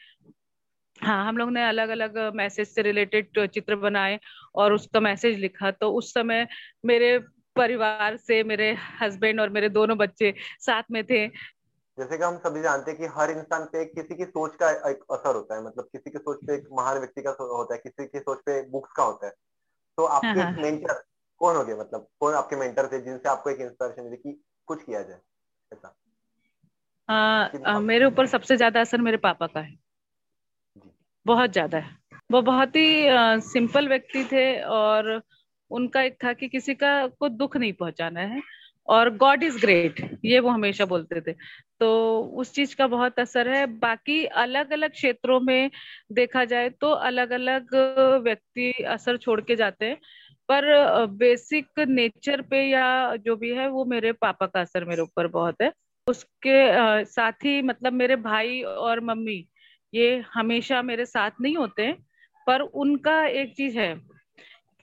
हाँ 1.03 1.27
हम 1.27 1.37
लोग 1.37 1.51
ने 1.51 1.67
अलग 1.67 1.89
अलग 1.89 2.17
मैसेज 2.35 2.67
से 2.67 2.81
रिलेटेड 2.81 3.47
चित्र 3.47 3.75
बनाए 3.75 4.19
और 4.55 4.73
उसका 4.73 4.99
मैसेज 4.99 5.39
लिखा। 5.39 5.71
तो 5.71 5.91
उस 5.91 6.13
समय 6.13 6.47
मेरे 6.85 7.19
परिवार 7.55 8.17
से 8.17 8.43
मेरे 8.43 8.77
हस्बैंड 9.01 9.39
और 9.39 9.49
मेरे 9.49 9.69
दोनों 9.69 9.97
बच्चे 9.97 10.33
साथ 10.59 10.83
में 10.91 11.03
थे। 11.03 11.27
जैसे 11.27 12.17
कि 12.17 12.23
हम 12.23 12.37
सभी 12.37 12.61
जानते 12.61 12.91
हैं 12.91 12.99
कि 12.99 13.05
हर 13.05 13.31
इंसान 13.31 13.65
पे 13.65 13.85
किसी 13.85 14.15
की 14.15 14.25
सोच 14.25 14.55
का 14.55 14.69
एक 14.89 15.03
असर 15.11 15.35
होता 15.35 15.55
है। 15.55 15.65
मतलब 15.65 15.83
किसी 15.83 16.11
की 16.11 16.17
सोच 16.17 16.39
पे 16.47 16.55
एक 16.55 16.67
महान 16.71 16.97
व्यक्ति 16.97 17.21
का 17.21 17.35
होता 17.39 17.73
है 17.73 17.81
किसी 17.83 18.05
की 18.05 18.19
सोच 18.19 18.37
पे 18.37 18.61
बुक्स 18.69 18.91
का 18.91 19.03
होता 19.03 19.27
है। 19.27 19.33
तो 19.97 20.05
आपके 20.05 20.39
हाँ, 20.39 20.51
मेंटर 20.51 20.91
हाँ। 20.91 21.01
कौन 21.39 21.55
हो 21.55 21.65
गए 21.65 21.75
मतलब 21.75 22.07
कौन 22.19 22.33
आपके 22.33 22.55
मेंटर 22.55 22.87
थे 22.87 23.01
जिनसे 23.01 23.29
आपको 23.29 23.49
एक 23.49 23.59
इंस्पिरेशन 23.59 24.03
मिली 24.03 24.17
कि 24.17 24.43
कुछ 24.67 24.83
किया 24.83 25.01
जाए 25.01 25.19
ऐसा? 25.73 25.95
आ, 27.65 27.79
मेरे 27.79 28.05
ऊपर 28.05 28.27
सबसे 28.27 28.57
ज़्यादा 28.57 28.81
असर 28.81 29.01
मेरे 29.01 29.17
पापा 29.17 29.47
का 29.47 29.59
है। 29.59 29.77
बहुत 31.25 31.51
ज़्यादा 31.51 31.77
है। 31.77 31.97
वो 32.31 32.41
बहुत 32.41 32.75
ही 32.75 33.05
सिंपल 33.41 33.87
व्यक्ति 33.87 34.23
थे 34.23 34.61
और 34.61 35.21
उनका 35.71 36.01
एक 36.01 36.17
था 36.23 36.33
कि 36.33 36.47
किसी 36.47 36.75
का 36.75 37.07
को 37.07 37.29
दुख 37.29 37.57
नहीं 37.57 37.73
पहुंचाना 37.73 38.19
है। 38.19 38.41
और 38.91 39.09
गॉड 39.17 39.43
इज़ 39.43 39.59
ग्रेट 39.61 39.99
ये 40.25 40.39
वो 40.39 40.49
हमेशा 40.49 40.85
बोलते 40.85 41.21
थे। 41.21 41.33
तो 41.79 41.89
उस 42.37 42.53
चीज़ 42.53 42.75
का 42.75 42.87
बहुत 42.87 43.19
असर 43.19 43.47
है। 43.49 43.65
बाकी 43.79 44.23
अलग 44.25 44.71
अलग 44.73 44.91
क्षेत्रों 44.91 45.39
में 45.39 45.69
देखा 46.11 46.45
जाए 46.45 46.69
तो 46.81 46.91
अलग 46.91 47.31
अलग 47.31 47.75
व्यक्ति 48.23 48.71
असर 48.89 49.17
छोड़ 49.17 49.39
के 49.41 49.55
जाते 49.55 49.85
हैं। 49.85 49.97
पर 50.49 51.05
बेसिक 51.17 51.79
नेचर 51.79 52.41
पे 52.41 52.63
या 52.63 53.15
जो 53.17 53.35
भी 53.35 53.51
है, 53.51 53.67
वो 53.69 53.85
मेरे 53.85 54.11
पापा 54.11 54.45
का 54.45 54.61
असर 54.61 54.85
मेरे 54.85 55.01
ऊपर 55.01 55.27
बहुत 55.29 55.61
है। 55.61 55.71
उसके 56.07 57.05
साथ 57.05 57.45
ही 57.45 57.61
मतलब 57.61 57.93
मेरे 57.93 58.15
भाई 58.17 58.61
और 58.61 58.99
मम्मी, 58.99 59.45
ये 59.93 60.23
हमेशा 60.33 60.81
मेरे 60.81 61.05
साथ 61.05 61.31
नहीं 61.41 61.55
होते 61.55 61.91
पर 62.47 62.61
उनका 62.61 63.25
एक 63.25 63.53
चीज़ 63.55 63.77
है 63.79 63.93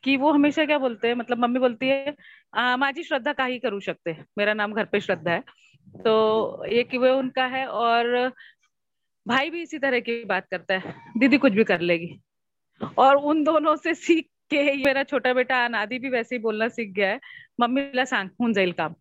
कि 0.05 0.17
वो 0.17 0.33
हमेशा 0.33 0.65
क्या 0.65 0.79
बोलते 0.79 1.09
हैं 1.09 1.15
मतलब 1.15 1.39
मम्मी 1.39 1.59
बोलती 1.59 1.89
है 1.89 2.15
माझी 2.53 3.03
श्रद्धा 3.03 3.33
का 3.33 3.45
ही 3.45 3.59
करू 3.59 3.81
सकते 3.81 4.17
मेरा 4.39 4.55
नाम 4.55 4.73
घर 4.73 4.85
पे 4.85 5.01
श्रद्धा 5.01 5.31
है. 5.31 5.41
तो 6.05 6.67
ये 6.67 6.83
कि 6.85 6.99
वो 6.99 7.13
उनका 7.19 7.45
है 7.47 7.67
और 7.67 8.33
भाई 9.27 9.51
भी 9.51 9.63
इसी 9.63 9.79
तरह 9.79 10.01
की 10.01 10.25
बात 10.25 10.47
करता 10.51 10.75
है. 10.75 10.95
दीदी 11.19 11.39
कुछ 11.39 11.53
भी 11.53 11.65
कर 11.65 11.81
लेगी. 11.81 12.21
और 12.99 13.17
उन 13.17 13.45
दोनों 13.45 13.77
से 13.77 13.95
सीख 13.95 14.27
के 14.51 14.63
मेरा 14.85 15.03
छोटा 15.03 15.33
बेटा 15.33 15.65
अनादि 15.65 15.99
भी 15.99 16.09
वैसे 16.09 16.35
ही 16.37 16.43
बोलना 16.43 16.69
सीख 16.69 16.93
गया 16.93 17.11
है. 17.11 17.21
मम्मी 17.61 17.91
ला 17.95 18.05
सांग 18.05 18.31
हूँ 18.41 18.53
जाइल 18.53 18.73
काम. 18.73 18.95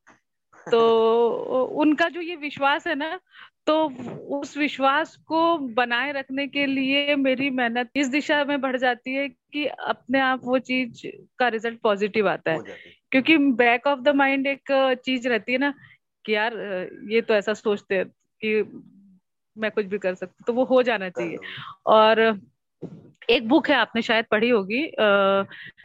तो 0.71 1.67
उनका 1.81 2.09
जो 2.09 2.21
ये 2.21 2.35
विश्वास 2.35 2.87
है 2.87 2.95
ना 2.95 3.19
तो 3.67 3.73
उस 4.39 4.57
विश्वास 4.57 5.15
को 5.15 5.57
बनाए 5.57 6.11
रखने 6.11 6.47
के 6.47 6.65
लिए 6.65 7.15
मेरी 7.15 7.49
मेहनत 7.49 7.89
इस 7.95 8.07
दिशा 8.07 8.43
में 8.43 8.61
बढ़ 8.61 8.77
जाती 8.77 9.13
है 9.13 9.27
कि 9.29 9.65
अपने 9.65 10.19
आप 10.19 10.41
वो 10.43 10.59
चीज़ 10.59 11.07
का 11.39 11.47
रिज़ल्ट 11.47 11.79
पॉजिटिव 11.79 12.29
आता 12.29 12.51
है। 12.51 12.59
क्योंकि 13.11 13.37
बैक 13.37 13.87
ऑफ़ 13.87 13.99
द 13.99 14.09
माइंड 14.15 14.47
एक 14.47 14.71
चीज़ 15.05 15.27
रहती 15.29 15.51
है 15.51 15.57
ना 15.57 15.73
कि 16.25 16.35
यार 16.35 16.53
ये 17.09 17.21
तो 17.21 17.33
ऐसा 17.33 17.53
सोचते 17.53 17.95
हैं 17.95 18.05
कि 18.41 18.61
मैं 19.57 19.71
कुछ 19.71 19.85
भी 19.85 19.97
कर 19.97 20.13
सकती 20.15 20.43
तो 20.47 20.53
वो 20.53 20.63
हो 20.63 20.83
जाना 20.83 21.09
चाहिए। 21.09 21.37
और 21.85 22.39
एक 23.29 23.47
बुक 23.47 23.69
है, 23.69 23.75
आपने 23.75 24.01
शायद 24.01 24.25
पढ़ी 24.31 24.49
होगी 24.49 24.81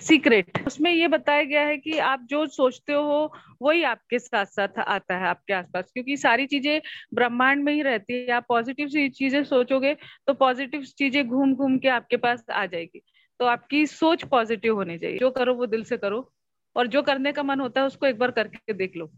सीक्रेट 0.03 0.67
उसमें 0.67 0.91
ये 0.93 1.09
बताया 1.09 1.43
गया 1.45 1.63
है 1.63 1.77
कि 1.79 1.99
आप 2.01 2.27
जो 2.31 2.47
सोचते 2.47 2.93
हो, 2.93 3.33
वही 3.63 3.83
आपके 3.85 4.19
साथ 4.19 4.45
साथ 4.47 4.79
आता 4.79 5.17
है, 5.17 5.27
आपके 5.29 5.53
आसपास। 5.55 5.91
क्योंकि 5.95 6.17
सारी 6.17 6.47
चीज़ें 6.47 6.81
ब्रह्मांड 7.15 7.65
में 7.65 7.73
ही 7.73 7.83
रहती 7.83 8.15
है। 8.15 8.31
आप 8.33 8.45
पॉजिटिव 8.49 8.89
चीज़ें 8.89 9.43
सोचोगे 9.45 9.95
तो 10.27 10.35
पॉजिटिव 10.35 10.85
चीज़ें 10.99 11.27
घूम 11.29 11.55
घूम 11.55 11.79
के 11.79 11.89
आपके 11.89 12.17
पास 12.17 12.45
आ 12.53 12.65
जाएगी। 12.67 13.03
तो 13.41 13.47
आपकी 13.47 13.87
सोच 13.87 14.25
पॉजिटिव 14.25 14.75
होनी 14.75 14.99
चाहिए। 14.99 15.19
जो 15.19 15.31
करो, 15.31 15.55
वो 15.55 15.67
दिल 15.67 15.85
से 15.85 15.97
करो। 15.97 16.29
और 16.77 16.87
जो 16.87 17.03
करने 17.03 17.33
का 17.33 17.43
मन 17.43 17.61
होता 17.61 17.81
है, 17.81 17.87
उसको 17.87 18.07
एक 18.07 18.19
बार 18.19 18.31
करके 18.31 18.73
देख 18.73 18.97
लो। 18.97 19.11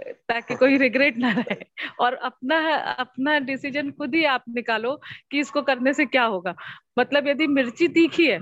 ताकि 0.00 0.54
कोई 0.56 0.76
रिग्रेट 0.78 1.16
ना 1.18 1.30
रहे। 1.32 1.56
और 2.00 2.14
अपना 2.14 2.58
अपना 2.94 3.38
डिसीज़न 3.40 3.90
खुद 3.90 4.14
ही 4.14 4.24
आप 4.26 4.44
निकालो 4.50 4.94
कि 5.30 5.40
इसको 5.40 5.62
करने 5.62 5.92
से 5.94 6.06
क्या 6.06 6.24
होगा। 6.26 6.54
मतलब 6.98 7.28
यदि 7.28 7.46
मिर्ची 7.48 7.88
तीखी 7.90 8.26
है 8.26 8.40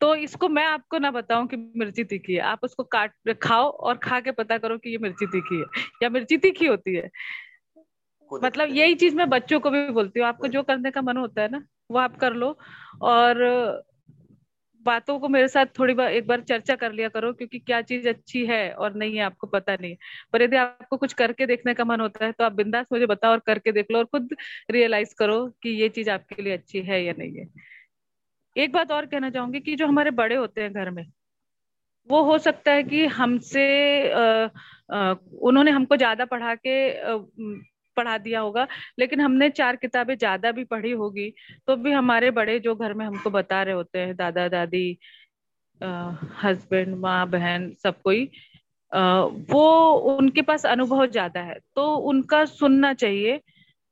तो 0.00 0.14
इसको 0.16 0.48
मैं 0.48 0.64
आपको 0.64 0.98
ना 0.98 1.10
बताऊँ 1.10 1.46
कि 1.46 1.56
मिर्ची 1.76 2.04
तीखी 2.04 2.34
है। 2.34 2.40
आप 2.42 2.64
उसको 2.64 2.82
काट 2.86 3.32
खाओ 3.42 3.70
और 3.70 3.96
खा 3.98 4.20
के 4.20 4.32
पता 4.32 4.58
करो 4.58 4.76
कि 4.78 4.90
ये 4.90 4.98
मिर्ची 4.98 5.26
तीखी 5.26 5.58
है 5.58 5.64
या 6.02 6.08
मिर्ची 6.08 6.36
तीखी 6.38 6.66
होती 6.66 6.94
है। 6.94 7.10
मतलब 8.30 8.68
यही 8.70 8.94
चीज़ 8.94 9.16
मैं 9.16 9.28
बच्चों 9.30 9.60
को 9.60 9.70
भी 9.70 9.88
बोलती 9.90 10.20
हूँ 10.20 10.26
आपको 10.28 10.48
जो 10.48 10.62
करने 10.62 10.90
का 10.90 11.02
मन 11.02 11.16
होता 11.16 11.42
है 11.42 11.48
ना 11.48 11.62
वो 11.90 11.98
आप 11.98 12.16
कर 12.16 12.32
लो। 12.34 12.56
और 13.02 13.42
बातों 14.86 15.18
को 15.20 15.28
मेरे 15.28 15.48
साथ 15.48 15.66
थोड़ी 15.78 15.94
बार, 15.94 16.12
एक 16.12 16.26
बार 16.26 16.40
चर्चा 16.42 16.74
कर 16.76 16.92
लिया 16.92 17.08
करो 17.10 17.32
क्योंकि 17.34 17.58
क्या 17.60 17.80
चीज़ 17.82 18.08
अच्छी 18.08 18.44
है 18.46 18.72
और 18.74 18.94
नहीं 18.94 19.16
है 19.16 19.22
आपको 19.22 19.46
पता 19.48 19.74
नहीं 19.74 19.96
पर 20.32 20.42
यदि 20.42 20.56
आपको 20.56 20.96
कुछ 20.96 21.12
करके 21.14 21.46
देखने 21.46 21.74
का 21.74 21.84
मन 21.84 22.00
होता 22.00 22.24
है 22.26 22.32
तो 22.32 22.44
आप 22.44 22.52
बिंदास 22.54 22.86
मुझे 22.92 23.06
बताओ 23.06 23.32
और 23.32 23.38
करके 23.46 23.72
देख 23.72 23.86
लो 23.92 23.98
और 23.98 24.04
खुद 24.06 24.34
रियलाइज़ 24.70 25.14
करो 25.18 25.44
कि 25.62 25.70
ये 25.82 25.88
चीज़ 25.90 26.10
आपके 26.10 26.42
लिए 26.42 26.52
अच्छी 26.52 26.82
है 26.82 27.02
या 27.04 27.14
नहीं 27.18 27.38
है। 27.38 27.48
एक 28.56 28.72
बात 28.72 28.92
और 28.92 29.06
कहना 29.06 29.30
चाहूँगी 29.30 29.60
कि 29.60 29.74
जो 29.76 29.86
हमारे 29.86 30.10
बड़े 30.12 30.36
होते 30.36 30.62
हैं 30.62 30.72
घर 30.72 30.90
में, 30.90 31.04
वो 32.08 32.22
हो 32.24 32.38
सकता 32.38 32.72
है 32.72 32.82
कि 32.84 33.04
हमसे 33.08 33.64
उन्होंने 35.42 35.70
हमको 35.70 35.96
ज़्यादा 35.96 36.24
पढ़ा 36.26 36.54
के 36.56 36.76
पढ़ा 37.96 38.16
दिया 38.18 38.40
होगा 38.40 38.66
लेकिन 38.98 39.20
हमने 39.20 39.50
चार 39.50 39.76
किताबें 39.76 40.16
ज़्यादा 40.18 40.52
भी 40.52 40.64
पढ़ी 40.64 40.90
होगी 40.92 41.32
तो 41.66 41.76
भी 41.76 41.92
हमारे 41.92 42.30
बड़े 42.30 42.58
जो 42.60 42.74
घर 42.74 42.94
में 42.94 43.04
हमको 43.06 43.30
बता 43.30 43.62
रहे 43.62 43.74
होते 43.74 43.98
हैं 43.98 44.16
दादा 44.16 44.48
दादी 44.48 44.86
हस्बैंड 46.42 46.94
माँ 46.96 47.26
बहन 47.30 47.72
सब 47.82 48.00
कोई 48.02 48.30
आ, 48.92 49.20
वो 49.50 49.92
उनके 50.16 50.42
पास 50.42 50.66
अनुभव 50.66 51.06
ज़्यादा 51.06 51.40
है 51.40 51.58
तो 51.76 51.94
उनका 52.10 52.44
सुनना 52.44 52.92
चाहिए 52.94 53.40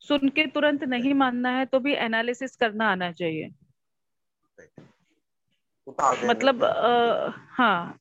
सुन 0.05 0.29
के 0.29 0.47
तुरंत 0.47 0.85
नहीं 0.85 1.15
मानना 1.15 1.51
है 1.51 1.65
तो 1.67 1.79
भी 1.81 1.93
एनालिसिस 1.95 2.57
करना 2.57 2.91
आना 2.93 3.11
चाहिए। 3.13 3.51
मतलब 6.25 6.65
आ, 6.65 7.31
हाँ। 7.51 7.99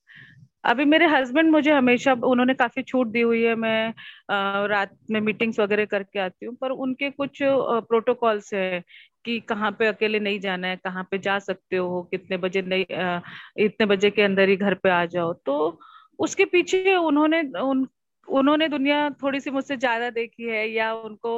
अभी 0.63 0.86
मेरे 0.86 1.06
हस्बैंड 1.08 1.49
मुझे 1.52 1.71
हमेशा 1.71 2.13
उन्होंने 2.26 2.54
काफ़ी 2.54 2.82
छूट 2.84 3.08
दी 3.08 3.21
हुई 3.21 3.41
है 3.43 3.56
मैं 3.56 3.88
आ, 4.32 4.65
रात 4.65 4.91
में 5.12 5.19
मीटिंग्स 5.21 5.60
वगैरह 5.60 5.86
करके 5.86 6.19
आती 6.19 6.45
हूँ 6.45 6.56
पर 6.62 6.71
उनके 6.71 7.10
कुछ 7.12 7.39
प्रोटोकॉल्स 7.41 8.54
है 8.54 8.84
कि 9.26 9.39
कहाँ 9.49 9.71
पे 9.80 9.88
अकेले 9.88 10.19
नहीं 10.19 10.39
जाना 10.39 10.67
है 10.67 10.76
कहाँ 10.78 11.04
पे 11.12 11.17
जा 11.19 11.38
सकते 11.39 11.76
हो 11.78 12.02
कितने 12.12 12.38
बजे 12.38 12.62
नहीं 12.63 12.95
आ, 12.95 13.19
इतने 13.58 13.86
बजे 13.88 14.10
के 14.12 14.21
अंदर 14.21 14.49
ही 14.49 14.56
घर 14.58 14.73
पे 14.76 14.89
आ 14.91 15.06
जाओ। 15.08 15.34
तो 15.45 15.80
उसके 16.19 16.45
पीछे 16.45 16.95
उन्होंने 16.95 17.41
उन 17.62 17.88
उन्होंने 18.28 18.67
दुनिया 18.69 19.10
थोड़ी 19.23 19.39
सी 19.39 19.52
मुझसे 19.52 19.78
ज़्यादा 19.78 20.10
देखी 20.10 20.43
है 20.49 20.67
या 20.69 20.93
उनको 20.95 21.38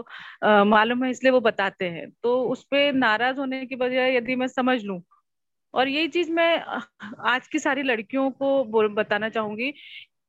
मालूम 0.65 1.03
है 1.03 1.09
इसलिए 1.11 1.31
वो 1.31 1.39
बताते 1.41 1.85
हैं। 1.89 2.09
तो 2.23 2.41
उस 2.45 2.63
पर 2.65 2.91
नाराज़ 2.93 3.39
होने 3.39 3.65
की 3.65 3.75
बजाय 3.75 4.15
यदि 4.17 4.35
मैं 4.35 4.47
समझ 4.47 4.81
लूँ 4.83 4.99
और 5.75 5.87
यही 5.87 6.07
चीज़ 6.07 6.31
मैं 6.31 6.59
आज 7.29 7.47
की 7.47 7.59
सारी 7.59 7.83
लड़कियों 7.83 8.29
को 8.31 8.63
बताना 8.89 9.29
चाहूँगी 9.29 9.71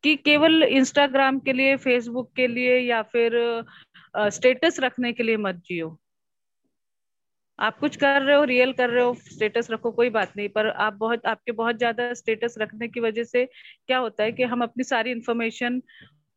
कि 0.04 0.14
केवल 0.16 0.62
इंस्टाग्राम 0.62 1.38
के 1.38 1.52
लिए 1.52 1.76
फेसबुक 1.76 2.32
के 2.36 2.46
लिए 2.46 2.78
या 2.78 3.02
फिर 3.12 3.38
स्टेटस 4.30 4.80
रखने 4.80 5.12
के 5.12 5.22
लिए 5.22 5.36
मत 5.36 5.62
जियो। 5.66 5.96
आप 7.58 7.78
कुछ 7.78 7.96
कर 7.96 8.22
रहे 8.22 8.36
हो 8.36 8.44
रियल 8.44 8.72
कर 8.72 8.90
रहे 8.90 9.04
हो 9.04 9.14
स्टेटस 9.14 9.70
रखो 9.70 9.90
कोई 9.92 10.10
बात 10.10 10.32
नहीं। 10.36 10.48
पर 10.48 10.68
आप 10.68 10.94
बहुत 10.94 11.26
आपके 11.26 11.52
बहुत 11.52 11.76
ज़्यादा 11.78 12.12
स्टेटस 12.14 12.54
रखने 12.58 12.88
की 12.88 13.00
वजह 13.00 13.24
से 13.24 13.44
क्या 13.44 13.98
होता 13.98 14.24
है 14.24 14.32
कि 14.32 14.42
हम 14.44 14.62
अपनी 14.62 14.84
सारी 14.84 15.10
इंफॉर्मेशन 15.10 15.80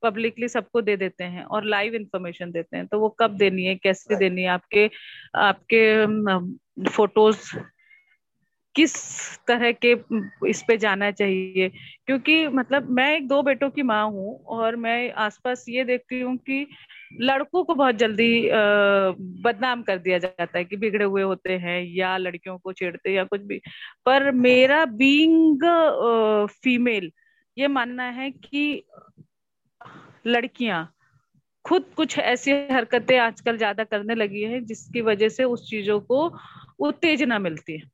पब्लिकली 0.04 0.48
सबको 0.48 0.82
दे 0.82 0.96
देते 0.98 1.24
हैं 1.24 1.44
और 1.46 1.66
लाइव 1.66 1.96
इंफॉर्मेशन 1.96 2.52
देते 2.52 2.78
हैं। 2.78 2.86
तो 2.88 3.00
वो 3.00 3.10
कब 3.20 3.36
देनी 3.38 3.66
है 3.66 3.76
कैसे 3.78 4.16
देनी 4.16 4.42
है? 4.42 4.48
आपके 4.50 4.90
आपके 5.40 6.90
फ़ोटोज़ 6.90 7.56
किस 8.76 8.94
तरह 9.48 9.72
के 9.86 9.92
इस 10.50 10.64
पे 10.68 10.78
जाना 10.78 11.10
चाहिए? 11.12 11.70
क्योंकि 12.06 12.48
मतलब 12.48 12.90
मैं 12.90 13.16
एक 13.16 13.28
दो 13.28 13.42
बेटों 13.44 13.70
की 13.70 13.84
माँ 13.84 14.06
हूँ 14.06 14.36
और 14.48 14.76
मैं 14.76 15.12
आसपास 15.14 15.66
ये 15.70 15.84
देखती 15.84 16.20
हूँ 16.22 16.36
कि 16.38 16.66
लड़कों 17.22 17.64
को 17.64 17.76
बहुत 17.76 17.96
जल्दी 17.96 18.50
बदनाम 19.44 19.82
कर 19.84 19.98
दिया 19.98 20.18
जाता 20.18 20.58
है 20.58 20.64
कि 20.66 20.78
बिगड़े 20.78 21.06
हुए 21.06 21.22
होते 21.22 21.54
हैं 21.58 21.82
या 21.96 22.16
लड़कियों 22.18 22.58
को 22.58 22.74
छेड़ते 22.74 23.14
या 23.14 23.24
कुछ 23.24 23.42
भी। 23.42 23.62
पर 24.06 24.32
मेरा 24.32 24.86
बीइंग 24.86 25.64
फीमेल 26.64 27.12
ये 27.58 27.68
मानना 27.68 28.04
है 28.04 28.32
कि 28.32 28.84
लड़कियाँ 30.28 30.88
खुद 31.66 31.86
कुछ 31.98 32.18
ऐसी 32.20 32.52
हरकतें 32.72 33.18
आजकल 33.20 33.58
ज़्यादा 33.58 33.84
करने 33.84 34.16
लगी 34.16 34.42
है 34.42 34.60
जिसकी 34.62 35.02
वजह 35.02 35.30
से 35.30 35.44
उस 35.44 35.70
चीज़ों 35.70 36.00
को 36.02 36.32
उत्तेजना 36.80 37.40
मिलती 37.40 37.78
है। 37.78 37.88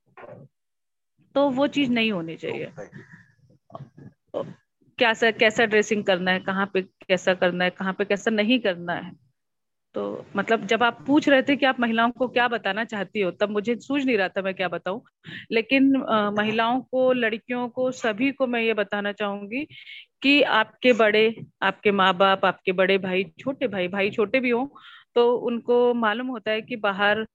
तो 1.35 1.49
वो 1.49 1.67
चीज़ 1.67 1.91
नहीं 1.91 2.11
होनी 2.11 2.35
चाहिए। 2.35 2.71
कैसा 4.99 5.31
कैसा 5.31 5.65
ड्रेसिंग 5.65 6.03
करना 6.03 6.31
है 6.31 6.39
कहाँ 6.39 6.65
पे 6.73 6.81
कैसा 6.81 7.33
करना 7.33 7.63
है 7.63 7.69
कहाँ 7.69 7.93
पे 7.93 8.05
कैसा 8.05 8.31
नहीं 8.31 8.59
करना 8.59 8.93
है? 8.93 9.11
तो 9.95 10.25
मतलब 10.35 10.65
जब 10.67 10.83
आप 10.83 11.03
पूछ 11.07 11.29
रहे 11.29 11.41
थे 11.41 11.55
कि 11.55 11.65
आप 11.65 11.79
महिलाओं 11.79 12.11
को 12.11 12.27
क्या 12.27 12.47
बताना 12.47 12.83
चाहती 12.83 13.21
हो 13.21 13.31
तब 13.31 13.49
मुझे 13.49 13.75
सूझ 13.75 14.05
नहीं 14.05 14.17
रहा 14.17 14.27
था 14.27 14.41
मैं 14.41 14.53
क्या 14.53 14.67
बताऊँ। 14.67 15.01
लेकिन 15.51 16.03
आ, 16.03 16.31
महिलाओं 16.31 16.81
को 16.81 17.13
लड़कियों 17.13 17.69
को 17.69 17.91
सभी 17.91 18.31
को 18.31 18.47
मैं 18.47 18.61
ये 18.61 18.73
बताना 18.73 19.11
चाहूँगी 19.11 19.67
कि 20.21 20.41
आपके 20.41 20.93
बड़े 20.93 21.45
आपके 21.61 21.91
माँ 21.91 22.13
बाप 22.17 22.45
आपके 22.45 22.71
बड़े 22.71 22.97
भाई 22.97 23.23
छोटे 23.39 23.67
भाई 23.67 23.87
भाई 23.87 24.09
छोटे 24.11 24.39
भी 24.39 24.49
हों 24.49 24.67
तो 25.15 25.35
उनको 25.35 25.93
मालूम 25.93 26.27
होता 26.27 26.51
है 26.51 26.61
कि 26.61 26.75
बाहर 26.75 27.25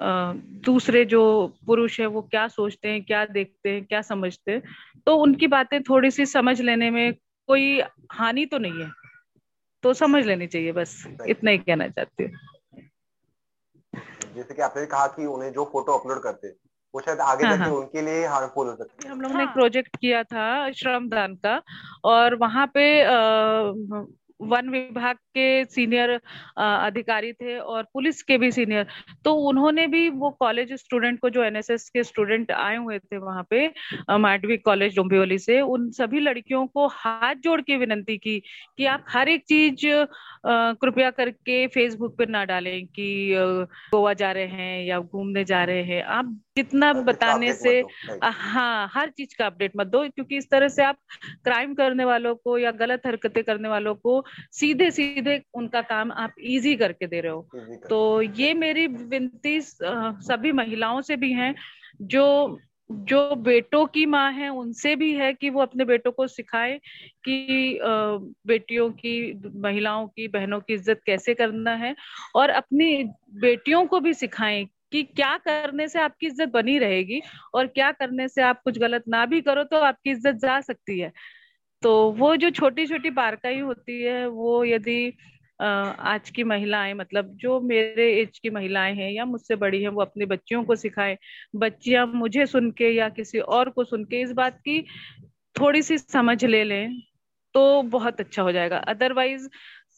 दूसरे 0.00 1.04
जो 1.04 1.22
पुरुष 1.66 2.00
है 2.00 2.06
वो 2.06 2.22
क्या 2.22 2.48
सोचते 2.48 2.88
हैं 2.88 3.04
क्या 3.04 3.24
देखते 3.26 3.70
हैं 3.70 3.84
क्या 3.84 4.02
समझते 4.02 4.52
हैं? 4.52 4.62
तो 5.06 5.16
उनकी 5.16 5.46
बातें 5.46 5.82
थोड़ी 5.82 6.10
सी 6.10 6.26
समझ 6.26 6.60
लेने 6.60 6.90
में 6.90 7.14
कोई 7.48 7.80
हानि 8.12 8.46
तो 8.46 8.58
नहीं 8.58 8.82
है। 8.82 8.90
तो 9.82 9.94
समझ 9.94 10.24
लेनी 10.26 10.46
चाहिए 10.46 10.72
बस 10.72 11.04
इतना 11.26 11.50
ही 11.50 11.58
कहना 11.58 11.88
चाहती 11.88 12.24
हूँ। 12.24 12.32
जैसे 14.34 14.54
कि 14.54 14.62
आपने 14.62 14.86
कहा 14.86 15.06
कि 15.06 15.26
उन्हें 15.26 15.52
जो 15.52 15.64
फ़ोटो 15.64 15.92
अपलोड 15.92 16.22
करते 16.22 16.48
वो 16.94 17.00
शायद 17.00 17.20
आगे 17.20 17.44
हाँ, 17.44 17.56
जाके 17.56 17.70
हाँ. 17.70 17.78
उनके 17.78 18.02
लिए 18.02 18.26
हार्मफुल 18.26 18.68
हो 18.68 18.76
सकती 18.76 19.04
है। 19.04 19.10
हम 19.10 19.20
लोगों 19.20 19.34
ने 19.34 19.42
एक 19.42 19.48
प्रोजेक्ट 19.48 19.96
किया 19.96 20.22
था 20.22 20.72
श्रमदान 20.72 21.34
का 21.34 21.62
और 22.04 22.34
वहाँ 22.34 22.66
पे 22.74 23.02
आ, 23.02 23.12
वन 24.46 24.68
विभाग 24.70 25.16
के 25.16 25.64
सीनियर 25.66 26.10
अधिकारी 26.58 27.32
थे 27.32 27.58
और 27.58 27.82
पुलिस 27.94 28.22
के 28.22 28.38
भी 28.38 28.50
सीनियर। 28.52 28.86
तो 29.24 29.34
उन्होंने 29.48 29.86
भी 29.86 30.08
वो 30.10 30.30
कॉलेज 30.40 30.72
स्टूडेंट 30.74 31.18
को, 31.20 31.30
जो 31.30 31.42
एनएसएस 31.44 31.88
के 31.90 32.02
स्टूडेंट 32.04 32.50
आए 32.52 32.76
हुए 32.76 32.98
थे 32.98 33.18
वहाँ 33.18 33.46
पे 33.50 33.66
माडवी 34.18 34.56
कॉलेज, 34.58 34.96
डोंबिवली 34.96 35.38
से, 35.38 35.60
उन 35.60 35.90
सभी 35.92 36.20
लड़कियों 36.20 36.66
को 36.66 36.86
हाथ 36.88 37.34
जोड़ 37.44 37.60
के 37.62 37.76
विनंती 37.76 38.16
की 38.18 38.38
कि 38.78 38.86
आप 38.86 39.04
हर 39.08 39.28
एक 39.28 39.44
चीज़ 39.48 39.86
कृपया 40.80 41.10
करके 41.12 41.66
फेसबुक 41.68 42.16
पे 42.18 42.26
ना 42.26 42.44
डालें 42.44 42.86
कि 42.88 43.34
गोवा 43.92 44.12
जा 44.14 44.32
रहे 44.32 44.46
हैं 44.46 44.84
या 44.84 44.98
घूमने 45.00 45.44
जा 45.44 45.64
रहे 45.64 45.82
हैं। 45.84 46.02
आप 46.04 46.38
जितना 46.56 46.92
बताने 46.94 47.52
से 47.52 47.78
हाँ 48.24 48.90
हर 48.94 49.10
चीज़ 49.10 49.34
का 49.38 49.46
अपडेट 49.46 49.72
मत 49.76 49.86
दो 49.86 50.02
क्योंकि 50.08 50.36
इस 50.36 50.48
तरह 50.50 50.68
से 50.68 50.82
आप 50.84 50.96
क्राइम 51.44 51.74
करने 51.74 52.04
वालों 52.04 52.34
को 52.34 52.56
या 52.58 52.70
गलत 52.72 53.06
हरकतें 53.06 53.42
करने 53.44 53.68
वालों 53.68 53.94
को 53.96 54.22
सीधे 54.52 54.90
सीधे 54.90 55.40
उनका 55.54 55.80
काम 55.82 56.12
आप 56.14 56.34
इजी 56.40 56.74
करके 56.76 57.06
दे 57.06 57.20
रहे 57.20 57.32
हो। 57.32 57.46
तो 57.90 58.22
ये 58.22 58.52
मेरी 58.54 58.86
विनती 58.86 59.60
सभी 59.62 60.52
महिलाओं 60.52 61.00
से 61.00 61.16
भी 61.16 61.32
है 61.32 61.54
जो 62.02 62.60
जो 62.90 63.34
बेटों 63.36 63.84
की 63.86 64.04
माँ 64.06 64.30
है 64.32 64.48
उनसे 64.50 64.94
भी 64.96 65.12
है 65.14 65.32
कि 65.34 65.50
वो 65.50 65.60
अपने 65.62 65.84
बेटों 65.84 66.10
को 66.12 66.26
सिखाए 66.26 66.78
कि 67.24 67.78
बेटियों 68.46 68.90
की 68.92 69.14
महिलाओं 69.60 70.06
की 70.08 70.26
बहनों 70.28 70.60
की 70.60 70.74
इज़्ज़त 70.74 71.00
कैसे 71.06 71.34
करना 71.34 71.74
है 71.74 71.94
और 72.36 72.50
अपनी 72.50 73.04
बेटियों 73.40 73.84
को 73.86 74.00
भी 74.00 74.14
सिखाएँ 74.14 74.64
कि 74.94 75.02
क्या 75.12 75.36
करने 75.40 75.88
से 75.88 76.00
आपकी 76.00 76.26
इज़्ज़त 76.26 76.48
बनी 76.52 76.78
रहेगी 76.80 77.20
और 77.54 77.66
क्या 77.68 77.92
करने 77.94 78.28
से 78.28 78.42
आप 78.44 78.60
कुछ 78.64 78.78
गलत 78.80 79.04
ना 79.10 79.26
भी 79.26 79.40
करो 79.42 79.64
तो 79.66 79.80
आपकी 79.82 80.10
इज़्ज़त 80.10 80.36
जा 80.42 80.60
सकती 80.62 80.98
है। 81.00 81.12
तो 81.82 81.90
वो 82.14 82.34
जो 82.36 82.50
छोटी 82.52 82.86
छोटी 82.86 83.10
बारकाई 83.12 83.58
होती 83.60 84.02
है, 84.02 84.26
वो 84.28 84.64
यदि 84.66 85.12
आज 85.60 86.30
की 86.30 86.44
महिलाएँ 86.44 86.94
मतलब 86.94 87.30
जो 87.38 87.60
मेरे 87.62 88.08
एज 88.20 88.38
की 88.38 88.50
महिलाएँ 88.50 88.94
हैं 88.96 89.10
या 89.12 89.24
मुझसे 89.26 89.56
बड़ी 89.56 89.82
हैं, 89.82 89.88
वो 89.90 90.00
अपनी 90.02 90.26
बच्चियों 90.26 90.62
को 90.64 90.76
सिखाएँ, 90.76 91.16
बच्चियाँ 91.56 92.06
मुझे 92.08 92.46
सुन 92.46 92.70
के 92.72 92.90
या 92.90 93.08
किसी 93.10 93.38
और 93.40 93.70
को 93.70 93.84
सुन 93.84 94.04
के 94.06 94.20
इस 94.22 94.32
बात 94.34 94.58
की 94.60 94.80
थोड़ी 95.56 95.82
सी 95.82 95.98
समझ 95.98 96.44
ले 96.46 96.64
लें 96.64 97.00
तो 97.54 97.82
बहुत 97.90 98.20
अच्छा 98.20 98.42
हो 98.42 98.52
जाएगा। 98.52 98.78
अदरवाइज़ 98.88 99.48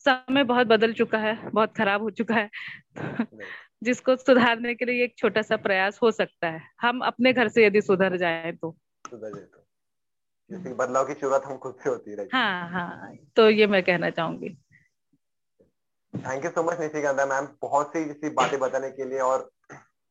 समय 0.07 0.45
बहुत 0.45 0.67
बदल 0.69 0.93
चुका 0.95 1.19
है, 1.19 1.37
बहुत 1.51 1.77
खराब 1.77 2.03
हो 2.03 2.11
चुका 2.13 2.35
है। 2.37 2.51
जिसको 3.83 4.17
सुधारने 4.17 4.75
के 4.75 4.85
लिए 4.85 5.05
एक 5.05 5.15
छोटा 5.19 5.43
सा 5.43 5.57
प्रयास 5.59 5.99
हो 6.03 6.11
सकता 6.13 6.49
है। 6.49 6.61
हम 6.81 7.01
अपने 7.07 7.33
घर 7.33 7.49
से 7.49 7.67
यदि 7.67 7.81
सुधर 7.83 8.17
जाए 8.17 8.53
तो। 8.53 8.77
सुधर 9.05 9.35
जाए 9.35 9.45
तो। 9.45 10.75
बदलाव 10.75 11.07
की 11.07 11.15
शुरुआत 11.15 11.45
हम 11.45 11.57
खुद 11.59 11.75
से 11.85 11.91
होती 11.91 12.11
है 12.11 12.29
हाँ 12.33 12.69
हाँ 12.71 13.17
तो 13.37 13.49
ये 13.51 13.67
मैं 13.67 13.83
कहना 13.83 14.11
चाहूँगी। 14.11 14.49
Thank 16.15 16.45
you 16.45 16.51
so 16.51 16.63
much 16.63 16.81
Nishikanta 16.81 17.27
ma'am. 17.27 17.49
बहुत 17.63 17.93
सी 17.97 18.31
बातें 18.31 18.59
बताने 18.61 18.91
के 18.91 19.05
लिए 19.05 19.19
और 19.21 19.51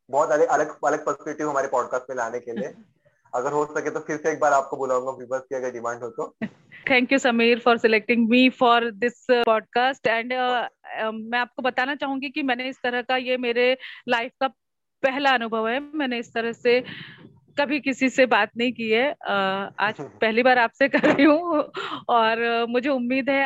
बहुत 0.09 0.32
अलग 0.32 0.47
अलग 0.47 0.76
अलग 0.86 1.05
पर्सपेक्टिव 1.05 1.49
हमारे 1.49 1.68
पॉडकास्ट 1.68 2.09
में 2.09 2.16
लाने 2.18 2.39
के 2.39 2.51
लिए। 2.51 2.74
अगर 3.36 3.51
हो 3.51 3.65
सके 3.65 3.89
तो 3.89 3.99
फिर 3.99 4.17
से 4.17 4.31
एक 4.31 4.39
बार 4.39 4.53
आपको 4.53 4.77
बुलाऊँगा 4.77 5.11
व्यूवर्स 5.11 5.43
की 5.43 5.55
अगर 5.55 5.71
डिमांड 5.71 6.03
हो 6.03 6.09
तो। 6.09 6.36
Thank 6.89 7.11
you 7.11 7.17
Sameer 7.17 7.59
for 7.59 7.77
selecting 7.77 8.29
me 8.29 8.49
for 8.49 8.91
this 8.91 9.25
podcast 9.31 10.07
and 10.07 10.33
मैं 11.13 11.39
आपको 11.39 11.61
बताना 11.61 11.95
चाहूँगी 11.95 12.29
कि 12.29 12.43
मैंने 12.43 12.69
इस 12.69 12.79
तरह 12.83 13.01
का 13.01 13.17
ये 13.17 13.38
मेरे 13.38 13.77
लाइफ 14.09 14.31
का 14.39 14.47
पहला 15.03 15.31
अनुभव 15.31 15.67
है। 15.67 15.79
मैंने 15.93 16.19
इस 16.19 16.33
तरह 16.33 16.51
से 16.51 16.83
कभी 17.59 17.79
किसी 17.79 18.09
से 18.09 18.25
बात 18.25 18.49
नहीं 18.57 18.73
की 18.73 18.89
है। 18.89 19.11
आज 19.79 19.95
पहली 19.99 20.43
बार 20.43 20.57
आपसे 20.57 20.88
कर 20.95 20.99
रही 20.99 21.25
हूँ। 21.25 21.71
और 22.09 22.65
मुझे 22.69 22.89
उम्मीद 22.89 23.29
है 23.29 23.45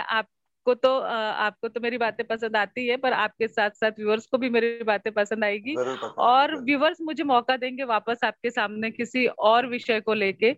आपको 0.70 0.88
तो 0.88 1.00
आपको 1.00 1.68
तो 1.68 1.80
मेरी 1.80 1.98
बातें 1.98 2.26
पसंद 2.28 2.56
आती 2.56 2.88
है 2.88 2.98
पर 2.98 3.14
आपके 3.14 3.48
साथ 3.48 3.70
साथ 3.70 3.92
व्यूअर्स 3.92 4.26
को 4.26 4.38
भी 4.38 4.50
मेरी 4.50 4.84
बातें 4.84 5.14
पसंद 5.14 5.44
आएगी। 5.44 5.76
और 6.20 6.56
व्यूअर्स 6.62 6.98
मुझे 7.02 7.24
मौका 7.24 7.58
देंगे 7.58 7.84
वापस 7.84 8.24
आपके 8.24 8.50
सामने 8.50 8.92
किसी 8.92 9.26
और 9.28 9.68
विषय 9.68 10.00
को 10.02 10.14
लेके 10.14 10.56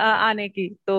आने 0.00 0.48
की। 0.48 0.68
तो 0.86 0.96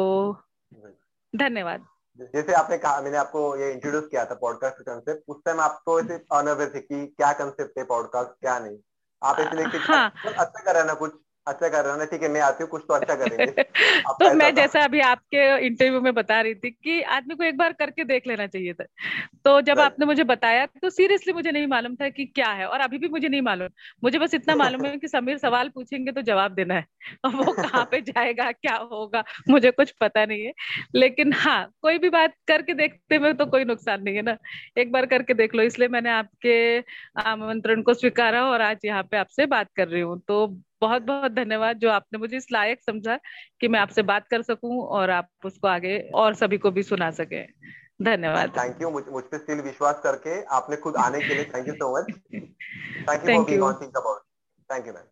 धन्यवाद। 1.34 1.86
जैसे 2.20 2.54
आपने 2.54 2.78
कहा 2.78 3.02
मैंने 3.02 3.18
आपको 3.18 3.58
ये 3.58 3.72
इंट्रोड्यूस 3.72 4.08
किया 4.08 4.26
था 4.26 4.36
पॉडकास्ट 4.36 4.78
का 4.78 4.94
कंसेप्ट 4.94 5.24
उस 5.28 5.42
टाइम 5.46 5.60
आपको 5.60 6.00
ऐसे 6.00 6.14
अनअवेयर 6.14 6.72
थे 6.76 6.80
कि 6.80 7.06
क्या 7.08 7.32
कंसेप्ट 7.34 7.78
है 7.78 7.84
पॉडकास्ट 7.84 8.30
क्या 8.42 8.60
नहीं। 8.60 8.78
आप 9.22 9.40
ऐसे 9.40 9.58
लेके 9.58 9.78
हाँ। 9.78 10.12
अच्छा 10.28 10.64
कर 10.64 10.76
रहे 10.76 10.84
ना 10.84 10.94
कुछ। 10.94 11.12
अच्छा 11.48 11.70
कर 11.70 11.84
रहे 11.84 11.92
हो 11.92 11.98
ना 12.00 12.06
ठीक 12.06 12.24
है 12.24 12.30
मैं 12.30 12.42
आती 12.42 12.64
हूँ 12.64 12.70
कुछ 12.70 12.84
तो 12.88 12.94
अच्छा 12.94 13.16
करेंगे। 13.16 13.64
तो 14.22 14.34
मैं 14.34 14.56
जैसा 14.56 14.84
अभी 14.84 15.00
आपके 15.00 15.66
इंटरव्यू 15.66 16.02
में 16.02 16.14
बता 16.14 16.42
रही 16.42 16.56
थी 16.56 16.70
कि 16.72 17.02
आदमी 17.02 17.36
को 17.36 17.44
एक 17.44 17.58
बार 17.58 17.74
करके 17.74 18.04
देख 18.04 18.28
लेना 18.28 18.48
चाहिए 18.48 18.74
था। 18.74 18.84
तो 19.46 19.62
जब 19.62 19.80
आपने 19.80 20.06
मुझे 20.06 20.24
बताया 20.24 20.66
तो 20.66 20.90
सीरियसली 20.90 21.34
मुझे 21.34 21.52
नहीं 21.52 21.68
मालूम 21.68 21.96
था 21.96 22.10
कि 22.10 22.26
क्या 22.26 22.48
है 22.48 22.68
और 22.68 22.80
अभी 22.80 22.98
भी 22.98 23.08
मुझे 23.08 23.28
नहीं 23.28 23.42
मालूम। 23.42 23.70
मुझे 24.04 24.20
बस 24.20 24.34
इतना 24.34 24.56
मालूम 24.56 24.86
है 24.86 24.98
कि 24.98 25.08
समीर 25.08 25.38
सवाल 25.38 25.70
पूछेंगे 25.70 26.12
तो 26.12 26.22
जवाब 26.22 26.54
देना 26.54 26.74
है। 26.74 26.86
और 27.26 27.36
वो 27.36 27.54
कहाँ 27.54 27.88
पे 27.92 28.02
जाएगा 28.02 28.52
क्या 28.52 28.76
होगा 28.76 29.24
मुझे 29.50 29.72
कुछ 29.72 29.92
पता 29.92 30.26
नहीं 30.26 30.46
है। 30.46 30.54
लेकिन 30.96 31.34
हाँ 31.34 31.72
कोई 31.82 31.98
भी 31.98 32.10
बात 32.10 32.34
करके 32.48 32.74
देखते 32.74 33.20
में 33.20 33.38
तो 33.38 33.46
कोई 33.46 33.66
नुकसान 33.66 34.04
नहीं 34.04 34.16
है 34.16 34.22
ना। 34.22 34.38
एक 34.78 34.92
बार 34.92 35.06
करके 35.06 35.34
देख 35.34 35.56
लो 35.56 35.64
इसलिए 35.64 35.88
मैंने 35.88 36.10
आपके 36.10 36.78
आमंत्रण 37.22 37.82
को 37.82 37.94
स्वीकारा 37.94 38.46
और 38.46 38.62
आज 38.62 38.78
यहाँ 38.86 39.04
पे 39.04 39.18
आपसे 39.18 39.46
बात 39.46 39.68
कर 39.76 39.88
रही 39.88 40.02
हूँ। 40.02 40.20
तो 40.28 40.62
बहुत 40.82 41.02
बहुत 41.02 41.32
धन्यवाद 41.32 41.78
जो 41.78 41.90
आपने 41.90 42.20
मुझे 42.20 42.38
इस 42.38 42.52
लायक 42.52 42.84
समझा 42.84 43.20
कि 43.60 43.68
मैं 43.68 43.80
आपसे 43.80 44.02
बात 44.02 44.28
कर 44.28 44.42
सकूँ 44.42 44.84
और 44.84 45.10
आप 45.10 45.28
उसको 45.46 45.68
आगे 45.68 46.10
और 46.16 46.34
सभी 46.34 46.58
को 46.58 46.72
भी 46.72 46.84
सुना 46.84 47.12
सके। 47.12 47.44
धन्यवाद। 48.02 48.50
थैंक 48.50 48.82
यू 48.82 48.90
मुझ, 48.90 49.04
मुझ 49.12 49.24
पे 49.24 49.38
स्टिल 49.38 49.62
विश्वास 49.62 50.02
करके 50.04 50.44
आपने 50.44 50.76
खुद 50.76 50.96
आने 50.96 51.20
के 51.22 51.34
लिए 51.34 51.46
thank 51.46 51.68
you 51.68 51.74
so 51.74 51.98
much 51.98 52.06
thank 53.10 53.50
you 53.50 53.72
thank 54.72 54.88
you 54.88 54.94
ma'am 54.94 55.04